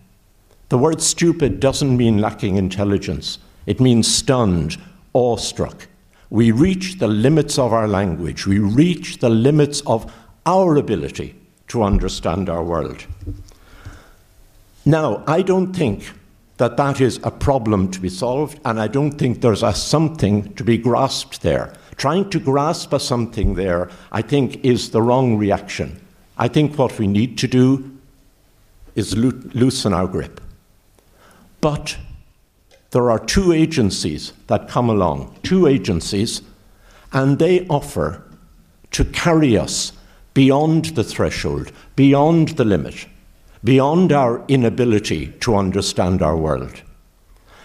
The 0.69 0.79
word 0.79 1.01
stupid 1.01 1.61
doesn't 1.61 1.97
mean 1.97 2.19
lacking 2.19 2.57
intelligence, 2.57 3.39
it 3.67 3.81
means 3.81 4.13
stunned, 4.13 4.77
awestruck. 5.13 5.89
We 6.31 6.51
reach 6.51 6.99
the 6.99 7.09
limits 7.09 7.59
of 7.59 7.73
our 7.73 7.89
language, 7.89 8.47
we 8.47 8.59
reach 8.59 9.19
the 9.19 9.31
limits 9.31 9.81
of 9.87 10.13
our 10.45 10.77
ability 10.77 11.35
to 11.69 11.83
understand 11.83 12.49
our 12.49 12.63
world. 12.63 13.05
Now, 14.85 15.23
I 15.27 15.43
don't 15.43 15.75
think 15.75 16.11
that 16.59 16.77
that 16.77 17.01
is 17.01 17.21
a 17.23 17.31
problem 17.31 17.91
to 17.91 18.01
be 18.01 18.09
solved, 18.09 18.59
and 18.65 18.81
I 18.81 18.89
don't 18.89 19.13
think 19.13 19.41
there's 19.41 19.63
a 19.63 19.75
something 19.75 20.53
to 20.55 20.65
be 20.65 20.77
grasped 20.77 21.43
there. 21.43 21.73
Trying 21.97 22.31
to 22.31 22.41
grasp 22.41 22.93
a 22.93 23.01
something 23.01 23.55
there, 23.55 23.91
I 24.13 24.23
think, 24.23 24.65
is 24.65 24.91
the 24.91 25.03
wrong 25.03 25.37
reaction. 25.37 26.01
I 26.37 26.49
think 26.49 26.79
what 26.79 26.99
we 26.99 27.07
need 27.07 27.39
to 27.39 27.49
do 27.49 27.98
is 28.99 29.17
loo- 29.17 29.51
loosen 29.55 29.93
our 29.95 30.09
grip. 30.09 30.41
But 31.61 31.97
there 32.91 33.11
are 33.11 33.19
two 33.19 33.53
agencies 33.53 34.33
that 34.49 34.69
come 34.69 34.91
along, 34.91 35.39
two 35.43 35.67
agencies, 35.67 36.43
and 37.13 37.39
they 37.39 37.67
offer 37.69 38.23
to 38.91 39.05
carry 39.05 39.57
us 39.57 39.93
beyond 40.35 40.87
the 40.97 41.05
threshold, 41.05 41.73
beyond 41.97 42.49
the 42.51 42.65
limit, 42.65 43.07
beyond 43.63 44.13
our 44.13 44.45
inability 44.49 45.29
to 45.41 45.57
understand 45.57 46.23
our 46.23 46.37
world. 46.37 46.83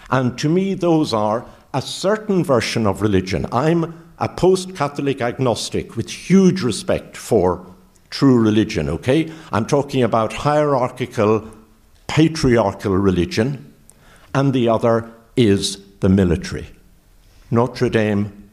And 0.09 0.37
to 0.39 0.49
me, 0.49 0.73
those 0.75 1.13
are 1.13 1.45
a 1.73 1.81
certain 1.81 2.43
version 2.43 2.85
of 2.85 3.01
religion. 3.01 3.47
I'm 3.51 4.11
a 4.19 4.29
post 4.29 4.75
Catholic 4.75 5.21
agnostic 5.21 5.95
with 5.95 6.09
huge 6.09 6.61
respect 6.61 7.17
for 7.17 7.65
true 8.13 8.39
religion, 8.39 8.89
okay? 8.89 9.31
I'm 9.51 9.65
talking 9.65 10.03
about 10.03 10.33
hierarchical, 10.33 11.49
patriarchal 12.05 12.95
religion, 12.95 13.73
and 14.35 14.53
the 14.53 14.69
other 14.69 15.11
is 15.35 15.81
the 15.99 16.09
military. 16.09 16.67
Notre 17.49 17.89
Dame 17.89 18.51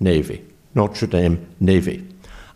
Navy. 0.00 0.42
Notre 0.74 1.06
Dame 1.06 1.46
Navy. 1.60 2.02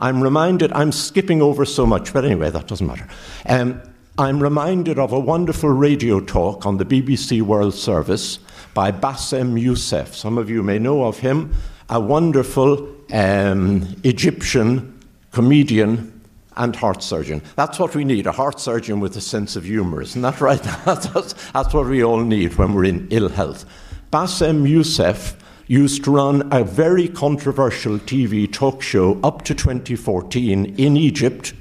I'm 0.01 0.23
reminded, 0.23 0.73
I'm 0.73 0.93
skipping 0.93 1.43
over 1.43 1.67
so 1.67 1.85
much, 1.85 2.15
but 2.15 2.25
anyway, 2.25 2.49
that 2.49 2.69
doesn't 2.69 2.87
matter. 2.87 3.07
Um, 3.45 3.83
I'm 4.17 4.43
reminded 4.43 4.99
of 4.99 5.13
a 5.13 5.21
wonderful 5.21 5.69
radio 5.69 6.21
talk 6.21 6.65
on 6.65 6.79
the 6.79 6.87
BBC 6.87 7.43
World 7.43 7.75
Service 7.75 8.39
by 8.73 8.93
Bassem 8.93 9.61
Youssef. 9.61 10.17
Some 10.17 10.39
of 10.39 10.49
you 10.49 10.63
may 10.63 10.79
know 10.79 11.05
of 11.05 11.19
him, 11.19 11.55
a 11.91 12.01
wonderful 12.01 12.89
um, 13.13 13.87
Egyptian 14.05 14.99
comedian 15.33 16.16
and 16.57 16.75
heart 16.77 17.03
surgeon. 17.03 17.43
That's 17.57 17.79
what 17.79 17.95
we 17.95 18.05
need 18.05 18.27
a 18.27 18.33
heart 18.33 18.61
surgeon 18.61 19.01
with 19.01 19.17
a 19.17 19.21
sense 19.21 19.57
of 19.57 19.65
humour, 19.65 20.03
isn't 20.03 20.23
that 20.23 20.41
right? 20.41 20.63
that's, 20.85 21.35
that's 21.53 21.75
what 21.75 21.87
we 21.87 22.03
all 22.03 22.21
need 22.21 22.57
when 22.57 22.75
we're 22.75 22.85
in 22.85 23.09
ill 23.11 23.29
health. 23.29 23.65
Bassem 24.13 24.69
Youssef 24.69 25.37
used 25.67 26.05
to 26.05 26.13
run 26.13 26.49
a 26.53 26.63
very 26.63 27.09
controversial 27.09 27.99
TV 27.99 28.51
talk 28.51 28.83
show 28.83 29.21
up 29.23 29.43
to 29.43 29.55
2014 29.55 30.75
in 30.79 30.97
Egypt. 30.97 31.55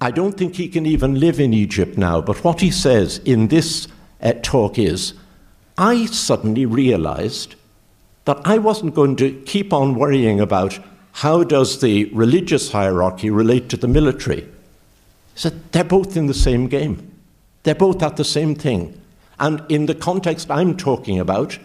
I 0.00 0.10
don't 0.10 0.36
think 0.36 0.56
he 0.56 0.68
can 0.68 0.86
even 0.86 1.18
live 1.18 1.40
in 1.40 1.52
Egypt 1.52 1.96
now, 1.96 2.20
but 2.20 2.42
what 2.44 2.60
he 2.60 2.70
says 2.70 3.18
in 3.24 3.48
this 3.48 3.88
uh, 4.20 4.32
talk 4.42 4.78
is 4.78 5.14
I 5.76 6.06
suddenly 6.06 6.66
realized 6.66 7.54
that 8.24 8.40
I 8.44 8.58
wasn't 8.58 8.94
going 8.94 9.16
to 9.16 9.32
keep 9.42 9.72
on 9.72 9.94
worrying 9.94 10.40
about 10.40 10.78
how 11.12 11.42
does 11.42 11.80
the 11.80 12.04
religious 12.06 12.72
hierarchy 12.72 13.30
relate 13.30 13.68
to 13.70 13.76
the 13.76 13.88
military? 13.88 14.48
Said 15.34 15.72
they're 15.72 15.84
both 15.84 16.16
in 16.16 16.26
the 16.26 16.34
same 16.34 16.68
game. 16.68 17.12
They're 17.62 17.74
both 17.74 18.02
at 18.02 18.16
the 18.16 18.24
same 18.24 18.54
thing. 18.54 19.00
And 19.38 19.62
in 19.68 19.86
the 19.86 19.94
context 19.94 20.50
I'm 20.50 20.76
talking 20.76 21.18
about, 21.18 21.58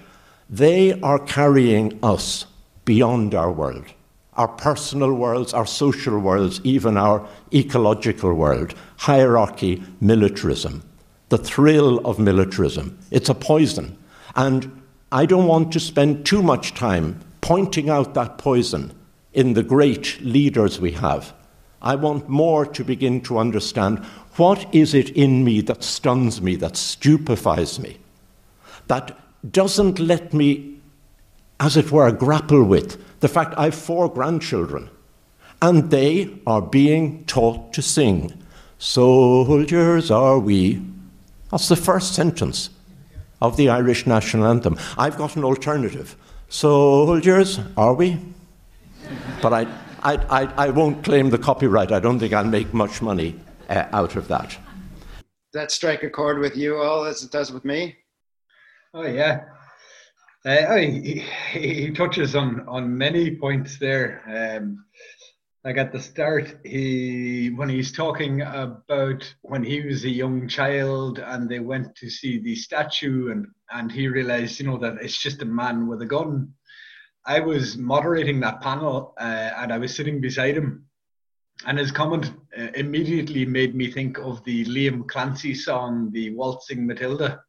they 0.49 0.99
are 1.01 1.19
carrying 1.19 1.99
us 2.03 2.45
beyond 2.85 3.33
our 3.33 3.51
world, 3.51 3.85
our 4.33 4.47
personal 4.47 5.13
worlds, 5.13 5.53
our 5.53 5.65
social 5.65 6.19
worlds, 6.19 6.61
even 6.63 6.97
our 6.97 7.27
ecological 7.53 8.33
world. 8.33 8.73
Hierarchy, 8.97 9.83
militarism, 10.01 10.83
the 11.29 11.37
thrill 11.37 11.99
of 12.05 12.19
militarism. 12.19 12.97
It's 13.11 13.29
a 13.29 13.35
poison. 13.35 13.97
And 14.35 14.81
I 15.11 15.25
don't 15.25 15.47
want 15.47 15.71
to 15.73 15.79
spend 15.79 16.25
too 16.25 16.41
much 16.41 16.73
time 16.73 17.19
pointing 17.41 17.89
out 17.89 18.13
that 18.13 18.37
poison 18.37 18.93
in 19.33 19.53
the 19.53 19.63
great 19.63 20.19
leaders 20.21 20.79
we 20.79 20.91
have. 20.91 21.33
I 21.81 21.95
want 21.95 22.29
more 22.29 22.65
to 22.65 22.83
begin 22.83 23.21
to 23.21 23.37
understand 23.37 23.99
what 24.37 24.73
is 24.73 24.93
it 24.93 25.09
in 25.09 25.43
me 25.43 25.61
that 25.61 25.83
stuns 25.83 26.41
me, 26.41 26.55
that 26.57 26.77
stupefies 26.77 27.79
me, 27.79 27.97
that 28.87 29.19
doesn't 29.51 29.99
let 29.99 30.33
me, 30.33 30.77
as 31.59 31.75
it 31.77 31.91
were, 31.91 32.11
grapple 32.11 32.63
with 32.63 33.19
the 33.19 33.27
fact 33.27 33.53
I've 33.57 33.75
four 33.75 34.09
grandchildren 34.11 34.89
and 35.61 35.89
they 35.91 36.29
are 36.45 36.61
being 36.61 37.23
taught 37.23 37.71
to 37.71 37.81
sing. 37.81 38.33
Soldiers 38.79 40.11
are 40.11 40.37
we. 40.37 40.81
That's 41.51 41.69
the 41.69 41.77
first 41.77 42.13
sentence 42.13 42.69
of 43.41 43.55
the 43.55 43.69
Irish 43.69 44.05
national 44.05 44.45
anthem. 44.45 44.77
I've 44.97 45.17
got 45.17 45.37
an 45.37 45.45
alternative. 45.45 46.17
Soldiers 46.49 47.59
are 47.77 47.93
we? 47.93 48.19
But 49.41 49.53
I, 49.53 49.61
I, 50.03 50.15
I, 50.29 50.67
I, 50.67 50.69
won't 50.69 51.03
claim 51.03 51.29
the 51.29 51.37
copyright. 51.37 51.91
I 51.91 51.99
don't 51.99 52.19
think 52.19 52.33
I'll 52.33 52.43
make 52.43 52.73
much 52.73 53.01
money 53.01 53.39
uh, 53.69 53.85
out 53.91 54.15
of 54.15 54.27
that. 54.27 54.57
That 55.53 55.71
strike 55.71 56.03
a 56.03 56.09
chord 56.09 56.39
with 56.39 56.57
you 56.57 56.77
all 56.77 57.05
as 57.05 57.23
it 57.23 57.31
does 57.31 57.51
with 57.51 57.63
me? 57.63 57.95
Oh 58.93 59.05
yeah, 59.05 59.45
uh, 60.45 60.75
he, 60.75 61.23
he, 61.51 61.91
touches 61.91 62.35
on 62.35 62.67
on 62.67 62.97
many 62.97 63.35
points 63.35 63.79
there. 63.79 64.21
Um, 64.27 64.83
like 65.63 65.77
at 65.77 65.93
the 65.93 66.01
start, 66.01 66.57
he 66.65 67.49
when 67.55 67.69
he's 67.69 67.93
talking 67.93 68.41
about 68.41 69.33
when 69.41 69.63
he 69.63 69.81
was 69.81 70.03
a 70.03 70.09
young 70.09 70.47
child 70.49 71.19
and 71.19 71.47
they 71.47 71.59
went 71.59 71.95
to 71.95 72.09
see 72.09 72.39
the 72.39 72.55
statue 72.55 73.31
and 73.31 73.47
and 73.71 73.91
he 73.91 74.07
realized, 74.07 74.59
you 74.59 74.67
know, 74.67 74.77
that 74.79 74.97
it's 75.01 75.17
just 75.17 75.41
a 75.41 75.45
man 75.45 75.87
with 75.87 76.01
a 76.01 76.05
gun. 76.05 76.53
I 77.25 77.39
was 77.39 77.77
moderating 77.77 78.39
that 78.41 78.61
panel 78.61 79.13
uh, 79.19 79.51
and 79.57 79.71
I 79.71 79.77
was 79.77 79.95
sitting 79.95 80.19
beside 80.19 80.55
him, 80.55 80.85
and 81.65 81.77
his 81.77 81.91
comment 81.91 82.31
uh, 82.57 82.67
immediately 82.75 83.45
made 83.45 83.75
me 83.75 83.91
think 83.91 84.17
of 84.17 84.43
the 84.43 84.65
Liam 84.65 85.07
Clancy 85.07 85.55
song, 85.55 86.11
"The 86.11 86.31
Waltzing 86.31 86.85
Matilda." 86.85 87.41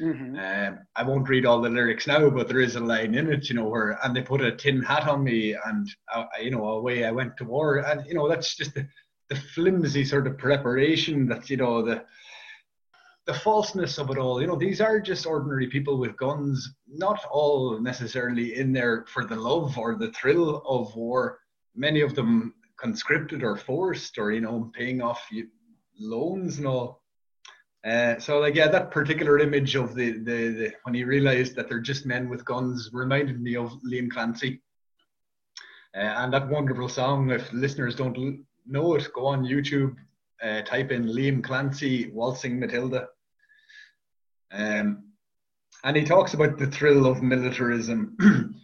Mm-hmm. 0.00 0.38
Um, 0.38 0.78
I 0.94 1.02
won't 1.02 1.28
read 1.28 1.44
all 1.44 1.60
the 1.60 1.68
lyrics 1.68 2.06
now, 2.06 2.30
but 2.30 2.48
there 2.48 2.60
is 2.60 2.76
a 2.76 2.80
line 2.80 3.14
in 3.16 3.32
it, 3.32 3.48
you 3.48 3.56
know, 3.56 3.68
where 3.68 3.98
and 4.04 4.14
they 4.14 4.22
put 4.22 4.40
a 4.40 4.52
tin 4.52 4.80
hat 4.82 5.08
on 5.08 5.24
me, 5.24 5.56
and 5.66 5.88
I, 6.08 6.26
you 6.40 6.50
know, 6.50 6.64
away 6.64 7.04
I 7.04 7.10
went 7.10 7.36
to 7.38 7.44
war, 7.44 7.78
and 7.78 8.06
you 8.06 8.14
know, 8.14 8.28
that's 8.28 8.54
just 8.54 8.74
the, 8.74 8.86
the 9.28 9.36
flimsy 9.36 10.04
sort 10.04 10.26
of 10.26 10.38
preparation. 10.38 11.26
That's 11.26 11.50
you 11.50 11.56
know 11.58 11.82
the 11.82 12.04
the 13.28 13.34
falseness 13.34 13.98
of 13.98 14.08
it 14.08 14.16
all. 14.16 14.40
You 14.40 14.46
know, 14.46 14.56
these 14.56 14.80
are 14.80 14.98
just 14.98 15.26
ordinary 15.26 15.66
people 15.66 15.98
with 15.98 16.16
guns, 16.16 16.72
not 16.88 17.20
all 17.30 17.78
necessarily 17.78 18.56
in 18.56 18.72
there 18.72 19.04
for 19.06 19.26
the 19.26 19.36
love 19.36 19.76
or 19.76 19.96
the 19.96 20.10
thrill 20.12 20.62
of 20.66 20.96
war. 20.96 21.38
Many 21.76 22.00
of 22.00 22.14
them 22.14 22.54
conscripted 22.80 23.42
or 23.42 23.54
forced, 23.54 24.16
or 24.16 24.32
you 24.32 24.40
know, 24.40 24.72
paying 24.74 25.02
off 25.02 25.22
loans 26.00 26.56
and 26.56 26.66
all. 26.66 27.02
Uh, 27.84 28.18
so 28.18 28.38
like 28.38 28.54
yeah, 28.54 28.68
that 28.68 28.90
particular 28.90 29.38
image 29.38 29.76
of 29.76 29.94
the, 29.94 30.12
the, 30.12 30.48
the 30.48 30.72
when 30.84 30.94
he 30.94 31.04
realised 31.04 31.54
that 31.54 31.68
they're 31.68 31.80
just 31.80 32.06
men 32.06 32.30
with 32.30 32.46
guns 32.46 32.88
reminded 32.94 33.42
me 33.42 33.56
of 33.56 33.70
Liam 33.82 34.10
Clancy. 34.10 34.62
Uh, 35.94 35.98
and 36.00 36.32
that 36.32 36.48
wonderful 36.48 36.88
song, 36.88 37.30
if 37.30 37.52
listeners 37.52 37.94
don't 37.94 38.42
know 38.66 38.94
it, 38.94 39.06
go 39.14 39.26
on 39.26 39.44
YouTube, 39.44 39.94
uh, 40.42 40.62
type 40.62 40.90
in 40.92 41.04
Liam 41.04 41.44
Clancy 41.44 42.10
Waltzing 42.10 42.58
Matilda. 42.58 43.08
Um, 44.52 45.04
and 45.84 45.96
he 45.96 46.04
talks 46.04 46.34
about 46.34 46.58
the 46.58 46.66
thrill 46.66 47.06
of 47.06 47.22
militarism. 47.22 48.16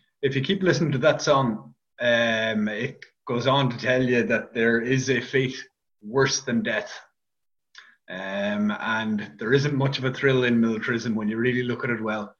if 0.22 0.34
you 0.34 0.42
keep 0.42 0.62
listening 0.62 0.92
to 0.92 0.98
that 0.98 1.22
song, 1.22 1.74
um, 2.00 2.68
it 2.68 3.04
goes 3.26 3.46
on 3.46 3.70
to 3.70 3.78
tell 3.78 4.02
you 4.02 4.24
that 4.24 4.52
there 4.54 4.80
is 4.80 5.10
a 5.10 5.20
fate 5.20 5.56
worse 6.02 6.40
than 6.40 6.62
death 6.62 6.92
um, 8.08 8.70
and 8.70 9.32
there 9.38 9.52
isn't 9.52 9.74
much 9.74 9.98
of 9.98 10.04
a 10.04 10.12
thrill 10.12 10.44
in 10.44 10.60
militarism 10.60 11.14
when 11.14 11.28
you 11.28 11.36
really 11.36 11.62
look 11.62 11.84
at 11.84 11.90
it 11.90 12.02
well. 12.02 12.34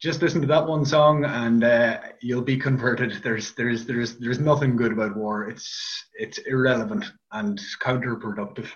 Just 0.00 0.22
listen 0.22 0.40
to 0.40 0.46
that 0.46 0.66
one 0.66 0.84
song, 0.84 1.24
and 1.24 1.62
uh, 1.62 1.98
you'll 2.22 2.40
be 2.42 2.56
converted. 2.56 3.22
There's, 3.22 3.52
there's, 3.52 3.84
there's, 3.84 4.16
there's 4.16 4.38
nothing 4.38 4.76
good 4.76 4.92
about 4.92 5.16
war. 5.16 5.50
It's, 5.50 6.06
it's 6.14 6.38
irrelevant 6.38 7.04
and 7.32 7.60
counterproductive. 7.82 8.70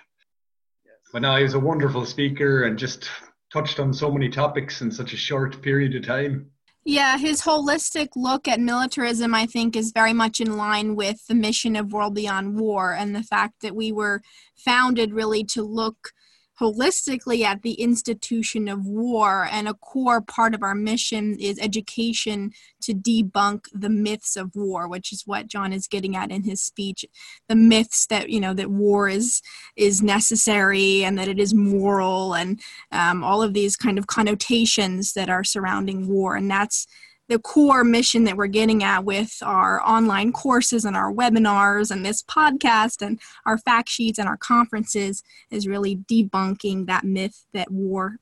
Yes. 0.85 0.95
But 1.11 1.23
now 1.23 1.37
he's 1.37 1.55
a 1.55 1.59
wonderful 1.59 2.05
speaker 2.05 2.65
and 2.65 2.77
just 2.77 3.09
touched 3.55 3.79
on 3.79 3.93
so 3.93 4.11
many 4.11 4.27
topics 4.27 4.81
in 4.81 4.91
such 4.91 5.13
a 5.13 5.17
short 5.17 5.61
period 5.61 5.95
of 5.95 6.05
time. 6.05 6.51
Yeah, 6.83 7.17
his 7.17 7.41
holistic 7.41 8.09
look 8.17 8.49
at 8.49 8.59
militarism, 8.59 9.33
I 9.33 9.45
think, 9.45 9.77
is 9.77 9.93
very 9.93 10.11
much 10.11 10.41
in 10.41 10.57
line 10.57 10.97
with 10.97 11.25
the 11.27 11.35
mission 11.35 11.77
of 11.77 11.93
World 11.93 12.15
Beyond 12.15 12.59
War 12.59 12.93
and 12.93 13.15
the 13.15 13.23
fact 13.23 13.61
that 13.61 13.73
we 13.73 13.93
were 13.93 14.21
founded 14.57 15.13
really 15.13 15.45
to 15.45 15.63
look 15.63 16.11
holistically 16.59 17.43
at 17.43 17.61
the 17.61 17.73
institution 17.73 18.67
of 18.67 18.85
war 18.85 19.47
and 19.51 19.67
a 19.67 19.73
core 19.73 20.21
part 20.21 20.53
of 20.53 20.63
our 20.63 20.75
mission 20.75 21.37
is 21.39 21.59
education 21.59 22.51
to 22.81 22.93
debunk 22.93 23.65
the 23.73 23.89
myths 23.89 24.35
of 24.35 24.55
war 24.55 24.87
which 24.87 25.11
is 25.11 25.23
what 25.25 25.47
john 25.47 25.73
is 25.73 25.87
getting 25.87 26.15
at 26.15 26.31
in 26.31 26.43
his 26.43 26.61
speech. 26.61 27.05
The 27.47 27.55
myths 27.55 28.07
that 28.07 28.29
you 28.29 28.39
know 28.39 28.53
that 28.53 28.69
war 28.69 29.07
is 29.09 29.41
is 29.75 30.01
necessary 30.01 31.03
and 31.03 31.17
that 31.17 31.27
it 31.27 31.39
is 31.39 31.53
moral 31.53 32.35
and 32.35 32.59
um, 32.91 33.23
all 33.23 33.41
of 33.41 33.53
these 33.53 33.75
kind 33.75 33.97
of 33.97 34.07
connotations 34.07 35.13
that 35.13 35.29
are 35.29 35.43
surrounding 35.43 36.07
war. 36.07 36.35
And 36.35 36.49
that's 36.49 36.87
the 37.27 37.39
core 37.39 37.83
mission 37.83 38.23
that 38.25 38.37
we're 38.37 38.47
getting 38.47 38.83
at 38.83 39.03
with 39.03 39.37
our 39.41 39.81
online 39.81 40.31
courses 40.31 40.85
and 40.85 40.95
our 40.95 41.11
webinars 41.11 41.91
and 41.91 42.05
this 42.05 42.21
podcast 42.21 43.05
and 43.05 43.19
our 43.45 43.57
fact 43.57 43.89
sheets 43.89 44.19
and 44.19 44.27
our 44.27 44.37
conferences 44.37 45.23
is 45.49 45.67
really 45.67 45.97
debunking 45.97 46.85
that 46.85 47.03
myth 47.03 47.45
that 47.53 47.71
war 47.71 48.17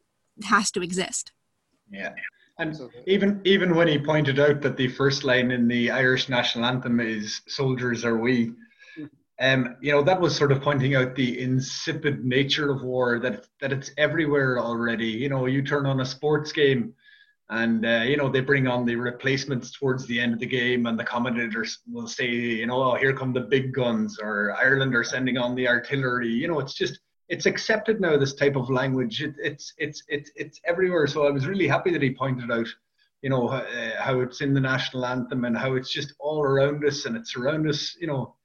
has 0.46 0.72
to 0.72 0.82
exist. 0.82 1.32
Yeah. 1.92 2.14
And 2.60 2.76
even 3.08 3.42
even 3.46 3.76
when 3.76 3.88
he 3.88 3.98
pointed 3.98 4.40
out 4.40 4.62
that 4.62 4.78
the 4.78 4.88
first 4.88 5.24
line 5.24 5.50
in 5.50 5.68
the 5.68 5.90
Irish 5.90 6.30
national 6.30 6.66
anthem 6.66 7.00
is 7.00 7.42
"Soldiers 7.48 8.06
are 8.06 8.18
we," 8.18 8.52
um, 9.42 9.76
you 9.82 9.92
know 9.92 10.04
that 10.04 10.22
was 10.22 10.36
sort 10.36 10.52
of 10.52 10.62
pointing 10.62 10.94
out 10.94 11.16
the 11.16 11.42
insipid 11.42 12.24
nature 12.24 12.70
of 12.70 12.84
war 12.84 13.18
that 13.20 13.48
that 13.60 13.74
it's 13.74 13.92
everywhere 13.98 14.60
already. 14.60 15.08
You 15.08 15.30
know, 15.30 15.48
you 15.48 15.64
turn 15.64 15.88
on 15.88 16.02
a 16.02 16.06
sports 16.06 16.52
game, 16.52 16.94
and 17.50 17.86
uh, 17.86 18.04
you 18.06 18.18
know 18.18 18.30
they 18.30 18.40
bring 18.40 18.68
on 18.68 18.86
the 18.86 18.96
replacements 18.96 19.72
towards 19.72 20.06
the 20.06 20.20
end 20.20 20.34
of 20.34 20.40
the 20.40 20.46
game 20.46 20.86
and 20.86 20.98
the 20.98 21.04
commentators 21.04 21.80
will 21.92 22.08
say 22.08 22.26
you 22.26 22.66
know 22.66 22.82
oh, 22.82 22.96
here 22.96 23.14
come 23.14 23.34
the 23.34 23.42
big 23.42 23.74
guns 23.74 24.18
or 24.22 24.56
ireland 24.60 24.96
are 24.96 25.04
sending 25.04 25.38
on 25.38 25.56
the 25.56 25.68
artillery. 25.68 26.30
You 26.30 26.48
know 26.48 26.60
it's 26.60 26.74
just 26.74 27.00
it's 27.30 27.46
accepted 27.46 28.00
now 28.00 28.18
this 28.18 28.34
type 28.34 28.56
of 28.56 28.70
language. 28.70 29.22
It, 29.22 29.36
it's 29.38 29.74
it's 29.78 30.04
it's 30.08 30.32
it's 30.36 30.60
everywhere. 30.66 31.08
So 31.08 31.28
i 31.28 31.32
was 31.32 31.48
really 31.48 31.68
happy 31.68 31.92
that 31.92 32.02
he 32.02 32.14
pointed 32.14 32.52
out 32.52 32.68
you 33.22 33.30
know 33.30 33.48
uh, 33.48 33.64
how 33.98 34.20
it's 34.20 34.42
in 34.42 34.54
the 34.54 34.60
national 34.60 35.06
anthem 35.06 35.46
and 35.46 35.58
how 35.58 35.74
it's 35.76 35.92
just 35.92 36.14
all 36.20 36.42
around 36.42 36.86
us 36.86 37.06
and 37.06 37.16
it's 37.16 37.36
around 37.36 37.68
us 37.68 37.96
you 38.00 38.06
know 38.06 38.36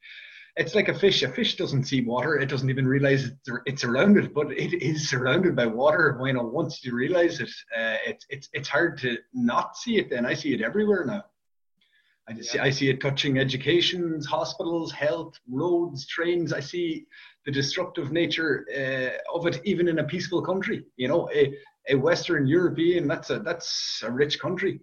it's 0.59 0.75
like 0.75 0.89
a 0.89 0.99
fish. 0.99 1.23
A 1.23 1.29
fish 1.29 1.57
doesn't 1.57 1.85
see 1.85 2.03
water. 2.03 2.37
It 2.37 2.49
doesn't 2.49 2.69
even 2.69 2.87
realize 2.87 3.31
it's 3.65 3.85
around 3.85 4.19
it, 4.19 4.35
but 4.35 4.51
it 4.51 4.83
is 4.83 5.09
surrounded 5.09 5.55
by 5.55 5.67
water. 5.67 6.21
You 6.25 6.33
know, 6.33 6.43
once 6.43 6.85
you 6.85 6.95
realize 6.95 7.41
it, 7.41 7.51
uh, 7.77 7.97
it's 8.05 8.27
it's 8.29 8.49
it's 8.53 8.69
hard 8.69 8.99
to 8.99 9.19
not 9.33 9.77
see 9.77 9.99
it. 9.99 10.11
Then 10.11 10.27
I 10.27 10.35
see 10.35 10.53
it 10.53 10.61
everywhere 10.61 11.05
now. 11.07 11.25
I 12.29 12.33
yeah. 12.33 12.43
see 12.43 12.59
I 12.59 12.71
see 12.71 12.91
it 12.91 13.01
touching 13.01 13.39
education, 13.39 14.21
hospitals, 14.29 14.91
health, 14.91 15.35
roads, 15.49 16.07
trains. 16.09 16.53
I 16.53 16.61
see 16.61 17.07
the 17.47 17.53
destructive 17.53 18.11
nature 18.11 18.67
uh, 18.77 19.37
of 19.37 19.47
it, 19.47 19.61
even 19.65 19.87
in 19.87 20.01
a 20.01 20.05
peaceful 20.05 20.43
country. 20.43 20.85
You 20.97 21.07
know, 21.07 21.31
a, 21.33 21.55
a 21.89 21.95
Western 21.95 22.49
European 22.49 23.07
that's 23.07 23.31
a 23.31 23.39
that's 23.39 24.03
a 24.05 24.11
rich 24.11 24.41
country. 24.41 24.81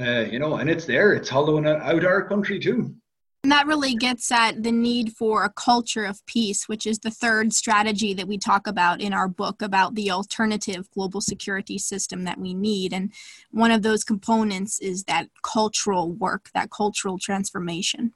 Uh, 0.00 0.24
you 0.30 0.38
know, 0.38 0.56
and 0.56 0.70
it's 0.70 0.86
there. 0.86 1.12
It's 1.12 1.28
hollowing 1.28 1.66
out 1.66 2.04
our 2.04 2.26
country 2.26 2.58
too. 2.58 2.96
And 3.42 3.50
that 3.50 3.66
really 3.66 3.96
gets 3.96 4.30
at 4.30 4.62
the 4.62 4.70
need 4.70 5.16
for 5.16 5.42
a 5.42 5.50
culture 5.50 6.04
of 6.04 6.24
peace, 6.26 6.68
which 6.68 6.86
is 6.86 7.00
the 7.00 7.10
third 7.10 7.52
strategy 7.52 8.14
that 8.14 8.28
we 8.28 8.38
talk 8.38 8.68
about 8.68 9.00
in 9.00 9.12
our 9.12 9.26
book 9.26 9.62
about 9.62 9.96
the 9.96 10.12
alternative 10.12 10.88
global 10.92 11.20
security 11.20 11.76
system 11.76 12.22
that 12.22 12.38
we 12.38 12.54
need. 12.54 12.92
And 12.92 13.12
one 13.50 13.72
of 13.72 13.82
those 13.82 14.04
components 14.04 14.78
is 14.78 15.02
that 15.04 15.28
cultural 15.42 16.12
work, 16.12 16.50
that 16.54 16.70
cultural 16.70 17.18
transformation. 17.18 18.12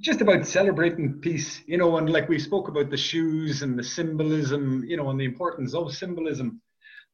Just 0.00 0.22
about 0.22 0.46
celebrating 0.46 1.20
peace, 1.20 1.60
you 1.66 1.76
know, 1.76 1.98
and 1.98 2.08
like 2.08 2.30
we 2.30 2.38
spoke 2.38 2.68
about 2.68 2.88
the 2.88 2.96
shoes 2.96 3.60
and 3.60 3.78
the 3.78 3.84
symbolism, 3.84 4.84
you 4.86 4.96
know, 4.96 5.10
and 5.10 5.20
the 5.20 5.26
importance 5.26 5.74
of 5.74 5.94
symbolism. 5.94 6.62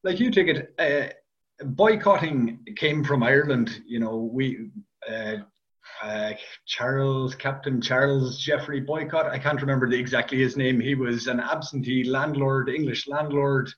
Like 0.05 0.21
you 0.21 0.31
take 0.31 0.47
it, 0.47 0.75
uh, 0.79 1.13
boycotting 1.65 2.61
came 2.77 3.03
from 3.03 3.25
Ireland. 3.25 3.83
You 3.85 3.99
know, 3.99 4.31
we 4.33 4.71
uh, 5.11 5.39
uh, 6.03 6.33
Charles, 6.67 7.35
Captain 7.35 7.81
Charles 7.81 8.39
Jeffrey 8.39 8.81
Boycott. 8.81 9.27
I 9.27 9.39
can't 9.39 9.61
remember 9.61 9.89
the, 9.89 9.99
exactly 9.99 10.39
his 10.39 10.57
name. 10.57 10.81
He 10.81 10.95
was 10.95 11.27
an 11.27 11.41
absentee 11.41 12.05
landlord, 12.05 12.69
English 12.69 13.09
landlord, 13.09 13.71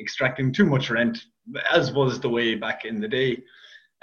extracting 0.00 0.52
too 0.52 0.66
much 0.66 0.90
rent, 0.90 1.18
as 1.72 1.92
was 1.92 2.20
the 2.20 2.30
way 2.30 2.54
back 2.54 2.84
in 2.84 3.00
the 3.00 3.08
day. 3.08 3.42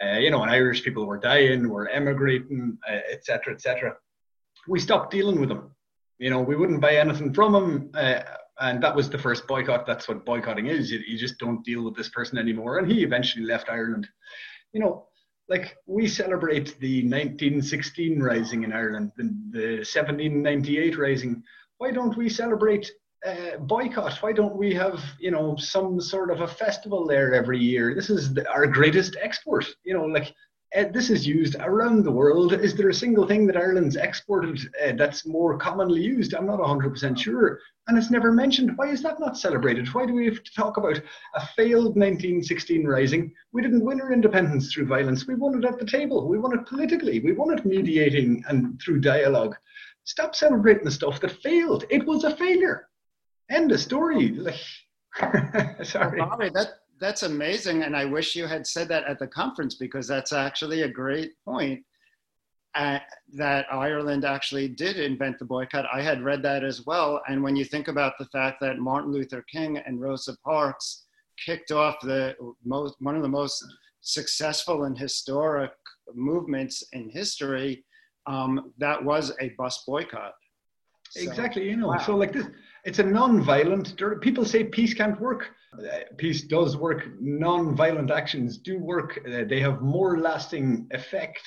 Uh, 0.03 0.18
you 0.18 0.32
know, 0.32 0.41
and 0.41 0.51
Irish 0.51 0.84
people 0.84 1.05
were 1.05 1.20
dying, 1.20 1.70
were 1.70 1.88
emigrating, 1.89 2.78
etc., 3.11 3.53
uh, 3.53 3.55
etc. 3.55 3.91
Et 3.91 3.95
we 4.68 4.80
stopped 4.80 5.11
dealing 5.11 5.39
with 5.39 5.49
them. 5.49 5.72
You 6.20 6.30
know, 6.30 6.41
we 6.41 6.55
wouldn't 6.55 6.82
buy 6.82 6.95
anything 6.95 7.34
from 7.34 7.53
them. 7.53 7.91
Uh, 7.93 8.22
and 8.59 8.82
that 8.84 8.95
was 8.95 9.09
the 9.09 9.18
first 9.18 9.47
boycott. 9.47 9.86
That's 9.86 10.07
what 10.07 10.26
boycotting 10.26 10.68
is. 10.68 10.91
You, 10.91 10.99
you 11.07 11.18
just 11.18 11.38
don't 11.38 11.64
deal 11.64 11.84
with 11.84 11.95
this 11.95 12.09
person 12.09 12.38
anymore. 12.38 12.78
And 12.78 12.91
he 12.91 13.03
eventually 13.03 13.45
left 13.45 13.70
Ireland. 13.70 14.07
You 14.74 14.80
know, 14.80 15.07
like 15.50 15.78
we 15.86 16.08
celebrate 16.08 16.80
the 16.80 17.04
1916 17.04 18.22
rising 18.22 18.64
in 18.64 18.74
Ireland, 18.74 19.12
the, 19.18 19.24
the 19.52 19.68
1798 19.78 20.98
rising. 20.98 21.44
Why 21.78 21.91
don't 21.91 22.16
we 22.16 22.30
celebrate 22.30 22.89
uh, 23.26 23.58
boycott? 23.60 24.22
Why 24.22 24.32
don't 24.34 24.56
we 24.56 24.74
have 24.74 25.04
you 25.20 25.32
know 25.32 25.56
some 25.58 26.00
sort 26.00 26.32
of 26.32 26.41
a 26.41 26.48
festival 26.48 27.06
there 27.06 27.34
every 27.34 27.60
year? 27.60 27.94
This 27.94 28.10
is 28.10 28.34
the, 28.34 28.50
our 28.50 28.68
greatest 28.68 29.18
export. 29.22 29.66
You 29.84 29.94
know, 29.96 30.06
like 30.06 30.34
uh, 30.76 30.86
this 30.92 31.10
is 31.10 31.28
used 31.28 31.56
around 31.60 32.04
the 32.04 32.12
world. 32.12 32.54
Is 32.54 32.76
there 32.76 32.90
a 32.90 32.94
single 32.94 33.28
thing 33.28 33.46
that 33.48 33.58
Ireland's 33.58 33.96
exported 33.96 34.60
uh, 34.84 34.94
that's 34.98 35.26
more 35.26 35.58
commonly 35.58 36.02
used? 36.02 36.34
I'm 36.34 36.48
not 36.48 36.60
100% 36.60 37.18
sure. 37.18 37.60
And 37.88 37.98
it's 37.98 38.10
never 38.10 38.32
mentioned. 38.32 38.78
Why 38.78 38.88
is 38.88 39.04
that 39.04 39.20
not 39.20 39.38
celebrated? 39.38 39.94
Why 39.94 40.06
do 40.06 40.14
we 40.14 40.26
have 40.26 40.44
to 40.44 40.54
talk 40.54 40.78
about 40.78 41.02
a 41.36 41.46
failed 41.56 41.96
1916 41.96 42.86
rising? 42.86 43.32
We 43.52 43.62
didn't 43.62 43.86
win 43.86 44.02
our 44.02 44.12
independence 44.12 44.74
through 44.74 44.88
violence. 44.88 45.28
We 45.28 45.36
won 45.36 45.58
it 45.58 45.66
at 45.66 45.80
the 45.80 45.86
table. 45.86 46.28
We 46.28 46.40
won 46.40 46.58
it 46.58 46.66
politically. 46.66 47.20
We 47.20 47.34
won 47.34 47.58
it 47.58 47.66
mediating 47.66 48.44
and 48.48 48.82
through 48.82 49.02
dialogue. 49.02 49.56
Stop 50.06 50.36
celebrating 50.36 50.86
the 50.86 50.92
stuff 50.92 51.20
that 51.22 51.42
failed. 51.44 51.86
It 51.90 52.06
was 52.06 52.24
a 52.24 52.36
failure. 52.36 52.90
End 53.50 53.72
of 53.72 53.80
story. 53.80 54.40
Sorry. 55.84 56.20
Bobby, 56.20 56.50
that 56.50 56.80
that's 57.00 57.24
amazing, 57.24 57.84
and 57.84 57.96
I 57.96 58.06
wish 58.06 58.36
you 58.36 58.48
had 58.48 58.66
said 58.66 58.88
that 58.89 59.06
at 59.06 59.20
the 59.20 59.28
conference 59.28 59.76
because 59.76 60.08
that's 60.08 60.34
actually 60.34 60.84
a 60.84 60.88
great 60.88 61.32
point. 61.46 61.84
Uh, 62.76 62.98
that 63.32 63.68
Ireland 63.72 64.26
actually 64.26 64.68
did 64.68 64.98
invent 64.98 65.38
the 65.38 65.46
boycott. 65.46 65.86
I 65.94 66.02
had 66.02 66.24
read 66.24 66.41
that 66.41 66.64
as 66.64 66.88
well. 66.88 67.22
And 67.28 67.44
when 67.44 67.56
you 67.56 67.66
think 67.66 67.88
about 67.88 68.14
the 68.18 68.26
fact 68.26 68.58
that 68.62 68.80
Martin 68.80 69.12
Luther 69.12 69.46
King 69.52 69.78
and 69.78 70.02
Rosa 70.02 70.36
Parks 70.44 71.04
kicked 71.46 71.72
off 71.72 71.98
the 72.02 72.36
most 72.66 72.96
one 73.00 73.16
of 73.16 73.22
the 73.22 73.30
most 73.30 73.64
successful 74.02 74.86
and 74.86 74.98
historic 74.98 75.72
movements 76.16 76.84
in 76.94 77.10
history, 77.10 77.86
um, 78.26 78.74
that 78.80 79.04
was 79.04 79.32
a 79.39 79.50
bus 79.50 79.84
boycott. 79.86 80.34
So, 81.12 81.22
exactly, 81.22 81.70
you 81.70 81.78
know. 81.78 81.89
Wow. 81.89 82.00
So 82.00 82.16
like 82.16 82.34
this, 82.34 82.48
it's 82.86 82.98
a 82.98 83.04
non-violent. 83.04 84.02
People 84.22 84.46
say 84.46 84.64
peace 84.64 84.96
can't 84.96 85.20
work. 85.22 85.52
Uh, 85.80 86.00
peace 86.18 86.44
does 86.44 86.78
work. 86.78 87.08
Non-violent 87.20 88.12
actions 88.12 88.58
do 88.58 88.80
work. 88.80 89.20
Uh, 89.26 89.44
they 89.48 89.60
have 89.60 89.82
more 89.82 90.20
lasting 90.20 90.88
effect 90.92 91.42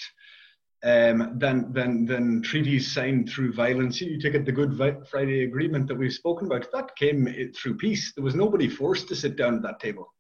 um, 0.85 1.39
than 1.39 1.73
than 1.73 2.07
than 2.07 2.43
treaties 2.43 2.93
signed 2.93 3.29
through 3.29 3.53
violence. 3.53 4.01
You 4.01 4.21
take 4.21 4.35
it 4.35 4.45
the 4.45 4.53
Good 4.53 4.77
Friday 5.09 5.45
Agreement 5.45 5.89
that 5.89 5.97
we've 5.97 6.13
spoken 6.13 6.47
about. 6.47 6.71
That 6.73 6.95
came 6.97 7.53
through 7.57 7.77
peace. 7.77 8.13
There 8.15 8.25
was 8.25 8.35
nobody 8.35 8.69
forced 8.69 9.09
to 9.09 9.17
sit 9.17 9.37
down 9.37 9.57
at 9.57 9.63
that 9.63 9.81
table. 9.81 10.13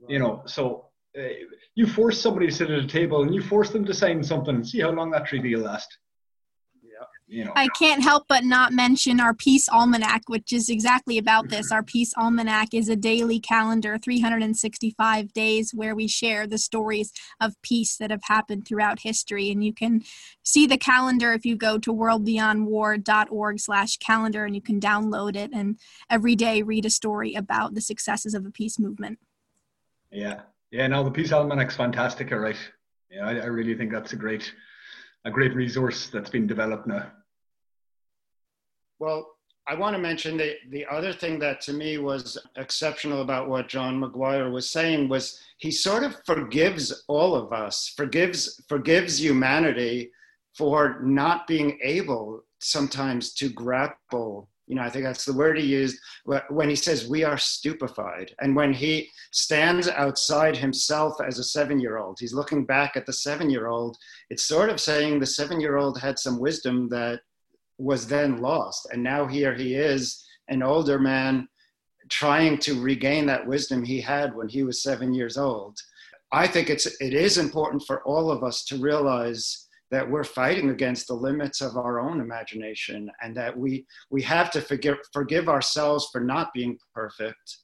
Right. 0.00 0.12
You 0.12 0.18
know, 0.18 0.42
so 0.46 0.90
uh, 1.18 1.28
you 1.74 1.86
force 1.86 2.20
somebody 2.20 2.46
to 2.46 2.52
sit 2.52 2.70
at 2.70 2.84
a 2.84 2.86
table 2.86 3.22
and 3.22 3.34
you 3.34 3.42
force 3.42 3.70
them 3.70 3.84
to 3.86 3.94
sign 3.94 4.22
something. 4.22 4.64
See 4.64 4.80
how 4.80 4.90
long 4.90 5.10
that 5.12 5.26
treaty 5.26 5.54
will 5.54 5.62
last 5.62 5.88
you 7.26 7.44
know. 7.44 7.52
I 7.56 7.68
can't 7.68 8.02
help 8.02 8.26
but 8.28 8.44
not 8.44 8.72
mention 8.72 9.20
our 9.20 9.34
Peace 9.34 9.68
Almanac, 9.68 10.28
which 10.28 10.52
is 10.52 10.68
exactly 10.68 11.18
about 11.18 11.46
mm-hmm. 11.46 11.56
this. 11.56 11.72
Our 11.72 11.82
Peace 11.82 12.12
Almanac 12.16 12.72
is 12.72 12.88
a 12.88 12.96
daily 12.96 13.40
calendar, 13.40 13.98
365 13.98 15.32
days, 15.32 15.72
where 15.74 15.94
we 15.94 16.06
share 16.06 16.46
the 16.46 16.58
stories 16.58 17.12
of 17.40 17.60
peace 17.62 17.96
that 17.96 18.10
have 18.10 18.22
happened 18.24 18.66
throughout 18.66 19.00
history. 19.00 19.50
And 19.50 19.64
you 19.64 19.72
can 19.72 20.02
see 20.42 20.66
the 20.66 20.78
calendar 20.78 21.32
if 21.32 21.44
you 21.44 21.56
go 21.56 21.78
to 21.78 21.92
worldbeyondwar.org 21.92 23.60
slash 23.60 23.96
calendar 23.98 24.44
and 24.44 24.54
you 24.54 24.62
can 24.62 24.80
download 24.80 25.36
it 25.36 25.50
and 25.52 25.78
every 26.08 26.36
day 26.36 26.62
read 26.62 26.86
a 26.86 26.90
story 26.90 27.34
about 27.34 27.74
the 27.74 27.80
successes 27.80 28.34
of 28.34 28.46
a 28.46 28.50
peace 28.50 28.78
movement. 28.78 29.18
Yeah. 30.10 30.42
Yeah, 30.70 30.88
no, 30.88 31.04
the 31.04 31.10
Peace 31.10 31.32
Almanac's 31.32 31.76
fantastic, 31.76 32.32
all 32.32 32.38
right. 32.38 32.56
Yeah, 33.10 33.26
I, 33.26 33.30
I 33.38 33.46
really 33.46 33.74
think 33.76 33.92
that's 33.92 34.12
a 34.12 34.16
great 34.16 34.52
a 35.26 35.30
great 35.30 35.54
resource 35.54 36.08
that's 36.12 36.30
been 36.30 36.46
developed 36.46 36.86
now. 36.86 37.10
Well, 39.00 39.26
I 39.68 39.74
want 39.74 39.96
to 39.96 40.00
mention 40.00 40.36
the, 40.36 40.54
the 40.70 40.86
other 40.86 41.12
thing 41.12 41.40
that 41.40 41.60
to 41.62 41.72
me 41.72 41.98
was 41.98 42.38
exceptional 42.56 43.22
about 43.22 43.48
what 43.48 43.68
John 43.68 43.98
Maguire 43.98 44.50
was 44.50 44.70
saying 44.70 45.08
was 45.08 45.40
he 45.58 45.72
sort 45.72 46.04
of 46.04 46.16
forgives 46.24 47.04
all 47.08 47.34
of 47.34 47.52
us, 47.52 47.92
forgives, 47.96 48.62
forgives 48.68 49.20
humanity 49.20 50.12
for 50.56 51.00
not 51.02 51.48
being 51.48 51.78
able 51.82 52.44
sometimes 52.60 53.34
to 53.34 53.48
grapple 53.48 54.48
you 54.66 54.74
know, 54.74 54.82
I 54.82 54.90
think 54.90 55.04
that's 55.04 55.24
the 55.24 55.32
word 55.32 55.58
he 55.58 55.64
used 55.64 55.98
when 56.48 56.68
he 56.68 56.76
says, 56.76 57.08
We 57.08 57.22
are 57.22 57.38
stupefied. 57.38 58.34
And 58.40 58.56
when 58.56 58.72
he 58.72 59.10
stands 59.30 59.88
outside 59.88 60.56
himself 60.56 61.20
as 61.20 61.38
a 61.38 61.44
seven 61.44 61.78
year 61.78 61.98
old, 61.98 62.18
he's 62.18 62.34
looking 62.34 62.64
back 62.64 62.96
at 62.96 63.06
the 63.06 63.12
seven 63.12 63.48
year 63.48 63.68
old. 63.68 63.96
It's 64.28 64.44
sort 64.44 64.70
of 64.70 64.80
saying 64.80 65.20
the 65.20 65.26
seven 65.26 65.60
year 65.60 65.76
old 65.76 66.00
had 66.00 66.18
some 66.18 66.40
wisdom 66.40 66.88
that 66.88 67.20
was 67.78 68.08
then 68.08 68.38
lost. 68.38 68.88
And 68.92 69.02
now 69.02 69.26
here 69.26 69.54
he 69.54 69.74
is, 69.74 70.24
an 70.48 70.62
older 70.62 70.98
man, 70.98 71.48
trying 72.08 72.58
to 72.58 72.80
regain 72.80 73.26
that 73.26 73.46
wisdom 73.46 73.84
he 73.84 74.00
had 74.00 74.34
when 74.34 74.48
he 74.48 74.62
was 74.62 74.82
seven 74.82 75.14
years 75.14 75.36
old. 75.36 75.78
I 76.32 76.46
think 76.46 76.70
it's 76.70 76.86
it 77.00 77.14
is 77.14 77.38
important 77.38 77.84
for 77.86 78.02
all 78.02 78.30
of 78.32 78.42
us 78.42 78.64
to 78.66 78.78
realize 78.78 79.65
that 79.90 80.08
we're 80.08 80.24
fighting 80.24 80.70
against 80.70 81.06
the 81.06 81.14
limits 81.14 81.60
of 81.60 81.76
our 81.76 82.00
own 82.00 82.20
imagination 82.20 83.10
and 83.22 83.36
that 83.36 83.56
we 83.56 83.86
we 84.10 84.22
have 84.22 84.50
to 84.50 84.60
forgive 84.60 84.98
forgive 85.12 85.48
ourselves 85.48 86.08
for 86.12 86.20
not 86.20 86.52
being 86.52 86.78
perfect 86.94 87.58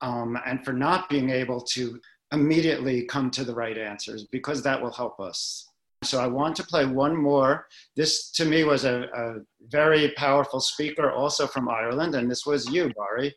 um, 0.00 0.38
and 0.46 0.64
for 0.64 0.72
not 0.72 1.08
being 1.08 1.30
able 1.30 1.60
to 1.60 2.00
immediately 2.32 3.04
come 3.04 3.30
to 3.30 3.44
the 3.44 3.54
right 3.54 3.78
answers 3.78 4.26
because 4.30 4.62
that 4.62 4.80
will 4.80 4.92
help 4.92 5.18
us. 5.18 5.66
So 6.04 6.20
i 6.20 6.28
want 6.28 6.54
to 6.56 6.62
play 6.62 6.86
one 6.86 7.16
more. 7.16 7.66
This 7.96 8.30
to 8.32 8.44
me 8.44 8.62
was 8.64 8.84
a, 8.84 9.08
a 9.14 9.34
very 9.68 10.12
powerful 10.12 10.60
speaker 10.60 11.10
also 11.10 11.46
from 11.46 11.68
ireland 11.68 12.14
and 12.14 12.30
this 12.30 12.46
was 12.46 12.70
you 12.70 12.92
Barry. 12.96 13.34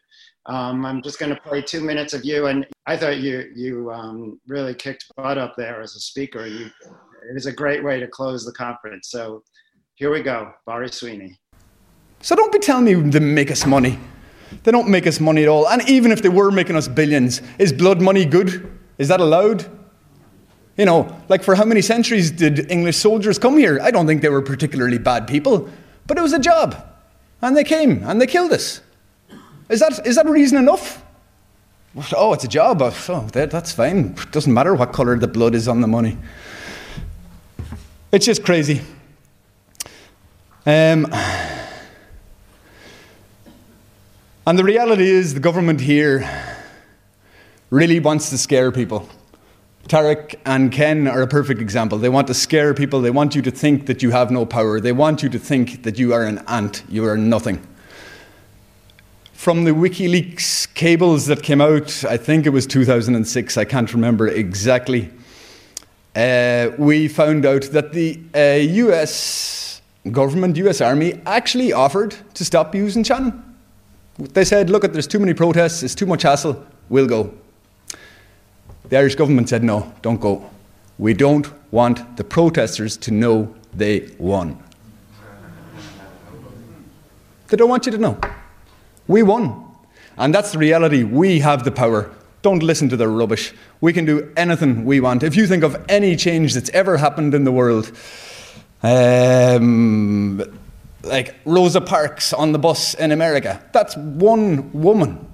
Um, 0.47 0.85
I'm 0.85 1.01
just 1.03 1.19
going 1.19 1.33
to 1.33 1.41
play 1.41 1.61
two 1.61 1.81
minutes 1.81 2.13
of 2.13 2.25
you, 2.25 2.47
and 2.47 2.65
I 2.87 2.97
thought 2.97 3.19
you 3.19 3.51
you 3.55 3.91
um, 3.91 4.39
really 4.47 4.73
kicked 4.73 5.05
butt 5.15 5.37
up 5.37 5.55
there 5.55 5.81
as 5.81 5.95
a 5.95 5.99
speaker. 5.99 6.47
You, 6.47 6.71
it 7.29 7.33
was 7.33 7.45
a 7.45 7.51
great 7.51 7.83
way 7.83 7.99
to 7.99 8.07
close 8.07 8.45
the 8.45 8.51
conference. 8.51 9.09
So 9.09 9.43
here 9.95 10.11
we 10.11 10.21
go, 10.21 10.53
Barry 10.65 10.89
Sweeney. 10.89 11.39
So 12.21 12.35
don't 12.35 12.51
be 12.51 12.59
telling 12.59 12.85
me 12.85 12.93
they 12.93 13.19
make 13.19 13.51
us 13.51 13.65
money. 13.65 13.99
They 14.63 14.71
don't 14.71 14.89
make 14.89 15.07
us 15.07 15.19
money 15.19 15.43
at 15.43 15.49
all. 15.49 15.67
And 15.67 15.87
even 15.89 16.11
if 16.11 16.21
they 16.21 16.29
were 16.29 16.51
making 16.51 16.75
us 16.75 16.87
billions, 16.87 17.41
is 17.57 17.71
blood 17.71 18.01
money 18.01 18.25
good? 18.25 18.69
Is 18.97 19.07
that 19.07 19.19
allowed? 19.19 19.65
You 20.77 20.85
know, 20.85 21.15
like 21.29 21.43
for 21.43 21.55
how 21.55 21.65
many 21.65 21.81
centuries 21.81 22.31
did 22.31 22.71
English 22.71 22.97
soldiers 22.97 23.37
come 23.39 23.57
here? 23.57 23.79
I 23.81 23.91
don't 23.91 24.07
think 24.07 24.21
they 24.21 24.29
were 24.29 24.41
particularly 24.41 24.97
bad 24.97 25.27
people, 25.27 25.69
but 26.07 26.17
it 26.17 26.21
was 26.21 26.33
a 26.33 26.39
job. 26.39 26.75
And 27.41 27.55
they 27.55 27.63
came 27.63 28.03
and 28.03 28.21
they 28.21 28.27
killed 28.27 28.51
us. 28.51 28.81
Is 29.69 29.79
that, 29.79 30.05
is 30.05 30.15
that 30.15 30.27
reason 30.27 30.57
enough? 30.57 31.03
Oh, 32.15 32.33
it's 32.33 32.43
a 32.43 32.47
job. 32.47 32.81
Oh, 32.81 33.27
that, 33.33 33.51
that's 33.51 33.71
fine. 33.71 34.15
It 34.17 34.31
doesn't 34.31 34.53
matter 34.53 34.75
what 34.75 34.93
colour 34.93 35.17
the 35.17 35.27
blood 35.27 35.55
is 35.55 35.67
on 35.67 35.81
the 35.81 35.87
money. 35.87 36.17
It's 38.11 38.25
just 38.25 38.43
crazy. 38.43 38.81
Um, 40.65 41.07
and 44.45 44.59
the 44.59 44.63
reality 44.63 45.07
is, 45.07 45.33
the 45.33 45.39
government 45.39 45.81
here 45.81 46.29
really 47.69 47.99
wants 47.99 48.29
to 48.31 48.37
scare 48.37 48.71
people. 48.71 49.07
Tarak 49.87 50.35
and 50.45 50.71
Ken 50.71 51.07
are 51.07 51.21
a 51.21 51.27
perfect 51.27 51.61
example. 51.61 51.97
They 51.97 52.09
want 52.09 52.27
to 52.27 52.33
scare 52.33 52.73
people. 52.73 53.01
They 53.01 53.11
want 53.11 53.33
you 53.33 53.41
to 53.41 53.51
think 53.51 53.87
that 53.87 54.03
you 54.03 54.11
have 54.11 54.29
no 54.29 54.45
power. 54.45 54.79
They 54.79 54.91
want 54.91 55.23
you 55.23 55.29
to 55.29 55.39
think 55.39 55.83
that 55.83 55.97
you 55.97 56.13
are 56.13 56.23
an 56.23 56.43
ant. 56.47 56.83
You 56.89 57.05
are 57.05 57.17
nothing 57.17 57.65
from 59.41 59.63
the 59.63 59.71
WikiLeaks 59.71 60.71
cables 60.75 61.25
that 61.25 61.41
came 61.41 61.61
out, 61.61 62.05
I 62.05 62.15
think 62.15 62.45
it 62.45 62.51
was 62.51 62.67
2006, 62.67 63.57
I 63.57 63.65
can't 63.65 63.91
remember 63.91 64.27
exactly, 64.27 65.09
uh, 66.15 66.71
we 66.77 67.07
found 67.07 67.45
out 67.45 67.63
that 67.71 67.93
the 67.93 68.19
uh, 68.35 68.85
US 68.85 69.81
government, 70.11 70.57
US 70.57 70.81
Army, 70.81 71.21
actually 71.25 71.71
offered 71.73 72.15
to 72.33 72.43
stop 72.43 72.75
using 72.75 73.03
Shannon. 73.03 73.43
They 74.17 74.43
said, 74.43 74.69
look, 74.69 74.83
there's 74.91 75.07
too 75.07 75.19
many 75.19 75.33
protests, 75.33 75.83
it's 75.83 75.95
too 75.95 76.05
much 76.05 76.23
hassle, 76.23 76.65
we'll 76.89 77.07
go. 77.07 77.33
The 78.89 78.97
Irish 78.97 79.15
government 79.15 79.49
said, 79.49 79.63
no, 79.63 79.91
don't 80.01 80.19
go. 80.19 80.49
We 80.97 81.13
don't 81.13 81.47
want 81.71 82.17
the 82.17 82.23
protesters 82.23 82.97
to 82.97 83.11
know 83.11 83.55
they 83.73 84.09
won. 84.19 84.61
They 87.47 87.57
don't 87.57 87.69
want 87.69 87.85
you 87.85 87.91
to 87.93 87.97
know. 87.97 88.19
We 89.07 89.23
won. 89.23 89.65
And 90.17 90.35
that's 90.35 90.51
the 90.51 90.57
reality. 90.57 91.03
We 91.03 91.39
have 91.39 91.63
the 91.63 91.71
power. 91.71 92.11
Don't 92.41 92.63
listen 92.63 92.89
to 92.89 92.97
their 92.97 93.09
rubbish. 93.09 93.53
We 93.81 93.93
can 93.93 94.05
do 94.05 94.31
anything 94.35 94.83
we 94.85 94.99
want. 94.99 95.23
If 95.23 95.35
you 95.35 95.45
think 95.45 95.63
of 95.63 95.83
any 95.87 96.15
change 96.15 96.53
that's 96.53 96.69
ever 96.71 96.97
happened 96.97 97.35
in 97.35 97.43
the 97.43 97.51
world, 97.51 97.91
um, 98.81 100.41
like 101.03 101.35
Rosa 101.45 101.81
Parks 101.81 102.33
on 102.33 102.51
the 102.51 102.59
bus 102.59 102.95
in 102.95 103.11
America, 103.11 103.63
that's 103.73 103.95
one 103.95 104.71
woman. 104.73 105.27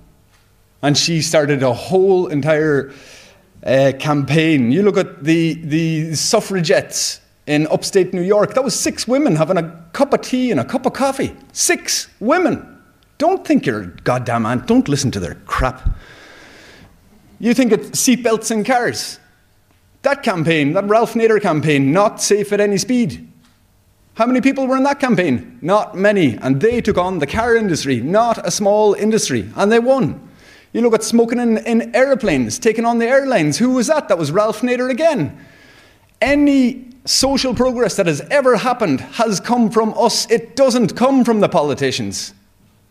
And 0.82 0.98
she 0.98 1.22
started 1.22 1.64
a 1.64 1.74
whole 1.74 2.28
entire 2.28 2.92
uh, 3.66 3.94
campaign. 4.00 4.72
You 4.72 4.84
look 4.84 4.98
at 4.98 5.24
the, 5.24 5.54
the 5.54 6.14
suffragettes 6.16 7.22
in 7.48 7.68
upstate 7.68 8.14
New 8.14 8.22
York, 8.22 8.54
that 8.54 8.64
was 8.64 8.78
six 8.78 9.08
women 9.08 9.38
having 9.38 9.58
a 9.58 9.86
cup 9.94 10.14
of 10.14 10.22
tea 10.22 10.52
and 10.52 10.60
a 10.60 10.66
cup 10.66 10.86
of 10.86 10.94
coffee. 10.94 11.34
Six 11.54 12.10
women. 12.20 12.82
Don't 13.18 13.48
think 13.48 13.66
you're 13.66 13.86
goddamn 14.04 14.44
man. 14.44 14.66
Don't 14.66 14.88
listen 14.88 15.10
to 15.12 15.20
their 15.20 15.36
crap. 15.46 15.90
You 17.40 17.54
think 17.54 17.72
it's 17.72 17.90
seatbelts 17.92 18.52
in 18.52 18.64
cars. 18.64 19.20
That 20.02 20.24
campaign, 20.24 20.74
that 20.74 20.86
Ralph 20.86 21.14
Nader 21.14 21.42
campaign, 21.42 21.92
not 21.92 22.22
safe 22.22 22.52
at 22.54 22.60
any 22.60 22.78
speed. 22.78 23.28
How 24.16 24.26
many 24.26 24.42
people 24.42 24.66
were 24.66 24.78
in 24.78 24.84
that 24.84 25.00
campaign? 25.00 25.60
Not 25.62 25.96
many. 25.96 26.38
And 26.38 26.60
they 26.60 26.82
took 26.82 26.98
on 26.98 27.20
the 27.20 27.28
car 27.28 27.56
industry, 27.56 28.02
not 28.02 28.46
a 28.46 28.50
small 28.50 28.96
industry, 28.96 29.48
and 29.56 29.72
they 29.72 29.80
won. 29.80 30.28
You 30.74 30.82
look 30.82 30.96
at 30.96 31.04
smoking 31.04 31.40
in, 31.40 31.58
in 31.60 31.96
aeroplanes, 31.96 32.58
taking 32.58 32.86
on 32.86 32.98
the 32.98 33.06
airlines. 33.06 33.58
Who 33.58 33.74
was 33.74 33.88
that? 33.88 34.08
That 34.08 34.18
was 34.18 34.32
Ralph 34.32 34.62
Nader 34.62 34.90
again. 34.90 35.46
Any 36.20 36.88
social 37.06 37.54
progress 37.54 37.96
that 37.96 38.08
has 38.08 38.22
ever 38.32 38.58
happened 38.58 39.02
has 39.02 39.40
come 39.40 39.70
from 39.70 39.94
us, 39.98 40.30
it 40.32 40.56
doesn't 40.56 40.96
come 40.96 41.24
from 41.24 41.40
the 41.40 41.50
politicians. 41.50 42.34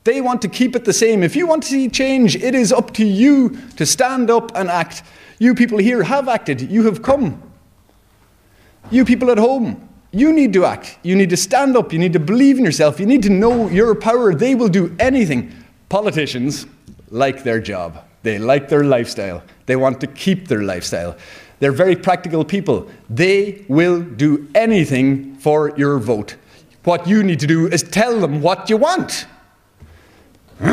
They 0.07 0.21
want 0.21 0.41
to 0.43 0.49
keep 0.49 0.77
it 0.77 0.85
the 0.85 0.93
same. 0.93 1.25
If 1.25 1.35
you 1.35 1.49
want 1.49 1.65
to 1.65 1.69
see 1.69 1.89
change, 1.89 2.37
it 2.37 2.55
is 2.55 2.73
up 2.73 2.95
to 2.95 3.05
you 3.05 3.59
to 3.77 3.85
stand 3.85 4.31
up 4.31 4.57
and 4.57 4.71
act. 4.71 5.03
You 5.41 5.53
people 5.53 5.79
here 5.79 6.05
have 6.05 6.29
acted. 6.29 6.71
You 6.71 6.85
have 6.85 7.03
come. 7.03 7.43
You 8.89 9.05
people 9.05 9.33
at 9.33 9.39
home, 9.39 9.89
you 10.13 10.33
need 10.33 10.53
to 10.53 10.65
act. 10.65 11.01
You 11.03 11.17
need 11.17 11.31
to 11.31 11.37
stand 11.37 11.77
up. 11.77 11.93
You 11.93 11.99
need 11.99 12.13
to 12.13 12.21
believe 12.21 12.57
in 12.57 12.65
yourself. 12.65 13.01
You 13.01 13.07
need 13.07 13.25
to 13.25 13.31
know 13.31 13.69
your 13.69 13.97
power. 13.97 14.33
They 14.33 14.55
will 14.55 14.69
do 14.69 14.95
anything. 15.01 15.53
Politicians 15.89 16.67
like 17.11 17.43
their 17.43 17.61
job, 17.61 18.05
they 18.23 18.39
like 18.39 18.69
their 18.69 18.85
lifestyle. 18.85 19.43
They 19.67 19.75
want 19.75 20.01
to 20.03 20.07
keep 20.07 20.47
their 20.47 20.63
lifestyle. 20.63 21.17
They're 21.59 21.73
very 21.73 21.97
practical 21.97 22.45
people. 22.45 22.89
They 23.11 23.65
will 23.67 24.03
do 24.03 24.47
anything 24.55 25.35
for 25.39 25.77
your 25.77 25.99
vote. 25.99 26.37
What 26.85 27.09
you 27.09 27.25
need 27.25 27.41
to 27.41 27.49
do 27.49 27.67
is 27.67 27.83
tell 27.83 28.21
them 28.21 28.41
what 28.41 28.71
you 28.71 28.77
want. 28.77 29.27
I, 30.61 30.73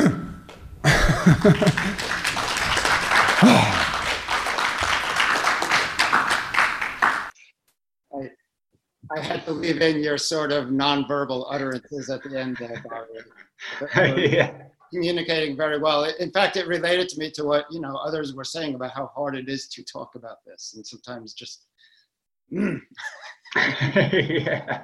I 9.15 9.19
had 9.19 9.45
to 9.45 9.51
leave 9.51 9.81
in 9.81 10.01
your 10.01 10.17
sort 10.17 10.51
of 10.51 10.67
nonverbal 10.67 11.45
utterances 11.49 12.09
at 12.09 12.23
the 12.23 12.39
end 12.39 12.57
there, 12.57 12.83
Barry. 12.89 14.29
yeah. 14.31 14.53
Communicating 14.91 15.57
very 15.57 15.79
well. 15.79 16.05
In 16.19 16.31
fact, 16.31 16.55
it 16.55 16.67
related 16.67 17.09
to 17.09 17.19
me 17.19 17.31
to 17.31 17.43
what 17.43 17.65
you 17.71 17.81
know 17.81 17.95
others 17.95 18.33
were 18.33 18.43
saying 18.43 18.75
about 18.75 18.91
how 18.91 19.07
hard 19.07 19.35
it 19.35 19.49
is 19.49 19.67
to 19.69 19.83
talk 19.83 20.15
about 20.15 20.37
this, 20.45 20.73
and 20.75 20.85
sometimes 20.85 21.33
just. 21.33 21.65
Mm. 22.51 22.79
yeah. 23.55 24.83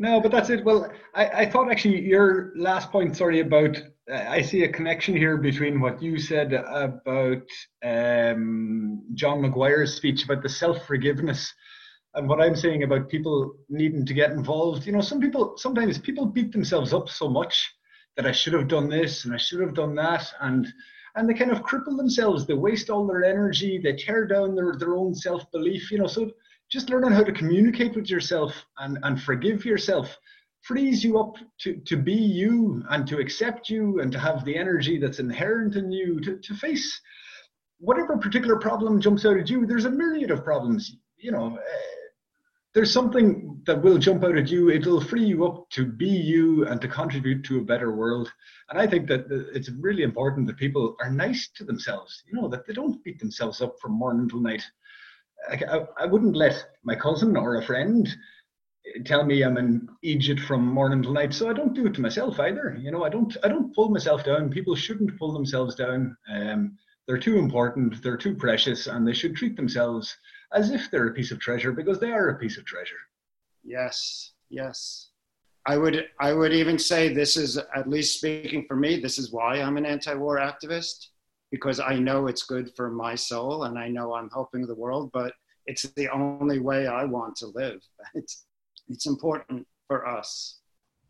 No, 0.00 0.18
but 0.18 0.32
that's 0.32 0.48
it. 0.48 0.64
Well, 0.64 0.90
I, 1.14 1.26
I 1.26 1.50
thought 1.50 1.70
actually 1.70 2.00
your 2.00 2.54
last 2.56 2.90
point, 2.90 3.14
sorry, 3.14 3.40
about 3.40 3.76
I 4.10 4.40
see 4.40 4.64
a 4.64 4.72
connection 4.72 5.14
here 5.14 5.36
between 5.36 5.78
what 5.78 6.02
you 6.02 6.18
said 6.18 6.54
about 6.54 7.42
um, 7.84 9.02
John 9.12 9.42
Maguire's 9.42 9.94
speech 9.94 10.24
about 10.24 10.42
the 10.42 10.48
self 10.48 10.86
forgiveness 10.86 11.52
and 12.14 12.26
what 12.26 12.40
I'm 12.40 12.56
saying 12.56 12.82
about 12.82 13.10
people 13.10 13.56
needing 13.68 14.06
to 14.06 14.14
get 14.14 14.30
involved. 14.30 14.86
You 14.86 14.92
know, 14.92 15.02
some 15.02 15.20
people, 15.20 15.58
sometimes 15.58 15.98
people 15.98 16.24
beat 16.24 16.50
themselves 16.50 16.94
up 16.94 17.10
so 17.10 17.28
much 17.28 17.70
that 18.16 18.26
I 18.26 18.32
should 18.32 18.54
have 18.54 18.68
done 18.68 18.88
this 18.88 19.26
and 19.26 19.34
I 19.34 19.36
should 19.36 19.60
have 19.60 19.74
done 19.74 19.94
that. 19.96 20.32
And 20.40 20.66
and 21.14 21.28
they 21.28 21.34
kind 21.34 21.50
of 21.50 21.60
cripple 21.62 21.98
themselves. 21.98 22.46
They 22.46 22.54
waste 22.54 22.88
all 22.88 23.06
their 23.06 23.24
energy. 23.24 23.76
They 23.76 23.96
tear 23.96 24.26
down 24.26 24.54
their, 24.54 24.76
their 24.78 24.96
own 24.96 25.14
self 25.14 25.50
belief. 25.50 25.90
You 25.90 25.98
know, 25.98 26.06
so 26.06 26.30
just 26.70 26.90
learning 26.90 27.12
how 27.12 27.24
to 27.24 27.32
communicate 27.32 27.94
with 27.94 28.08
yourself 28.08 28.52
and, 28.78 28.98
and 29.02 29.22
forgive 29.22 29.64
yourself 29.64 30.16
frees 30.62 31.02
you 31.02 31.18
up 31.18 31.36
to, 31.58 31.76
to 31.86 31.96
be 31.96 32.12
you 32.12 32.84
and 32.90 33.06
to 33.06 33.18
accept 33.18 33.68
you 33.68 34.00
and 34.00 34.12
to 34.12 34.18
have 34.18 34.44
the 34.44 34.56
energy 34.56 34.98
that's 34.98 35.18
inherent 35.18 35.74
in 35.76 35.90
you 35.90 36.20
to, 36.20 36.36
to 36.38 36.54
face 36.54 37.00
whatever 37.78 38.16
particular 38.18 38.56
problem 38.56 39.00
jumps 39.00 39.24
out 39.24 39.38
at 39.38 39.48
you. 39.48 39.66
There's 39.66 39.86
a 39.86 39.90
myriad 39.90 40.30
of 40.30 40.44
problems. 40.44 40.96
You 41.16 41.32
know, 41.32 41.56
uh, 41.56 41.62
there's 42.74 42.92
something 42.92 43.62
that 43.66 43.82
will 43.82 43.98
jump 43.98 44.22
out 44.22 44.36
at 44.36 44.48
you. 44.48 44.70
It'll 44.70 45.00
free 45.00 45.24
you 45.24 45.46
up 45.46 45.68
to 45.70 45.86
be 45.86 46.08
you 46.08 46.66
and 46.66 46.80
to 46.82 46.88
contribute 46.88 47.44
to 47.44 47.58
a 47.58 47.64
better 47.64 47.90
world. 47.90 48.30
And 48.68 48.78
I 48.78 48.86
think 48.86 49.08
that 49.08 49.26
it's 49.54 49.70
really 49.70 50.02
important 50.02 50.46
that 50.46 50.58
people 50.58 50.94
are 51.02 51.10
nice 51.10 51.48
to 51.56 51.64
themselves, 51.64 52.22
you 52.30 52.40
know, 52.40 52.48
that 52.48 52.66
they 52.66 52.74
don't 52.74 53.02
beat 53.02 53.18
themselves 53.18 53.60
up 53.60 53.76
from 53.80 53.92
morning 53.92 54.28
till 54.28 54.40
night. 54.40 54.62
I, 55.48 55.86
I 55.98 56.06
wouldn't 56.06 56.36
let 56.36 56.64
my 56.82 56.94
cousin 56.94 57.36
or 57.36 57.56
a 57.56 57.64
friend 57.64 58.08
tell 59.04 59.24
me 59.24 59.42
I'm 59.42 59.56
in 59.56 59.88
Egypt 60.02 60.40
from 60.40 60.66
morning 60.66 61.02
till 61.02 61.12
night. 61.12 61.34
So 61.34 61.48
I 61.48 61.52
don't 61.52 61.74
do 61.74 61.86
it 61.86 61.94
to 61.94 62.00
myself 62.00 62.40
either. 62.40 62.76
You 62.80 62.90
know, 62.90 63.04
I 63.04 63.08
don't 63.08 63.36
I 63.44 63.48
don't 63.48 63.74
pull 63.74 63.90
myself 63.90 64.24
down. 64.24 64.50
People 64.50 64.74
shouldn't 64.74 65.18
pull 65.18 65.32
themselves 65.32 65.74
down. 65.74 66.16
Um, 66.32 66.76
they're 67.06 67.18
too 67.18 67.38
important, 67.38 68.02
they're 68.02 68.16
too 68.16 68.36
precious, 68.36 68.86
and 68.86 69.06
they 69.06 69.12
should 69.12 69.34
treat 69.34 69.56
themselves 69.56 70.16
as 70.52 70.70
if 70.70 70.90
they're 70.90 71.08
a 71.08 71.12
piece 71.14 71.32
of 71.32 71.40
treasure 71.40 71.72
because 71.72 71.98
they 71.98 72.12
are 72.12 72.28
a 72.28 72.38
piece 72.38 72.56
of 72.56 72.64
treasure. 72.64 73.00
Yes, 73.64 74.32
yes. 74.48 75.10
I 75.66 75.76
would 75.76 76.06
I 76.20 76.32
would 76.32 76.52
even 76.52 76.78
say 76.78 77.12
this 77.12 77.36
is 77.36 77.58
at 77.58 77.88
least 77.88 78.18
speaking 78.18 78.64
for 78.66 78.76
me, 78.76 79.00
this 79.00 79.18
is 79.18 79.32
why 79.32 79.56
I'm 79.56 79.76
an 79.76 79.86
anti-war 79.86 80.38
activist 80.38 81.08
because 81.50 81.80
I 81.80 81.98
know 81.98 82.26
it's 82.26 82.44
good 82.44 82.70
for 82.76 82.90
my 82.90 83.14
soul 83.14 83.64
and 83.64 83.78
I 83.78 83.88
know 83.88 84.14
I'm 84.14 84.30
helping 84.30 84.66
the 84.66 84.74
world, 84.74 85.10
but 85.12 85.32
it's 85.66 85.82
the 85.96 86.08
only 86.08 86.58
way 86.58 86.86
I 86.86 87.04
want 87.04 87.36
to 87.36 87.48
live. 87.48 87.80
It's 88.14 88.46
it's 88.88 89.06
important 89.06 89.66
for 89.86 90.06
us. 90.06 90.58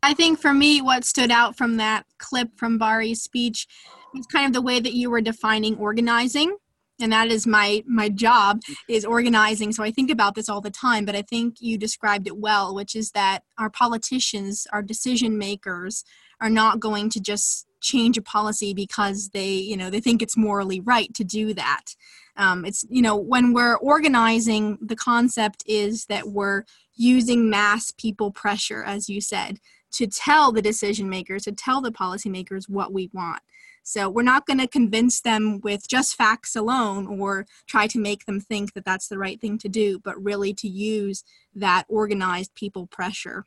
I 0.03 0.13
think 0.13 0.39
for 0.39 0.53
me, 0.53 0.81
what 0.81 1.03
stood 1.03 1.31
out 1.31 1.57
from 1.57 1.77
that 1.77 2.05
clip 2.19 2.49
from 2.57 2.77
Barry's 2.77 3.21
speech 3.21 3.67
is 4.15 4.25
kind 4.27 4.45
of 4.45 4.53
the 4.53 4.61
way 4.61 4.79
that 4.79 4.93
you 4.93 5.09
were 5.09 5.21
defining 5.21 5.77
organizing. 5.77 6.57
And 6.99 7.11
that 7.11 7.27
is 7.31 7.47
my 7.47 7.83
my 7.87 8.09
job 8.09 8.61
is 8.87 9.05
organizing. 9.05 9.71
So 9.71 9.83
I 9.83 9.91
think 9.91 10.11
about 10.11 10.35
this 10.35 10.49
all 10.49 10.61
the 10.61 10.69
time, 10.69 11.05
but 11.05 11.15
I 11.15 11.23
think 11.23 11.55
you 11.59 11.77
described 11.77 12.27
it 12.27 12.37
well, 12.37 12.75
which 12.75 12.95
is 12.95 13.11
that 13.11 13.43
our 13.57 13.69
politicians, 13.69 14.67
our 14.71 14.83
decision 14.83 15.37
makers, 15.37 16.03
are 16.39 16.49
not 16.49 16.79
going 16.79 17.09
to 17.11 17.19
just 17.19 17.65
change 17.81 18.17
a 18.17 18.21
policy 18.21 18.73
because 18.73 19.29
they 19.29 19.49
you 19.49 19.75
know 19.75 19.89
they 19.89 19.99
think 19.99 20.21
it's 20.21 20.37
morally 20.37 20.79
right 20.79 21.13
to 21.13 21.23
do 21.23 21.53
that 21.53 21.95
um, 22.37 22.63
it's 22.63 22.85
you 22.89 23.01
know 23.01 23.15
when 23.15 23.53
we're 23.53 23.77
organizing 23.77 24.77
the 24.81 24.95
concept 24.95 25.63
is 25.65 26.05
that 26.05 26.29
we're 26.29 26.63
using 26.95 27.49
mass 27.49 27.91
people 27.91 28.31
pressure 28.31 28.83
as 28.83 29.09
you 29.09 29.19
said 29.19 29.59
to 29.91 30.07
tell 30.07 30.51
the 30.51 30.61
decision 30.61 31.09
makers, 31.09 31.43
to 31.43 31.51
tell 31.51 31.81
the 31.81 31.91
policymakers 31.91 32.69
what 32.69 32.93
we 32.93 33.09
want. 33.13 33.41
So 33.83 34.09
we're 34.09 34.21
not 34.21 34.45
going 34.45 34.59
to 34.59 34.67
convince 34.67 35.21
them 35.21 35.59
with 35.63 35.87
just 35.87 36.15
facts 36.15 36.55
alone 36.55 37.07
or 37.07 37.45
try 37.67 37.87
to 37.87 37.99
make 37.99 38.25
them 38.25 38.39
think 38.39 38.73
that 38.73 38.85
that's 38.85 39.07
the 39.07 39.17
right 39.17 39.41
thing 39.41 39.57
to 39.59 39.69
do, 39.69 39.99
but 39.99 40.21
really 40.23 40.53
to 40.55 40.67
use 40.67 41.23
that 41.55 41.85
organized 41.89 42.53
people 42.53 42.87
pressure. 42.87 43.45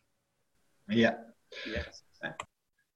Yeah. 0.88 1.14
Yes. 1.66 2.02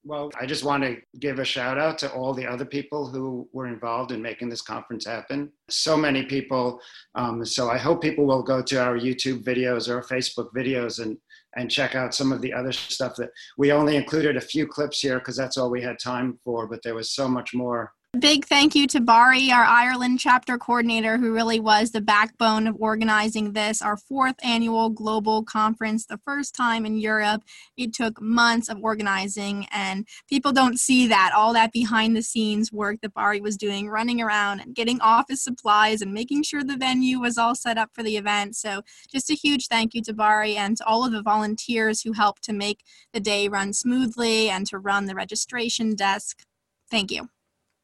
Well, 0.09 0.30
I 0.40 0.46
just 0.46 0.64
want 0.64 0.84
to 0.84 0.96
give 1.20 1.38
a 1.38 1.44
shout 1.44 1.76
out 1.76 1.98
to 1.98 2.11
all 2.11 2.32
the 2.32 2.46
other 2.46 2.64
people 2.64 3.06
who 3.06 3.46
were 3.52 3.66
involved 3.66 4.11
in 4.11 4.22
making 4.22 4.48
this 4.48 4.62
conference 4.62 5.04
happen. 5.04 5.52
So 5.68 5.98
many 5.98 6.22
people. 6.24 6.80
Um, 7.14 7.44
so 7.44 7.68
I 7.68 7.76
hope 7.76 8.00
people 8.00 8.24
will 8.24 8.42
go 8.42 8.62
to 8.62 8.82
our 8.82 8.98
YouTube 8.98 9.44
videos 9.44 9.86
or 9.86 10.00
Facebook 10.00 10.48
videos 10.56 11.02
and 11.02 11.18
and 11.56 11.70
check 11.70 11.94
out 11.94 12.14
some 12.14 12.32
of 12.32 12.40
the 12.40 12.54
other 12.54 12.72
stuff 12.72 13.16
that 13.16 13.28
we 13.59 13.70
only 13.70 13.96
included 13.96 14.38
a 14.38 14.40
few 14.40 14.66
clips 14.66 15.00
here 15.00 15.18
because 15.18 15.36
that's 15.36 15.59
all 15.59 15.70
we 15.70 15.82
had 15.82 15.98
time 15.98 16.38
for, 16.42 16.66
but 16.66 16.82
there 16.82 16.94
was 16.94 17.14
so 17.14 17.28
much 17.28 17.52
more 17.52 17.92
Big 18.18 18.46
thank 18.46 18.74
you 18.74 18.86
to 18.86 19.02
Barry, 19.02 19.52
our 19.52 19.64
Ireland 19.64 20.18
chapter 20.18 20.56
coordinator, 20.56 21.18
who 21.18 21.30
really 21.30 21.61
was 21.61 21.90
the 21.90 22.00
backbone 22.00 22.66
of 22.66 22.74
organizing 22.78 23.52
this, 23.52 23.82
our 23.82 23.98
fourth 23.98 24.34
annual 24.42 24.88
global 24.88 25.44
conference, 25.44 26.06
the 26.06 26.16
first 26.24 26.54
time 26.54 26.86
in 26.86 26.96
Europe. 26.96 27.42
It 27.76 27.92
took 27.92 28.18
months 28.18 28.70
of 28.70 28.78
organizing, 28.80 29.66
and 29.70 30.09
people 30.26 30.52
don't 30.52 30.80
see 30.80 31.06
that, 31.09 31.32
all 31.36 31.52
that 31.52 31.70
behind 31.70 32.16
the 32.16 32.22
scenes 32.22 32.72
work 32.72 33.02
that 33.02 33.12
Barry 33.12 33.42
was 33.42 33.59
doing, 33.59 33.90
running 33.90 34.22
around 34.22 34.61
and 34.61 34.74
getting 34.74 35.02
office 35.02 35.44
supplies 35.44 36.00
and 36.00 36.14
making 36.14 36.44
sure 36.44 36.64
the 36.64 36.78
venue 36.78 37.20
was 37.20 37.36
all 37.36 37.54
set 37.54 37.76
up 37.76 37.90
for 37.92 38.02
the 38.02 38.16
event. 38.16 38.56
So, 38.56 38.80
just 39.12 39.30
a 39.30 39.34
huge 39.34 39.68
thank 39.68 39.92
you 39.92 40.00
to 40.04 40.14
Barry 40.14 40.56
and 40.56 40.78
to 40.78 40.86
all 40.86 41.04
of 41.04 41.12
the 41.12 41.22
volunteers 41.22 42.00
who 42.00 42.12
helped 42.12 42.42
to 42.44 42.54
make 42.54 42.84
the 43.12 43.20
day 43.20 43.48
run 43.48 43.74
smoothly 43.74 44.48
and 44.48 44.66
to 44.68 44.78
run 44.78 45.04
the 45.04 45.14
registration 45.14 45.94
desk. 45.94 46.42
Thank 46.90 47.11
you. 47.11 47.28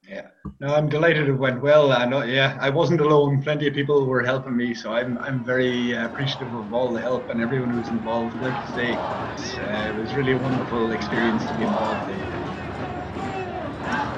Yeah, 0.09 0.29
no, 0.61 0.75
I'm 0.75 0.89
delighted 0.89 1.29
it 1.29 1.33
went 1.33 1.63
well. 1.63 1.93
And 1.93 2.13
uh, 2.15 2.23
yeah, 2.25 2.59
I 2.61 2.71
wasn't 2.71 3.01
alone. 3.01 3.43
Plenty 3.43 3.67
of 3.69 3.75
people 3.75 4.07
were 4.07 4.23
helping 4.23 4.57
me, 4.57 4.75
so 4.75 4.93
I'm 4.93 5.17
I'm 5.19 5.45
very 5.45 5.93
appreciative 5.93 6.53
of 6.55 6.73
all 6.73 6.93
the 6.93 7.01
help 7.01 7.31
and 7.31 7.41
everyone 7.41 7.71
who 7.71 7.79
was 7.79 7.91
involved. 7.91 8.37
Like 8.37 8.61
to 8.61 8.67
say 8.67 9.05
uh, 9.61 9.89
it 9.89 9.97
was 9.97 10.15
really 10.15 10.33
a 10.33 10.39
wonderful 10.39 10.93
experience 10.93 11.47
to 11.49 11.55
be 11.55 11.65
involved 11.65 12.09
in. 12.11 12.29
Thanks 13.83 14.11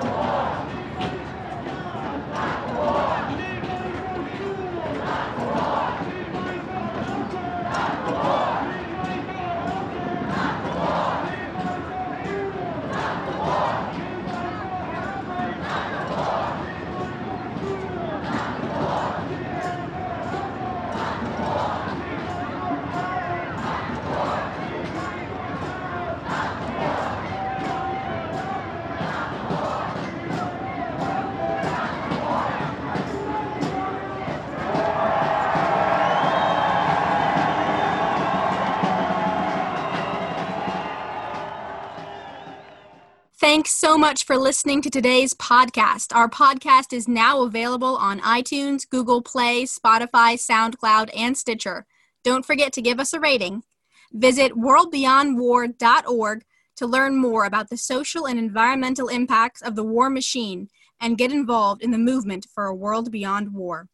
so 43.86 43.96
much 43.96 44.24
for 44.24 44.36
listening 44.36 44.82
to 44.82 44.90
today's 44.90 45.32
podcast. 45.34 46.12
Our 46.12 46.28
podcast 46.28 46.92
is 46.92 47.06
now 47.06 47.42
available 47.42 47.96
on 47.98 48.18
iTunes, 48.18 48.82
Google 48.90 49.22
Play, 49.22 49.62
Spotify, 49.62 50.34
SoundCloud, 50.34 51.10
and 51.16 51.38
Stitcher. 51.38 51.86
Don't 52.24 52.44
forget 52.44 52.72
to 52.72 52.82
give 52.82 52.98
us 52.98 53.12
a 53.12 53.20
rating. 53.20 53.62
Visit 54.12 54.54
worldbeyondwar.org 54.54 56.44
to 56.74 56.86
learn 56.86 57.16
more 57.16 57.44
about 57.44 57.70
the 57.70 57.76
social 57.76 58.26
and 58.26 58.40
environmental 58.40 59.06
impacts 59.06 59.62
of 59.62 59.76
the 59.76 59.84
war 59.84 60.10
machine 60.10 60.68
and 61.00 61.16
get 61.16 61.30
involved 61.30 61.80
in 61.80 61.92
the 61.92 61.96
movement 61.96 62.44
for 62.52 62.64
a 62.64 62.74
world 62.74 63.12
beyond 63.12 63.54
war. 63.54 63.86